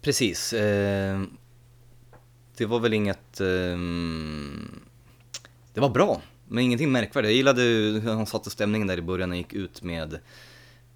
[0.00, 0.52] Precis.
[0.52, 1.22] Eh,
[2.56, 3.40] det var väl inget...
[3.40, 3.78] Eh,
[5.74, 7.30] det var bra, men ingenting märkvärdigt.
[7.30, 7.62] Jag gillade
[8.00, 10.18] hur han satte stämningen där i början och gick ut med,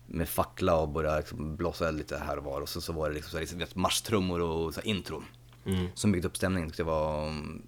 [0.06, 2.60] med fackla och började liksom blåsa lite här och var.
[2.60, 5.22] Och sen så var det liksom så här, liksom, marschtrummor och så här, intro
[5.66, 5.86] mm.
[5.94, 6.72] som byggde upp stämningen.
[6.76, 7.62] Jag var mm,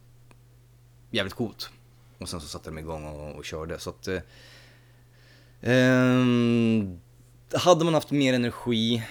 [1.10, 1.70] jävligt coolt.
[2.18, 3.78] Och sen så satte de igång och, och körde.
[3.78, 4.08] Så att...
[4.08, 4.20] Eh,
[5.60, 7.00] ehm,
[7.54, 9.02] hade man haft mer energi,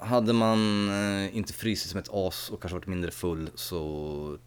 [0.00, 3.78] hade man eh, inte frysit som ett as och kanske varit mindre full så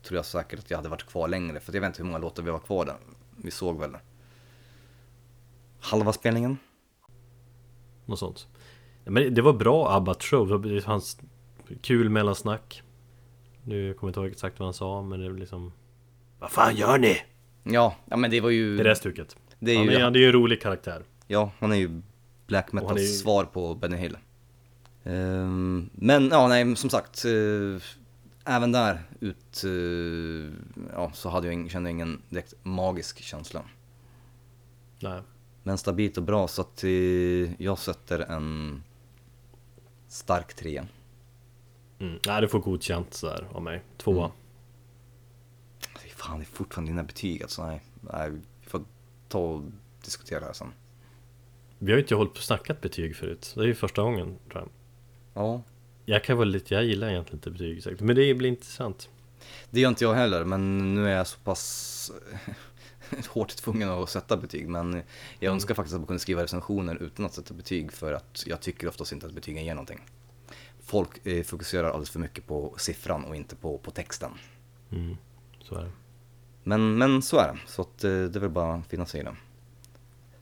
[0.03, 1.59] tror jag säkert att jag hade varit kvar längre.
[1.59, 2.95] För jag vet inte hur många låtar vi var kvar där.
[3.37, 3.97] Vi såg väl
[5.79, 6.57] halva spelningen.
[8.05, 8.47] Något sånt.
[9.05, 11.19] Men det var bra Abbat show, det fanns
[11.81, 12.83] kul mellansnack.
[13.63, 15.73] Nu kommer jag inte ihåg exakt vad han sa, men det är liksom...
[16.39, 17.21] Vad fan gör ni?
[17.63, 18.75] Ja, ja men det var ju...
[18.77, 19.37] Det är det stuket.
[19.59, 21.03] det är Han ju, är, han är ju en rolig karaktär.
[21.27, 22.01] Ja, han är ju
[22.47, 24.17] black metals är svar på Benny Hill.
[25.03, 27.25] Ehm, men ja, nej, som sagt.
[27.25, 27.81] eh,
[28.45, 30.53] även där ut, eh,
[30.93, 33.63] ja, så hade jag kände jag ingen direkt magisk känsla.
[34.99, 35.21] Nej.
[35.63, 38.83] Men stabilt och bra så att eh, jag sätter en
[40.07, 40.87] stark trea.
[41.99, 42.19] Mm.
[42.27, 43.83] Nej, det får godkänt sådär av mig.
[43.97, 44.25] Tvåa.
[44.25, 44.37] Mm.
[46.15, 47.65] Fan, det är fortfarande dina betyg alltså.
[47.65, 48.81] Nej, nej, vi får
[49.27, 49.63] ta och
[50.05, 50.73] diskutera det här sen.
[51.79, 53.53] Vi har ju inte hållit på och snackat betyg förut.
[53.55, 54.69] Det är ju första gången tror jag.
[55.33, 55.61] Ja,
[56.05, 58.01] Jag kan vara lite, jag gillar egentligen inte betyg exakt.
[58.01, 59.09] Men det blir intressant.
[59.69, 62.11] det gör inte jag heller, men nu är jag så pass
[63.29, 64.69] hårt tvungen att sätta betyg.
[64.69, 65.01] Men
[65.39, 68.61] jag önskar faktiskt att man kunde skriva recensioner utan att sätta betyg för att jag
[68.61, 69.99] tycker oftast inte att betygen ger någonting.
[70.83, 74.31] Folk eh, fokuserar alldeles för mycket på siffran och inte på, på texten.
[74.91, 75.17] Mm.
[75.63, 75.91] Så är det.
[76.63, 79.21] Men, men så är det, så att, eh, det är väl bara att finna sig
[79.21, 79.35] i det.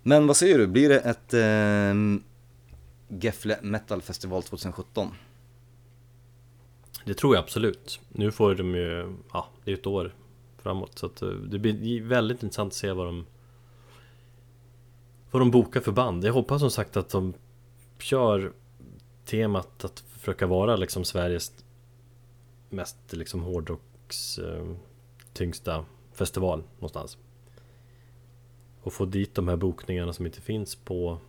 [0.04, 2.20] Men vad säger du, blir det ett eh,
[3.10, 5.08] Gefle Metal Festival 2017?
[7.06, 8.00] Det tror jag absolut.
[8.10, 10.16] Nu får de ju, ja, det är ett år
[10.58, 11.00] framåt.
[11.00, 13.26] Så att eh, det blir väldigt intressant att se vad de
[15.32, 16.26] Vad de bokar för band.
[16.26, 17.34] Jag hoppas som sagt att de
[18.00, 18.54] kör
[19.26, 21.54] temat att försöka vara liksom Sveriges
[22.70, 24.66] mest liksom hårdrocks eh,
[25.34, 27.18] tyngsta festival någonstans.
[28.82, 31.20] Och få dit de här bokningarna som inte finns på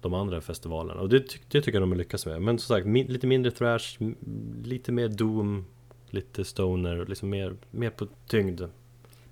[0.00, 1.00] de andra festivalerna.
[1.00, 2.42] Och det, ty- det tycker jag de har lyckats med.
[2.42, 3.98] Men som sagt, mi- lite mindre thrash,
[4.64, 5.64] lite mer doom,
[6.10, 8.60] lite stoner, liksom mer, mer på tyngd.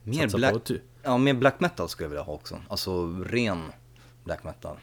[0.02, 0.74] Mer black, på.
[1.02, 2.58] Ja, mer black metal skulle jag vilja ha också.
[2.68, 3.62] Alltså ren
[4.24, 4.76] black metal.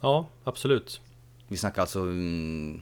[0.00, 1.00] Ja, absolut.
[1.48, 2.80] Vi snackar alltså mm,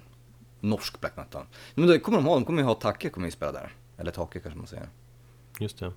[0.61, 1.47] norsk black metal.
[1.75, 3.73] Men det kommer de ha, de kommer ju ha Take kommer ju spela där.
[3.97, 4.89] Eller Take kanske man säger.
[5.61, 5.93] Just det.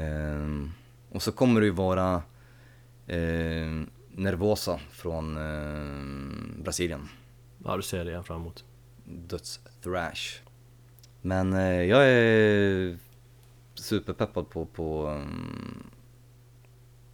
[0.00, 0.72] Ehm,
[1.10, 2.22] och så kommer det ju vara
[3.06, 7.08] ehm, Nervosa från ehm, Brasilien.
[7.64, 8.64] Ja, du ser det jag fram emot.
[9.04, 10.40] Döds-thrash.
[11.20, 12.98] Men eh, jag är
[13.74, 15.90] superpeppad på, på um,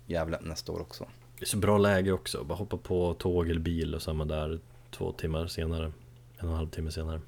[0.06, 1.06] Gävle nästa år också.
[1.38, 2.44] Det är så bra läge också.
[2.44, 4.60] Bara hoppa på tåg eller bil och samma där
[4.90, 5.92] två timmar senare.
[6.36, 7.20] En och en halv timme senare.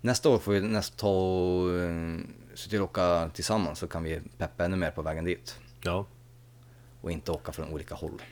[0.00, 2.20] Nästa år får vi nästa ta och uh,
[2.54, 5.58] se till att åka tillsammans så kan vi peppa ännu mer på vägen dit.
[5.82, 6.06] Ja,
[7.00, 8.22] Och inte åka från olika håll.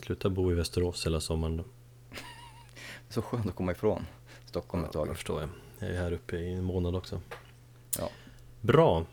[0.00, 1.56] Sluta bo i Västerås hela sommaren.
[1.56, 1.64] då.
[3.08, 4.06] Så skönt att komma ifrån
[4.44, 5.08] Stockholm ett Ja, tag.
[5.08, 5.48] jag förstår jag.
[5.78, 7.20] Jag är här uppe i en månad också.
[7.98, 8.08] Ja.
[8.60, 9.06] Bra.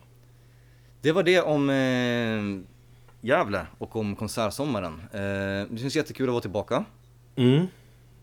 [1.00, 2.66] Det var det om eh,
[3.28, 5.00] Gävle och om konsertsommaren.
[5.12, 6.84] Eh, det känns jättekul att vara tillbaka.
[7.36, 7.66] Mm.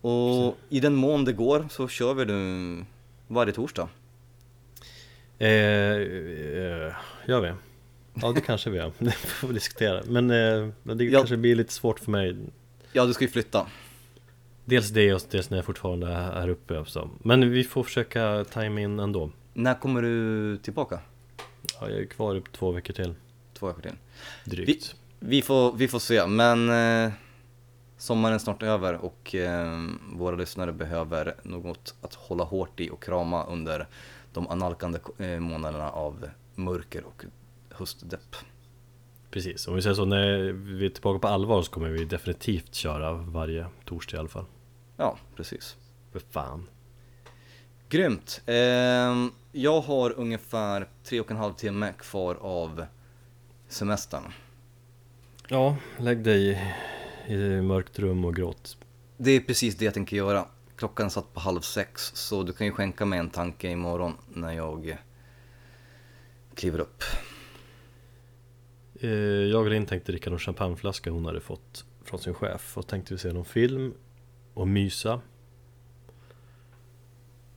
[0.00, 2.84] Och i den mån det går så kör vi nu
[3.28, 3.88] varje torsdag.
[5.38, 6.92] Eh, eh,
[7.26, 7.52] gör vi?
[8.14, 8.92] Ja, det kanske vi gör.
[8.98, 10.02] Det får vi diskutera.
[10.06, 11.18] Men, eh, men det Ja.
[11.18, 12.36] kanske blir lite svårt för mig.
[12.92, 13.66] Ja, du ska ju flytta.
[14.64, 16.84] Dels det och dels när jag fortfarande är här uppe.
[16.86, 17.10] Så.
[17.22, 19.30] Men vi får försöka tajma in ändå.
[19.54, 21.00] När kommer du tillbaka?
[21.80, 23.14] Ja, jag är kvar upp två veckor till.
[23.54, 23.94] Två veckor till.
[24.44, 24.94] Drygt.
[25.20, 26.68] Vi får, vi får se, men
[27.06, 27.12] eh,
[27.96, 29.78] sommaren är snart över och eh,
[30.12, 33.86] våra lyssnare behöver något att hålla hårt i och krama under
[34.32, 37.24] de analkande eh, månaderna av mörker och
[37.78, 38.36] höstdepp.
[39.30, 42.74] Precis, om vi säger så när vi är tillbaka på allvar så kommer vi definitivt
[42.74, 44.44] köra varje torsdag i alla fall.
[44.96, 45.76] Ja, precis.
[46.12, 46.68] För fan.
[47.88, 48.42] Grymt.
[48.46, 48.54] Eh,
[49.52, 52.86] jag har ungefär tre och en halv timme kvar av
[53.68, 54.22] semestern.
[55.48, 56.60] Ja, lägg dig
[57.26, 58.76] i, i mörkt rum och gråt.
[59.16, 60.46] Det är precis det jag tänker göra.
[60.76, 64.52] Klockan satt på halv sex, så du kan ju skänka mig en tanke imorgon när
[64.52, 64.96] jag
[66.54, 67.04] kliver upp.
[69.00, 72.86] Eh, Jag och Linn tänkte dricka någon champagneflaska hon hade fått från sin chef och
[72.86, 73.94] tänkte vi se någon film
[74.54, 75.20] och mysa.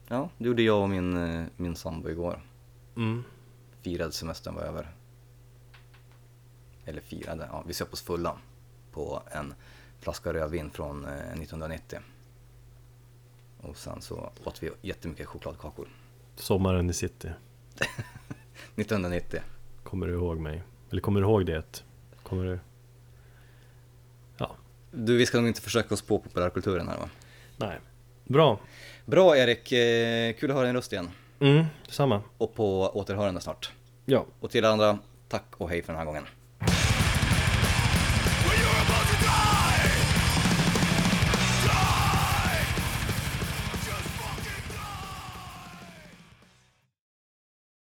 [0.08, 2.42] Ja, det gjorde jag och min, eh, min sambo igår.
[2.96, 3.24] Mm.
[3.82, 4.96] Firade semestern var över.
[6.86, 8.38] Eller firade, ja, vi söp oss fulla
[8.92, 9.54] på en
[10.00, 12.00] flaska rödvin från eh, 1990.
[13.62, 15.88] Och sen så åt vi jättemycket chokladkakor.
[16.36, 17.30] Sommaren i city.
[18.76, 19.40] 1990.
[19.84, 20.64] Kommer du ihåg mig?
[20.92, 21.84] Eller kommer du ihåg det?
[22.24, 22.60] Kommer du?
[24.38, 24.56] Ja,
[24.92, 27.10] Du, vi ska nog inte försöka oss på populärkulturen här va?
[27.58, 27.80] nej.
[28.24, 28.60] Bra.
[29.06, 31.10] Bra Erik, eh, kul att höra din röst igen.
[31.40, 32.22] Mm, detsamma.
[32.38, 33.72] Och på återhörande snart.
[34.06, 34.98] Ja, Och till andra,
[35.28, 36.24] tack och hej för den här gången.